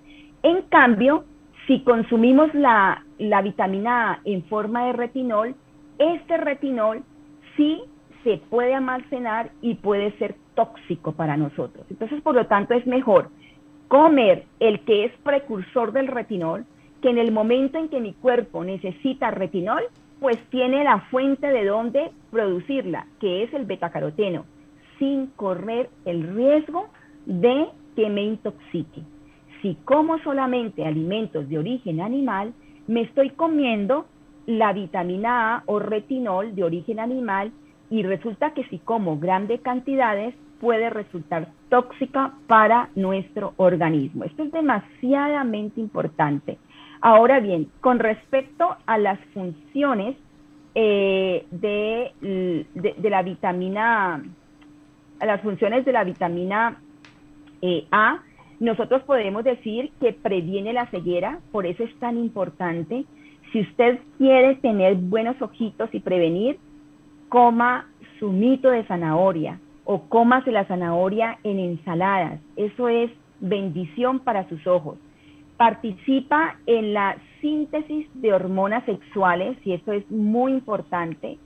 En 0.44 0.62
cambio, 0.64 1.26
si 1.68 1.82
consumimos 1.82 2.54
la, 2.54 3.04
la 3.18 3.42
vitamina 3.42 4.12
A 4.12 4.20
en 4.26 4.44
forma 4.44 4.86
de 4.86 4.94
retinol, 4.94 5.56
este 5.98 6.38
retinol 6.38 7.04
sí 7.58 7.82
se 8.26 8.38
puede 8.50 8.74
almacenar 8.74 9.52
y 9.62 9.76
puede 9.76 10.12
ser 10.18 10.36
tóxico 10.56 11.14
para 11.14 11.38
nosotros. 11.38 11.86
Entonces, 11.92 12.22
por 12.22 12.36
lo 12.36 12.48
tanto, 12.48 12.74
es 12.74 12.86
mejor 12.88 13.30
comer 13.88 14.46
el 14.60 14.80
que 14.82 15.06
es 15.06 15.12
precursor 15.24 15.94
del 15.94 16.08
retinol, 16.08 16.66
que 17.02 17.12
en 17.12 17.20
el 17.20 17.32
momento 17.32 17.78
en 17.78 17.88
que 17.88 18.00
mi 18.02 18.14
cuerpo 18.14 18.64
necesita 18.64 19.30
retinol, 19.30 19.84
pues 20.20 20.38
tiene 20.50 20.84
la 20.84 21.02
fuente 21.12 21.48
de 21.48 21.66
donde 21.66 22.10
producirla, 22.32 23.06
que 23.20 23.44
es 23.44 23.54
el 23.54 23.66
betacaroteno, 23.66 24.46
sin 24.98 25.28
correr 25.28 25.90
el 26.06 26.36
riesgo 26.36 26.88
de 27.28 27.68
que 27.96 28.10
me 28.10 28.24
intoxique. 28.24 29.04
Si 29.62 29.76
como 29.86 30.18
solamente 30.20 30.84
alimentos 30.84 31.48
de 31.48 31.60
origen 31.60 32.02
animal, 32.02 32.54
me 32.88 33.02
estoy 33.02 33.30
comiendo 33.30 34.08
la 34.48 34.74
vitamina 34.74 35.58
A 35.58 35.64
o 35.68 35.78
retinol 35.78 36.56
de 36.56 36.64
origen 36.64 37.00
animal 37.00 37.52
y 37.96 38.04
resulta 38.04 38.54
que 38.54 38.66
si 38.66 38.80
como 38.80 39.20
grandes 39.20 39.62
cantidades 39.62 40.36
puede 40.60 40.90
resultar 40.90 41.48
tóxica 41.70 42.34
para 42.46 42.90
nuestro 42.96 43.54
organismo. 43.56 44.26
Esto 44.26 44.44
es 44.44 44.52
demasiadamente 44.52 45.80
importante. 45.80 46.58
Ahora 47.00 47.40
bien, 47.40 47.70
con 47.80 48.00
respecto 48.00 48.76
a 48.86 48.98
las 48.98 49.18
funciones 49.34 50.18
eh, 50.76 51.46
de, 51.52 52.66
la 53.10 53.24
vitamina, 53.24 54.22
a 55.22 55.26
las 55.26 55.42
funciones 55.42 55.86
de 55.86 55.94
la 55.94 56.04
vitamina 56.04 56.82
eh, 57.62 57.86
A, 57.92 58.20
nosotros 58.60 59.04
podemos 59.04 59.46
decir 59.46 59.92
que 60.02 60.12
previene 60.12 60.74
la 60.74 60.88
ceguera, 60.88 61.40
por 61.54 61.66
eso 61.66 61.84
es 61.84 61.96
tan 62.00 62.18
importante. 62.18 63.06
Si 63.54 63.62
usted 63.62 64.00
quiere 64.18 64.56
tener 64.56 64.96
buenos 64.96 65.42
ojitos 65.42 65.90
y 65.94 66.02
prevenir, 66.02 66.60
coma 67.36 67.90
su 68.18 68.32
mito 68.32 68.70
de 68.70 68.86
zanahoria 68.86 69.60
o 69.84 70.08
cómase 70.08 70.54
la 70.54 70.64
zanahoria 70.68 71.38
en 71.44 71.60
ensaladas. 71.60 72.40
Eso 72.56 72.88
es 72.88 73.12
bendición 73.42 74.20
para 74.20 74.48
sus 74.48 74.66
ojos. 74.66 74.98
Participa 75.58 76.56
en 76.66 76.94
la 76.94 77.18
síntesis 77.42 78.08
de 78.14 78.32
hormonas 78.32 78.86
sexuales 78.86 79.58
y 79.66 79.74
eso 79.74 79.92
es 79.92 80.10
muy 80.10 80.54
importante. 80.54 81.38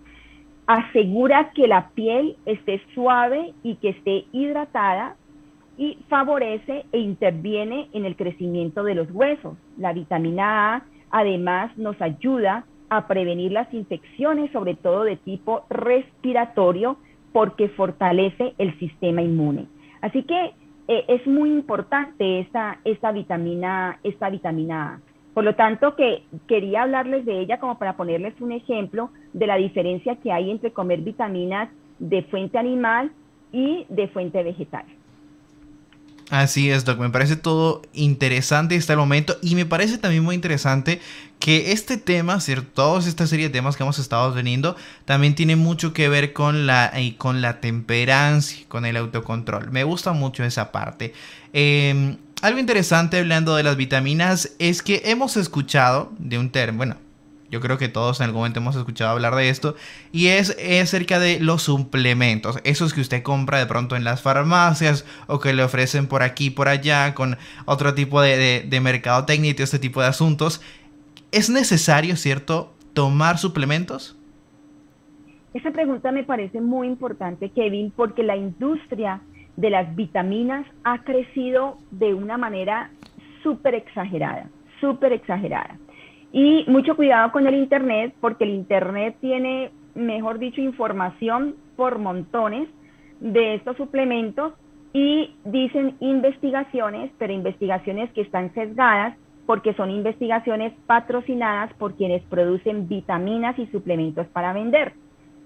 Asegura 0.67 1.49
que 1.55 1.67
la 1.67 1.89
piel 1.95 2.37
esté 2.45 2.79
suave 2.93 3.55
y 3.63 3.77
que 3.77 3.89
esté 3.89 4.25
hidratada 4.31 5.15
y 5.75 5.97
favorece 6.07 6.85
e 6.91 6.99
interviene 6.99 7.89
en 7.93 8.05
el 8.05 8.15
crecimiento 8.15 8.83
de 8.83 8.93
los 8.93 9.09
huesos. 9.09 9.57
La 9.79 9.93
vitamina 9.93 10.75
A 10.75 10.83
además 11.09 11.75
nos 11.79 11.99
ayuda 11.99 12.65
a 12.89 13.07
prevenir 13.07 13.51
las 13.51 13.71
infecciones, 13.73 14.51
sobre 14.51 14.75
todo 14.75 15.03
de 15.03 15.15
tipo 15.15 15.65
respiratorio, 15.69 16.97
porque 17.31 17.69
fortalece 17.69 18.53
el 18.57 18.77
sistema 18.79 19.21
inmune. 19.21 19.67
Así 20.01 20.23
que 20.23 20.53
eh, 20.87 21.05
es 21.07 21.25
muy 21.27 21.51
importante 21.51 22.39
esta, 22.39 22.79
esta, 22.83 23.11
vitamina, 23.11 23.99
esta 24.03 24.29
vitamina 24.29 24.93
A. 24.93 24.99
Por 25.33 25.43
lo 25.43 25.55
tanto, 25.55 25.95
que 25.95 26.23
quería 26.47 26.81
hablarles 26.81 27.25
de 27.25 27.39
ella 27.39 27.59
como 27.59 27.77
para 27.77 27.95
ponerles 27.95 28.33
un 28.41 28.51
ejemplo 28.51 29.11
de 29.33 29.45
la 29.45 29.55
diferencia 29.55 30.15
que 30.15 30.31
hay 30.31 30.49
entre 30.49 30.73
comer 30.73 31.01
vitaminas 31.01 31.69
de 31.99 32.23
fuente 32.23 32.57
animal 32.57 33.11
y 33.51 33.85
de 33.89 34.07
fuente 34.07 34.41
vegetal. 34.41 34.85
Así 36.29 36.69
es, 36.69 36.85
Doc. 36.85 36.99
Me 36.99 37.09
parece 37.09 37.35
todo 37.35 37.81
interesante 37.93 38.75
hasta 38.75 38.93
el 38.93 38.99
momento. 38.99 39.35
Y 39.41 39.55
me 39.55 39.65
parece 39.65 39.97
también 39.97 40.23
muy 40.23 40.35
interesante 40.35 40.99
que 41.39 41.71
este 41.71 41.97
tema, 41.97 42.39
¿cierto? 42.41 42.67
Toda 42.73 42.99
esta 42.99 43.25
serie 43.25 43.47
de 43.47 43.53
temas 43.53 43.77
que 43.77 43.83
hemos 43.83 43.97
estado 43.97 44.33
teniendo, 44.33 44.75
también 45.05 45.35
tiene 45.35 45.55
mucho 45.55 45.93
que 45.93 46.09
ver 46.09 46.33
con 46.33 46.67
la, 46.67 46.93
con 47.17 47.41
la 47.41 47.61
temperancia, 47.61 48.65
con 48.67 48.85
el 48.85 48.97
autocontrol. 48.97 49.71
Me 49.71 49.85
gusta 49.85 50.11
mucho 50.11 50.43
esa 50.43 50.71
parte. 50.71 51.13
Em, 51.53 52.17
algo 52.41 52.59
interesante 52.59 53.19
hablando 53.19 53.55
de 53.55 53.63
las 53.63 53.77
vitaminas 53.77 54.51
es 54.59 54.81
que 54.81 55.01
hemos 55.05 55.37
escuchado 55.37 56.11
de 56.19 56.37
un 56.37 56.51
término, 56.51 56.77
bueno, 56.77 56.97
yo 57.51 57.61
creo 57.61 57.77
que 57.77 57.87
todos 57.87 58.19
en 58.19 58.25
algún 58.25 58.41
momento 58.41 58.59
hemos 58.59 58.75
escuchado 58.75 59.09
hablar 59.09 59.35
de 59.35 59.49
esto. 59.49 59.75
Y 60.11 60.27
es, 60.27 60.55
acerca 60.81 61.19
de 61.19 61.39
los 61.39 61.63
suplementos. 61.63 62.57
Esos 62.63 62.93
que 62.93 63.01
usted 63.01 63.23
compra 63.23 63.57
de 63.57 63.65
pronto 63.65 63.95
en 63.95 64.03
las 64.03 64.21
farmacias 64.21 65.03
o 65.25 65.39
que 65.39 65.53
le 65.53 65.63
ofrecen 65.63 66.05
por 66.05 66.21
aquí 66.21 66.51
por 66.51 66.67
allá 66.67 67.15
con 67.15 67.39
otro 67.65 67.95
tipo 67.95 68.21
de, 68.21 68.37
de, 68.37 68.65
de 68.67 68.79
mercadotecnia 68.81 69.55
y 69.57 69.61
este 69.61 69.79
tipo 69.79 69.99
de 69.99 70.07
asuntos. 70.07 70.61
¿Es 71.31 71.47
necesario, 71.49 72.15
cierto, 72.15 72.73
tomar 72.93 73.37
suplementos? 73.37 74.17
Esa 75.53 75.69
pregunta 75.69 76.11
me 76.11 76.23
parece 76.23 76.59
muy 76.59 76.87
importante, 76.87 77.49
Kevin, 77.49 77.91
porque 77.95 78.23
la 78.23 78.35
industria 78.35 79.21
de 79.55 79.69
las 79.69 79.95
vitaminas 79.95 80.65
ha 80.83 81.03
crecido 81.03 81.77
de 81.91 82.15
una 82.15 82.37
manera 82.37 82.89
súper 83.43 83.75
exagerada, 83.75 84.49
súper 84.79 85.13
exagerada. 85.13 85.77
Y 86.31 86.65
mucho 86.67 86.95
cuidado 86.95 87.31
con 87.31 87.45
el 87.45 87.53
Internet, 87.53 88.15
porque 88.21 88.45
el 88.45 88.51
Internet 88.51 89.15
tiene, 89.21 89.71
mejor 89.93 90.39
dicho, 90.39 90.61
información 90.61 91.55
por 91.75 91.99
montones 91.99 92.69
de 93.19 93.53
estos 93.55 93.77
suplementos 93.77 94.53
y 94.93 95.35
dicen 95.45 95.95
investigaciones, 95.99 97.11
pero 97.19 97.33
investigaciones 97.33 98.11
que 98.13 98.21
están 98.21 98.51
sesgadas 98.55 99.15
porque 99.49 99.73
son 99.73 99.89
investigaciones 99.89 100.73
patrocinadas 100.85 101.73
por 101.79 101.95
quienes 101.95 102.21
producen 102.25 102.87
vitaminas 102.87 103.57
y 103.57 103.65
suplementos 103.71 104.27
para 104.27 104.53
vender. 104.53 104.93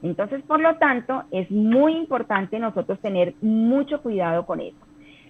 Entonces, 0.01 0.43
por 0.43 0.59
lo 0.59 0.75
tanto, 0.75 1.23
es 1.31 1.49
muy 1.49 1.95
importante 1.95 2.59
nosotros 2.59 2.99
tener 2.99 3.33
mucho 3.41 4.01
cuidado 4.01 4.45
con 4.45 4.59
eso. 4.59 4.75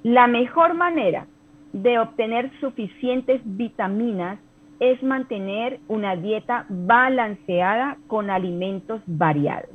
La 0.02 0.26
mejor 0.26 0.74
manera 0.74 1.28
de 1.72 2.00
obtener 2.00 2.50
suficientes 2.62 3.42
vitaminas 3.46 4.40
es 4.80 5.04
mantener 5.04 5.80
una 5.88 6.16
dieta 6.16 6.66
balanceada 6.68 7.98
con 8.08 8.32
alimentos 8.32 9.04
variados. 9.06 9.70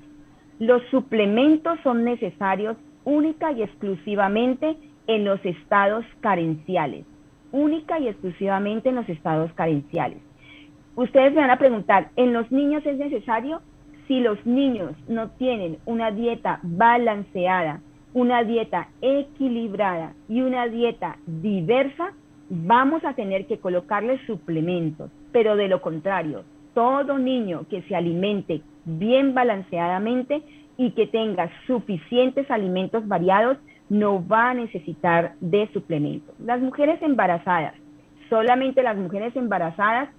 Los 0.58 0.82
suplementos 0.90 1.78
son 1.84 2.02
necesarios 2.02 2.76
única 3.04 3.52
y 3.52 3.62
exclusivamente 3.62 4.76
en 5.06 5.24
los 5.24 5.38
estados 5.44 6.04
carenciales, 6.18 7.06
única 7.52 7.98
y 7.98 8.08
exclusivamente 8.08 8.88
en 8.88 8.96
los 8.96 9.08
estados 9.08 9.52
carenciales. 9.54 10.18
Ustedes 10.96 11.32
me 11.32 11.40
van 11.40 11.50
a 11.50 11.58
preguntar, 11.58 12.10
¿en 12.16 12.32
los 12.32 12.50
niños 12.50 12.84
es 12.84 12.98
necesario? 12.98 13.60
Si 14.06 14.20
los 14.20 14.44
niños 14.46 14.92
no 15.06 15.30
tienen 15.30 15.78
una 15.84 16.10
dieta 16.10 16.60
balanceada, 16.62 17.80
una 18.14 18.42
dieta 18.42 18.88
equilibrada 19.00 20.14
y 20.28 20.40
una 20.40 20.66
dieta 20.66 21.18
diversa, 21.26 22.12
vamos 22.48 23.04
a 23.04 23.14
tener 23.14 23.46
que 23.46 23.58
colocarles 23.58 24.20
suplementos, 24.26 25.10
pero 25.30 25.56
de 25.56 25.68
lo 25.68 25.80
contrario, 25.82 26.44
todo 26.74 27.18
niño 27.18 27.66
que 27.68 27.82
se 27.82 27.94
alimente 27.94 28.62
bien 28.84 29.34
balanceadamente 29.34 30.42
y 30.76 30.92
que 30.92 31.06
tenga 31.06 31.50
suficientes 31.66 32.50
alimentos 32.50 33.06
variados 33.06 33.58
no 33.88 34.26
va 34.26 34.50
a 34.50 34.54
necesitar 34.54 35.34
de 35.40 35.68
suplementos. 35.72 36.34
Las 36.40 36.60
mujeres 36.60 37.00
embarazadas, 37.02 37.74
solamente 38.28 38.82
las 38.82 38.96
mujeres 38.96 39.34
embarazadas, 39.36 40.10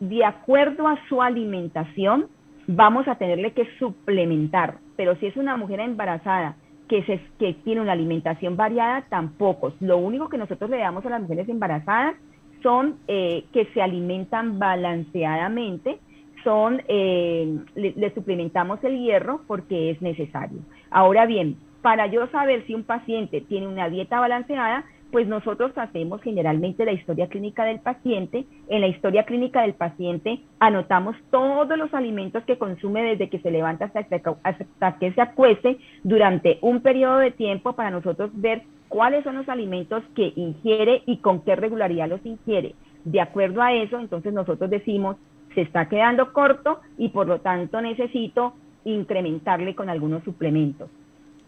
de 0.00 0.24
acuerdo 0.24 0.88
a 0.88 0.98
su 1.08 1.22
alimentación, 1.22 2.26
vamos 2.66 3.06
a 3.08 3.16
tenerle 3.16 3.52
que 3.52 3.66
suplementar. 3.78 4.78
Pero 4.96 5.16
si 5.16 5.26
es 5.26 5.36
una 5.36 5.56
mujer 5.56 5.80
embarazada 5.80 6.56
que, 6.88 7.54
tiene 7.64 7.80
una 7.80 7.92
alimentación 7.92 8.56
variada, 8.56 9.02
tampoco. 9.08 9.72
Lo 9.80 9.98
único 9.98 10.28
que 10.28 10.38
nosotros 10.38 10.70
le 10.70 10.78
damos 10.78 11.04
a 11.06 11.10
las 11.10 11.22
mujeres 11.22 11.48
embarazadas 11.48 12.14
son 12.62 12.96
eh, 13.08 13.44
que 13.52 13.66
se 13.74 13.82
alimentan 13.82 14.58
balanceadamente, 14.58 15.98
son, 16.42 16.82
eh, 16.88 17.58
le, 17.74 18.14
suplementamos 18.14 18.82
el 18.84 18.98
hierro 18.98 19.40
porque 19.46 19.90
es 19.90 20.02
necesario. 20.02 20.58
Ahora 20.90 21.26
bien, 21.26 21.56
para 21.84 22.06
yo 22.06 22.26
saber 22.28 22.64
si 22.66 22.74
un 22.74 22.84
paciente 22.84 23.42
tiene 23.42 23.68
una 23.68 23.90
dieta 23.90 24.18
balanceada, 24.18 24.86
pues 25.12 25.28
nosotros 25.28 25.70
hacemos 25.76 26.22
generalmente 26.22 26.86
la 26.86 26.92
historia 26.92 27.28
clínica 27.28 27.66
del 27.66 27.80
paciente. 27.80 28.46
En 28.68 28.80
la 28.80 28.86
historia 28.86 29.24
clínica 29.24 29.60
del 29.60 29.74
paciente 29.74 30.40
anotamos 30.60 31.14
todos 31.30 31.76
los 31.76 31.92
alimentos 31.92 32.42
que 32.44 32.56
consume 32.56 33.02
desde 33.02 33.28
que 33.28 33.38
se 33.40 33.50
levanta 33.50 33.84
hasta, 33.84 34.98
que 34.98 35.12
se 35.12 35.20
acueste 35.20 35.76
durante 36.04 36.56
un 36.62 36.80
periodo 36.80 37.18
de 37.18 37.32
tiempo 37.32 37.74
para 37.74 37.90
nosotros 37.90 38.30
ver 38.32 38.62
cuáles 38.88 39.22
son 39.22 39.34
los 39.36 39.48
alimentos 39.50 40.02
que 40.16 40.32
ingiere 40.36 41.02
y 41.04 41.18
con 41.18 41.42
qué 41.42 41.54
regularidad 41.54 42.08
los 42.08 42.24
ingiere. 42.24 42.74
De 43.04 43.20
acuerdo 43.20 43.60
a 43.60 43.74
eso, 43.74 44.00
entonces 44.00 44.32
nosotros 44.32 44.70
decimos, 44.70 45.18
se 45.54 45.60
está 45.60 45.86
quedando 45.90 46.32
corto 46.32 46.80
y 46.96 47.10
por 47.10 47.26
lo 47.26 47.42
tanto 47.42 47.82
necesito 47.82 48.54
incrementarle 48.86 49.74
con 49.74 49.90
algunos 49.90 50.24
suplementos. 50.24 50.88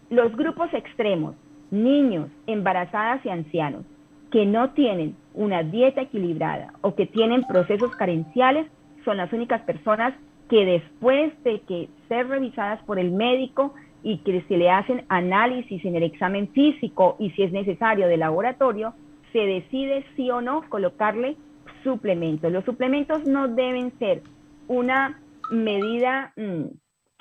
Los 0.09 0.35
grupos 0.35 0.73
extremos, 0.73 1.35
niños, 1.71 2.29
embarazadas 2.45 3.25
y 3.25 3.29
ancianos 3.29 3.83
que 4.31 4.45
no 4.45 4.71
tienen 4.71 5.15
una 5.33 5.63
dieta 5.63 6.01
equilibrada 6.01 6.73
o 6.81 6.95
que 6.95 7.05
tienen 7.05 7.43
procesos 7.43 7.95
carenciales 7.95 8.67
son 9.05 9.17
las 9.17 9.31
únicas 9.31 9.61
personas 9.61 10.13
que 10.49 10.65
después 10.65 11.31
de 11.43 11.61
que 11.61 11.89
ser 12.07 12.27
revisadas 12.27 12.81
por 12.83 12.99
el 12.99 13.11
médico 13.11 13.73
y 14.03 14.19
que 14.19 14.41
se 14.47 14.57
le 14.57 14.69
hacen 14.69 15.03
análisis 15.09 15.83
en 15.83 15.95
el 15.95 16.03
examen 16.03 16.49
físico 16.49 17.15
y 17.19 17.31
si 17.31 17.43
es 17.43 17.51
necesario 17.51 18.07
de 18.07 18.17
laboratorio, 18.17 18.93
se 19.33 19.39
decide 19.39 20.05
sí 20.15 20.29
o 20.31 20.41
no 20.41 20.63
colocarle 20.69 21.35
suplementos. 21.83 22.51
Los 22.51 22.63
suplementos 22.65 23.25
no 23.25 23.47
deben 23.47 23.97
ser 23.99 24.21
una 24.67 25.19
medida 25.51 26.33
mm, 26.37 26.63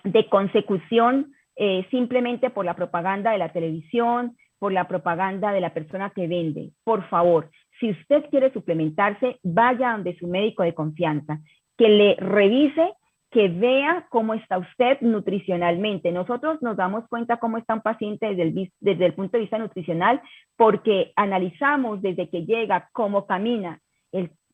de 0.05 0.29
consecución 0.29 1.33
eh, 1.57 1.87
simplemente 1.91 2.51
por 2.51 2.65
la 2.65 2.75
propaganda 2.75 3.33
de 3.33 3.39
la 3.39 3.53
televisión, 3.53 4.37
por 4.59 4.73
la 4.73 4.89
propaganda 4.89 5.53
de 5.53 5.61
la 5.61 5.75
persona 5.75 6.11
que 6.11 6.29
vende. 6.29 6.71
Por 6.85 7.09
favor, 7.09 7.51
si 7.81 7.91
usted 7.91 8.25
quiere 8.31 8.53
suplementarse, 8.53 9.39
vaya 9.43 9.93
donde 9.93 10.17
su 10.19 10.27
médico 10.27 10.63
de 10.63 10.75
confianza, 10.75 11.41
que 11.77 11.89
le 11.89 12.17
revise, 12.17 12.95
que 13.31 13.49
vea 13.49 14.07
cómo 14.09 14.35
está 14.35 14.57
usted 14.59 14.99
nutricionalmente. 15.01 16.13
Nosotros 16.13 16.63
nos 16.63 16.77
damos 16.77 17.07
cuenta 17.09 17.37
cómo 17.39 17.59
está 17.59 17.75
un 17.75 17.83
paciente 17.83 18.27
desde 18.27 18.43
el, 18.43 18.73
desde 18.81 19.07
el 19.07 19.15
punto 19.15 19.33
de 19.37 19.43
vista 19.43 19.59
nutricional 19.59 20.23
porque 20.57 21.13
analizamos 21.17 22.01
desde 22.01 22.31
que 22.31 22.47
llega, 22.47 22.89
cómo 22.93 23.27
camina, 23.27 23.81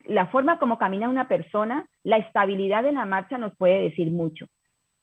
la 0.05 0.27
forma 0.27 0.59
como 0.59 0.79
camina 0.79 1.09
una 1.09 1.29
persona, 1.29 1.87
la 2.03 2.17
estabilidad 2.17 2.83
de 2.83 2.93
la 2.93 3.05
marcha 3.05 3.39
nos 3.39 3.57
puede 3.57 3.83
decir 3.83 4.11
mucho. 4.11 4.47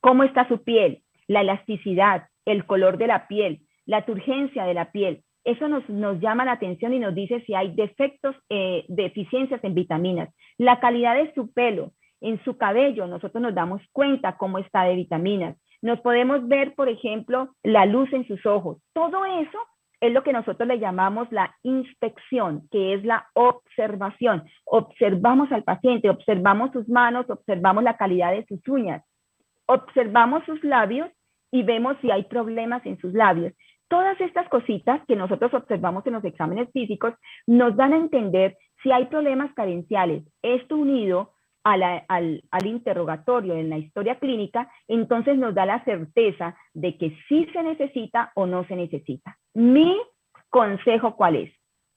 ¿Cómo 0.02 0.24
está 0.24 0.48
su 0.48 0.64
piel? 0.64 1.04
La 1.30 1.42
elasticidad, 1.42 2.28
el 2.46 2.66
color 2.66 2.98
de 2.98 3.08
la 3.08 3.28
piel, 3.28 3.62
la 3.86 4.06
turgencia 4.06 4.66
de 4.66 4.74
la 4.74 4.92
piel. 4.92 5.24
Eso 5.46 5.70
nos, 5.70 5.88
nos 5.88 6.20
llama 6.20 6.44
la 6.44 6.54
atención 6.54 6.94
y 6.94 7.00
nos 7.00 7.16
dice 7.16 7.42
si 7.46 7.54
hay 7.54 7.74
defectos, 7.76 8.36
eh, 8.50 8.84
deficiencias 8.90 9.64
en 9.64 9.76
vitaminas. 9.76 10.30
La 10.58 10.80
calidad 10.80 11.16
de 11.16 11.32
su 11.34 11.54
pelo, 11.54 11.94
en 12.20 12.44
su 12.44 12.58
cabello, 12.58 13.08
nosotros 13.08 13.42
nos 13.42 13.56
damos 13.56 13.82
cuenta 13.94 14.38
cómo 14.38 14.58
está 14.58 14.84
de 14.84 14.96
vitaminas. 14.96 15.56
Nos 15.82 16.02
podemos 16.02 16.46
ver, 16.48 16.74
por 16.76 16.90
ejemplo, 16.90 17.56
la 17.64 17.86
luz 17.86 18.12
en 18.12 18.28
sus 18.28 18.46
ojos. 18.46 18.82
Todo 18.94 19.24
eso 19.24 19.60
es 20.02 20.12
lo 20.12 20.24
que 20.24 20.34
nosotros 20.34 20.68
le 20.68 20.80
llamamos 20.80 21.32
la 21.32 21.56
inspección, 21.62 22.68
que 22.72 22.96
es 22.96 23.06
la 23.06 23.28
observación. 23.34 24.44
Observamos 24.66 25.52
al 25.52 25.64
paciente, 25.64 26.10
observamos 26.10 26.72
sus 26.72 26.90
manos, 26.90 27.30
observamos 27.30 27.84
la 27.84 27.98
calidad 27.98 28.32
de 28.32 28.46
sus 28.46 28.68
uñas, 28.68 29.04
observamos 29.68 30.44
sus 30.46 30.64
labios 30.64 31.10
y 31.52 31.64
vemos 31.64 31.98
si 32.02 32.12
hay 32.12 32.24
problemas 32.24 32.86
en 32.86 32.98
sus 33.00 33.14
labios. 33.14 33.54
Todas 33.88 34.20
estas 34.22 34.48
cositas 34.50 35.02
que 35.08 35.16
nosotros 35.16 35.54
observamos 35.54 36.06
en 36.06 36.14
los 36.14 36.24
exámenes 36.24 36.70
físicos 36.72 37.14
nos 37.48 37.76
dan 37.76 37.94
a 37.94 37.98
entender 37.98 38.58
si 38.84 38.92
hay 38.92 39.06
problemas 39.06 39.54
carenciales. 39.54 40.24
Esto 40.42 40.78
unido 40.78 41.34
al, 41.64 42.04
al, 42.08 42.66
interrogatorio 42.66 43.56
en 43.56 43.70
la 43.70 43.78
historia 43.78 44.20
clínica, 44.20 44.72
entonces 44.88 45.38
nos 45.38 45.54
da 45.54 45.66
la 45.66 45.84
certeza 45.84 46.56
de 46.74 46.98
que 46.98 47.18
sí 47.28 47.48
se 47.52 47.64
necesita 47.64 48.32
o 48.36 48.46
no 48.46 48.66
se 48.66 48.76
necesita. 48.76 49.38
Mi 49.54 50.00
consejo, 50.50 51.16
¿cuál 51.16 51.36
es? 51.36 51.54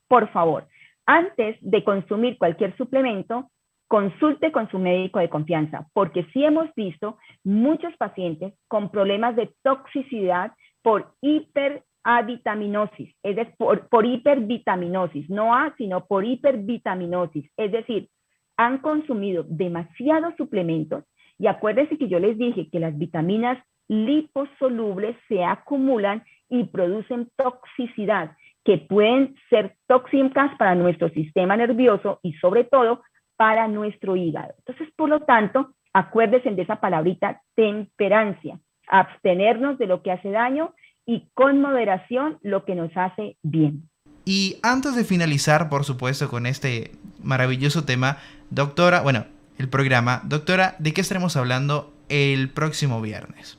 Por 0.09 0.28
favor, 0.30 0.66
antes 1.07 1.57
de 1.61 1.84
consumir 1.84 2.38
cualquier 2.38 2.76
suplemento, 2.76 3.50
consulte 3.93 4.53
con 4.53 4.70
su 4.70 4.78
médico 4.78 5.18
de 5.18 5.28
confianza, 5.28 5.86
porque 5.93 6.24
sí 6.32 6.43
hemos 6.43 6.74
visto 6.74 7.18
muchos 7.45 7.95
pacientes 7.99 8.55
con 8.66 8.90
problemas 8.90 9.36
de 9.36 9.51
toxicidad 9.62 10.53
por 10.80 11.12
hipervitaminosis, 11.20 13.14
es 13.22 13.36
decir, 13.36 13.55
por 13.59 14.07
hipervitaminosis, 14.07 15.28
no 15.28 15.55
A, 15.55 15.74
sino 15.76 16.07
por 16.07 16.24
hipervitaminosis, 16.24 17.51
es 17.59 17.70
decir, 17.70 18.09
han 18.57 18.78
consumido 18.78 19.45
demasiados 19.47 20.32
suplementos 20.38 21.05
y 21.38 21.47
acuérdense 21.47 21.99
que 21.99 22.09
yo 22.09 22.18
les 22.18 22.38
dije 22.38 22.70
que 22.72 22.80
las 22.80 22.97
vitaminas 22.97 23.62
liposolubles 23.88 25.18
se 25.28 25.45
acumulan 25.45 26.24
y 26.49 26.64
producen 26.64 27.28
toxicidad 27.36 28.38
que 28.64 28.78
pueden 28.78 29.34
ser 29.51 29.74
tóxicas 29.86 30.57
para 30.57 30.74
nuestro 30.74 31.11
sistema 31.11 31.59
nervioso 31.59 32.20
y 32.22 32.32
sobre 32.34 32.64
todo 32.64 33.03
para 33.37 33.68
nuestro 33.68 34.16
hígado. 34.16 34.55
Entonces, 34.59 34.89
por 34.97 35.09
lo 35.09 35.20
tanto, 35.20 35.74
acuérdense 35.93 36.51
de 36.51 36.62
esa 36.62 36.76
palabrita 36.76 37.43
temperancia, 37.55 38.59
abstenernos 38.89 39.78
de 39.78 39.87
lo 39.87 40.03
que 40.03 40.12
hace 40.12 40.30
daño 40.30 40.74
y 41.07 41.28
con 41.35 41.61
moderación 41.61 42.39
lo 42.43 42.64
que 42.64 42.74
nos 42.74 42.91
hace 42.97 43.37
bien. 43.43 43.89
Y 44.24 44.57
antes 44.62 44.95
de 44.95 45.05
finalizar, 45.05 45.68
por 45.68 45.85
supuesto, 45.85 46.28
con 46.28 46.47
este 46.47 46.93
maravilloso 47.22 47.85
tema, 47.85 48.18
doctora, 48.51 49.03
bueno, 49.03 49.24
el 49.59 49.68
programa, 49.68 50.22
doctora, 50.24 50.76
¿de 50.78 50.93
qué 50.93 51.01
estaremos 51.01 51.37
hablando 51.37 51.93
el 52.09 52.49
próximo 52.51 53.01
viernes? 53.01 53.59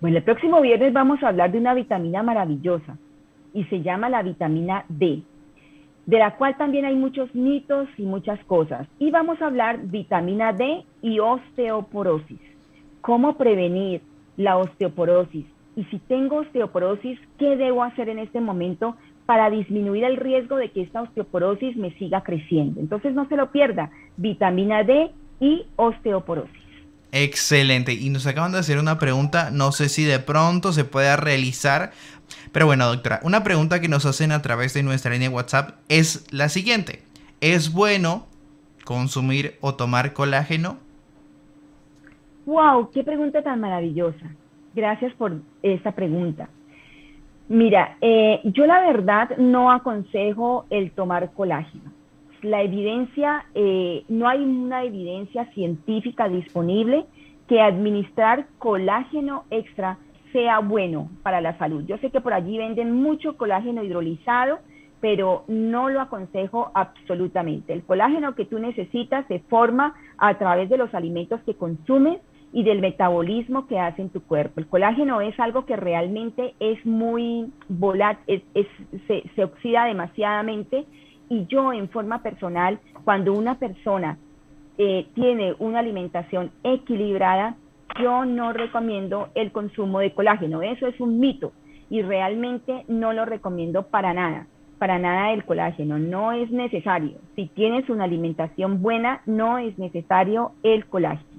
Bueno, 0.00 0.18
el 0.18 0.22
próximo 0.22 0.60
viernes 0.60 0.92
vamos 0.92 1.22
a 1.22 1.28
hablar 1.28 1.50
de 1.50 1.58
una 1.58 1.74
vitamina 1.74 2.22
maravillosa 2.22 2.96
y 3.52 3.64
se 3.64 3.82
llama 3.82 4.08
la 4.08 4.22
vitamina 4.22 4.84
D 4.88 5.22
de 6.06 6.18
la 6.18 6.36
cual 6.36 6.56
también 6.56 6.84
hay 6.84 6.94
muchos 6.94 7.34
mitos 7.34 7.88
y 7.98 8.02
muchas 8.02 8.42
cosas. 8.44 8.86
Y 8.98 9.10
vamos 9.10 9.42
a 9.42 9.46
hablar 9.46 9.80
vitamina 9.82 10.52
D 10.52 10.84
y 11.02 11.18
osteoporosis. 11.18 12.40
¿Cómo 13.00 13.36
prevenir 13.36 14.00
la 14.36 14.56
osteoporosis? 14.56 15.44
Y 15.74 15.84
si 15.84 15.98
tengo 15.98 16.36
osteoporosis, 16.36 17.18
¿qué 17.38 17.56
debo 17.56 17.82
hacer 17.82 18.08
en 18.08 18.20
este 18.20 18.40
momento 18.40 18.96
para 19.26 19.50
disminuir 19.50 20.04
el 20.04 20.16
riesgo 20.16 20.56
de 20.56 20.70
que 20.70 20.82
esta 20.82 21.02
osteoporosis 21.02 21.76
me 21.76 21.92
siga 21.98 22.22
creciendo? 22.22 22.80
Entonces 22.80 23.12
no 23.12 23.28
se 23.28 23.36
lo 23.36 23.50
pierda, 23.50 23.90
vitamina 24.16 24.84
D 24.84 25.10
y 25.40 25.66
osteoporosis. 25.74 26.66
Excelente. 27.12 27.94
Y 27.94 28.10
nos 28.10 28.26
acaban 28.26 28.52
de 28.52 28.58
hacer 28.58 28.78
una 28.78 28.98
pregunta, 28.98 29.50
no 29.50 29.72
sé 29.72 29.88
si 29.88 30.04
de 30.04 30.18
pronto 30.18 30.72
se 30.72 30.84
pueda 30.84 31.16
realizar. 31.16 31.92
Pero 32.52 32.66
bueno, 32.66 32.86
doctora, 32.86 33.20
una 33.22 33.44
pregunta 33.44 33.80
que 33.80 33.88
nos 33.88 34.06
hacen 34.06 34.32
a 34.32 34.42
través 34.42 34.74
de 34.74 34.82
nuestra 34.82 35.12
línea 35.12 35.30
WhatsApp 35.30 35.76
es 35.88 36.26
la 36.32 36.48
siguiente. 36.48 37.02
¿Es 37.40 37.72
bueno 37.72 38.26
consumir 38.84 39.56
o 39.60 39.74
tomar 39.74 40.12
colágeno? 40.12 40.78
¡Wow! 42.46 42.90
¡Qué 42.92 43.02
pregunta 43.02 43.42
tan 43.42 43.60
maravillosa! 43.60 44.26
Gracias 44.74 45.12
por 45.14 45.32
esta 45.62 45.92
pregunta. 45.92 46.48
Mira, 47.48 47.96
eh, 48.00 48.40
yo 48.44 48.66
la 48.66 48.80
verdad 48.80 49.36
no 49.38 49.70
aconsejo 49.70 50.66
el 50.70 50.90
tomar 50.90 51.32
colágeno. 51.32 51.92
La 52.42 52.62
evidencia, 52.62 53.46
eh, 53.54 54.04
no 54.08 54.28
hay 54.28 54.40
una 54.40 54.84
evidencia 54.84 55.46
científica 55.52 56.28
disponible 56.28 57.06
que 57.48 57.60
administrar 57.60 58.46
colágeno 58.58 59.44
extra 59.50 59.98
sea 60.36 60.58
bueno 60.58 61.08
para 61.22 61.40
la 61.40 61.56
salud. 61.56 61.82
Yo 61.86 61.96
sé 61.96 62.10
que 62.10 62.20
por 62.20 62.34
allí 62.34 62.58
venden 62.58 62.92
mucho 62.92 63.38
colágeno 63.38 63.82
hidrolizado, 63.82 64.58
pero 65.00 65.44
no 65.48 65.88
lo 65.88 66.02
aconsejo 66.02 66.70
absolutamente. 66.74 67.72
El 67.72 67.82
colágeno 67.82 68.34
que 68.34 68.44
tú 68.44 68.58
necesitas 68.58 69.26
se 69.28 69.38
forma 69.38 69.94
a 70.18 70.36
través 70.36 70.68
de 70.68 70.76
los 70.76 70.92
alimentos 70.92 71.40
que 71.46 71.54
consumes 71.54 72.20
y 72.52 72.64
del 72.64 72.80
metabolismo 72.80 73.66
que 73.66 73.78
hace 73.78 74.02
en 74.02 74.10
tu 74.10 74.22
cuerpo. 74.22 74.60
El 74.60 74.66
colágeno 74.66 75.22
es 75.22 75.40
algo 75.40 75.64
que 75.64 75.74
realmente 75.74 76.54
es 76.60 76.84
muy 76.84 77.50
volátil, 77.70 78.44
se, 79.06 79.42
oxida 79.42 79.86
demasiadamente 79.86 80.84
y 81.30 81.46
yo 81.46 81.72
en 81.72 81.88
forma 81.88 82.22
personal, 82.22 82.78
cuando 83.04 83.32
una 83.32 83.58
persona 83.58 84.18
eh, 84.76 85.06
tiene 85.14 85.54
una 85.58 85.78
alimentación 85.78 86.50
equilibrada, 86.62 87.56
yo 88.00 88.24
no 88.24 88.52
recomiendo 88.52 89.28
el 89.34 89.52
consumo 89.52 90.00
de 90.00 90.12
colágeno. 90.12 90.62
Eso 90.62 90.86
es 90.86 91.00
un 91.00 91.18
mito 91.20 91.52
y 91.90 92.02
realmente 92.02 92.84
no 92.88 93.12
lo 93.12 93.24
recomiendo 93.24 93.84
para 93.84 94.14
nada. 94.14 94.46
Para 94.78 94.98
nada 94.98 95.32
el 95.32 95.44
colágeno, 95.44 95.98
no 95.98 96.32
es 96.32 96.50
necesario. 96.50 97.18
Si 97.34 97.46
tienes 97.46 97.88
una 97.88 98.04
alimentación 98.04 98.82
buena, 98.82 99.22
no 99.24 99.58
es 99.58 99.78
necesario 99.78 100.52
el 100.62 100.84
colágeno. 100.86 101.36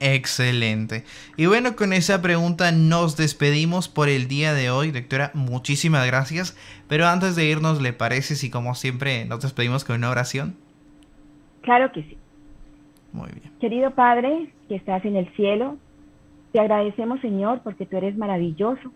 Excelente. 0.00 1.04
Y 1.36 1.46
bueno, 1.46 1.74
con 1.74 1.92
esa 1.92 2.22
pregunta 2.22 2.70
nos 2.70 3.16
despedimos 3.16 3.88
por 3.88 4.08
el 4.08 4.28
día 4.28 4.54
de 4.54 4.70
hoy. 4.70 4.92
Doctora, 4.92 5.32
muchísimas 5.34 6.06
gracias. 6.06 6.56
Pero 6.86 7.08
antes 7.08 7.34
de 7.34 7.46
irnos, 7.46 7.82
¿le 7.82 7.92
parece 7.92 8.36
si 8.36 8.50
como 8.50 8.76
siempre 8.76 9.24
nos 9.24 9.40
despedimos 9.40 9.84
con 9.84 9.96
una 9.96 10.10
oración? 10.10 10.56
Claro 11.62 11.90
que 11.90 12.02
sí. 12.04 12.18
Querido 13.60 13.90
Padre, 13.92 14.50
que 14.68 14.76
estás 14.76 15.04
en 15.04 15.16
el 15.16 15.28
cielo, 15.34 15.76
te 16.52 16.60
agradecemos 16.60 17.20
Señor 17.20 17.60
porque 17.62 17.86
tú 17.86 17.96
eres 17.96 18.16
maravilloso. 18.16 18.92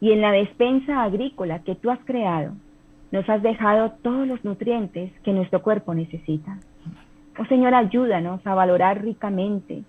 Y 0.00 0.12
en 0.12 0.20
la 0.20 0.32
despensa 0.32 1.02
agrícola 1.02 1.60
que 1.60 1.74
tú 1.74 1.90
has 1.90 1.98
creado, 2.04 2.52
nos 3.12 3.28
has 3.28 3.42
dejado 3.42 3.92
todos 4.02 4.26
los 4.26 4.44
nutrientes 4.44 5.12
que 5.22 5.32
nuestro 5.32 5.62
cuerpo 5.62 5.94
necesita. 5.94 6.58
Oh 7.38 7.44
Señor, 7.46 7.74
ayúdanos 7.74 8.46
a 8.46 8.54
valorar 8.54 9.02
ricamente 9.02 9.82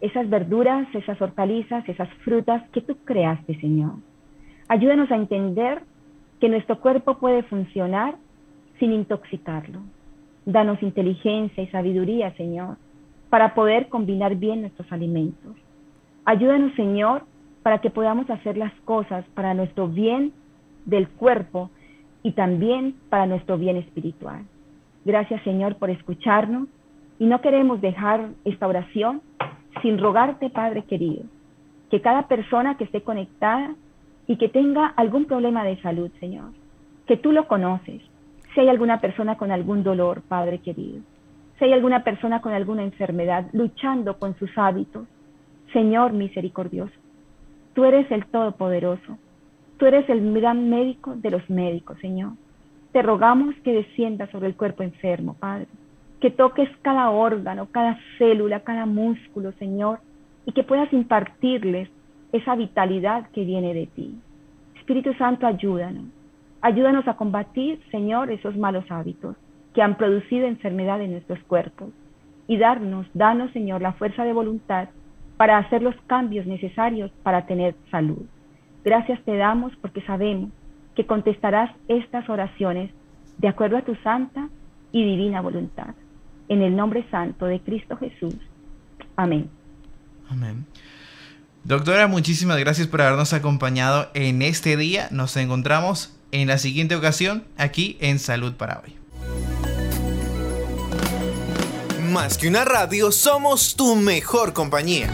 esas 0.00 0.28
verduras, 0.28 0.86
esas 0.94 1.20
hortalizas, 1.20 1.88
esas 1.88 2.08
frutas 2.24 2.62
que 2.70 2.80
tú 2.80 2.96
creaste, 3.04 3.58
Señor. 3.60 3.94
Ayúdanos 4.68 5.10
a 5.10 5.16
entender 5.16 5.82
que 6.40 6.48
nuestro 6.48 6.80
cuerpo 6.80 7.18
puede 7.18 7.42
funcionar 7.42 8.16
sin 8.78 8.92
intoxicarlo. 8.92 9.80
Danos 10.48 10.82
inteligencia 10.82 11.62
y 11.62 11.66
sabiduría, 11.66 12.34
Señor, 12.36 12.78
para 13.28 13.54
poder 13.54 13.90
combinar 13.90 14.34
bien 14.36 14.62
nuestros 14.62 14.90
alimentos. 14.90 15.54
Ayúdanos, 16.24 16.72
Señor, 16.74 17.24
para 17.62 17.82
que 17.82 17.90
podamos 17.90 18.30
hacer 18.30 18.56
las 18.56 18.72
cosas 18.86 19.26
para 19.34 19.52
nuestro 19.52 19.88
bien 19.88 20.32
del 20.86 21.06
cuerpo 21.06 21.68
y 22.22 22.32
también 22.32 22.94
para 23.10 23.26
nuestro 23.26 23.58
bien 23.58 23.76
espiritual. 23.76 24.46
Gracias, 25.04 25.42
Señor, 25.42 25.76
por 25.76 25.90
escucharnos 25.90 26.66
y 27.18 27.26
no 27.26 27.42
queremos 27.42 27.82
dejar 27.82 28.30
esta 28.46 28.66
oración 28.66 29.20
sin 29.82 29.98
rogarte, 29.98 30.48
Padre 30.48 30.84
querido, 30.84 31.24
que 31.90 32.00
cada 32.00 32.26
persona 32.26 32.78
que 32.78 32.84
esté 32.84 33.02
conectada 33.02 33.74
y 34.26 34.36
que 34.36 34.48
tenga 34.48 34.86
algún 34.96 35.26
problema 35.26 35.62
de 35.62 35.78
salud, 35.82 36.10
Señor, 36.20 36.52
que 37.06 37.18
tú 37.18 37.32
lo 37.32 37.46
conoces. 37.48 38.00
Si 38.58 38.62
hay 38.62 38.70
alguna 38.70 39.00
persona 39.00 39.36
con 39.36 39.52
algún 39.52 39.84
dolor, 39.84 40.20
Padre 40.22 40.58
querido, 40.58 40.98
si 41.56 41.66
hay 41.66 41.72
alguna 41.72 42.02
persona 42.02 42.40
con 42.40 42.52
alguna 42.52 42.82
enfermedad 42.82 43.46
luchando 43.52 44.18
con 44.18 44.36
sus 44.36 44.50
hábitos, 44.58 45.06
Señor 45.72 46.12
misericordioso, 46.12 46.92
tú 47.72 47.84
eres 47.84 48.10
el 48.10 48.26
Todopoderoso, 48.26 49.16
tú 49.76 49.86
eres 49.86 50.08
el 50.08 50.34
gran 50.34 50.68
médico 50.70 51.14
de 51.14 51.30
los 51.30 51.48
médicos, 51.48 51.98
Señor. 52.00 52.32
Te 52.90 53.00
rogamos 53.00 53.54
que 53.62 53.74
descienda 53.74 54.28
sobre 54.32 54.48
el 54.48 54.56
cuerpo 54.56 54.82
enfermo, 54.82 55.36
Padre 55.38 55.68
que 56.20 56.32
toques 56.32 56.68
cada 56.82 57.10
órgano, 57.10 57.68
cada 57.70 57.96
célula, 58.18 58.64
cada 58.64 58.86
músculo, 58.86 59.52
Señor, 59.60 60.00
y 60.46 60.50
que 60.50 60.64
puedas 60.64 60.92
impartirles 60.92 61.88
esa 62.32 62.56
vitalidad 62.56 63.30
que 63.30 63.44
viene 63.44 63.72
de 63.72 63.86
ti. 63.86 64.18
Espíritu 64.74 65.14
Santo, 65.14 65.46
ayúdanos. 65.46 66.06
Ayúdanos 66.60 67.06
a 67.06 67.16
combatir, 67.16 67.80
Señor, 67.90 68.30
esos 68.30 68.56
malos 68.56 68.84
hábitos 68.90 69.36
que 69.74 69.82
han 69.82 69.96
producido 69.96 70.46
enfermedad 70.46 71.00
en 71.00 71.12
nuestros 71.12 71.38
cuerpos. 71.40 71.90
Y 72.46 72.56
darnos, 72.56 73.06
danos, 73.14 73.52
Señor, 73.52 73.82
la 73.82 73.92
fuerza 73.92 74.24
de 74.24 74.32
voluntad 74.32 74.88
para 75.36 75.58
hacer 75.58 75.82
los 75.82 75.94
cambios 76.06 76.46
necesarios 76.46 77.10
para 77.22 77.46
tener 77.46 77.76
salud. 77.90 78.26
Gracias 78.84 79.22
te 79.24 79.36
damos 79.36 79.72
porque 79.76 80.02
sabemos 80.02 80.50
que 80.96 81.06
contestarás 81.06 81.70
estas 81.86 82.28
oraciones 82.28 82.90
de 83.38 83.48
acuerdo 83.48 83.76
a 83.76 83.82
tu 83.82 83.94
santa 83.96 84.48
y 84.90 85.04
divina 85.04 85.40
voluntad 85.40 85.94
en 86.48 86.62
el 86.62 86.74
nombre 86.74 87.04
santo 87.10 87.46
de 87.46 87.60
Cristo 87.60 87.96
Jesús. 87.96 88.34
Amén. 89.16 89.50
Amén. 90.28 90.66
Doctora, 91.64 92.06
muchísimas 92.06 92.58
gracias 92.58 92.86
por 92.86 93.02
habernos 93.02 93.32
acompañado 93.32 94.08
en 94.14 94.42
este 94.42 94.76
día. 94.76 95.08
Nos 95.10 95.36
encontramos 95.36 96.17
en 96.32 96.48
la 96.48 96.58
siguiente 96.58 96.94
ocasión 96.94 97.44
aquí 97.56 97.96
en 98.00 98.18
Salud 98.18 98.54
para 98.54 98.82
hoy. 98.84 98.94
Más 102.10 102.38
que 102.38 102.48
una 102.48 102.64
radio, 102.64 103.12
somos 103.12 103.76
tu 103.76 103.94
mejor 103.94 104.52
compañía. 104.52 105.10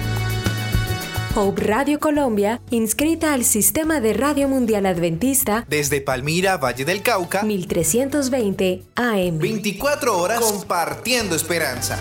Hope 1.37 1.63
Radio 1.63 1.99
Colombia, 1.99 2.61
inscrita 2.71 3.33
al 3.33 3.45
Sistema 3.45 4.01
de 4.01 4.13
Radio 4.13 4.49
Mundial 4.49 4.87
Adventista 4.87 5.67
desde 5.69 6.01
Palmira, 6.01 6.59
Valle 6.59 6.85
del 6.85 7.03
Cauca, 7.03 7.43
1320 7.43 8.85
AM. 8.95 9.39
24 9.39 10.17
horas 10.17 10.41
compartiendo 10.41 11.35
esperanza. 11.35 11.99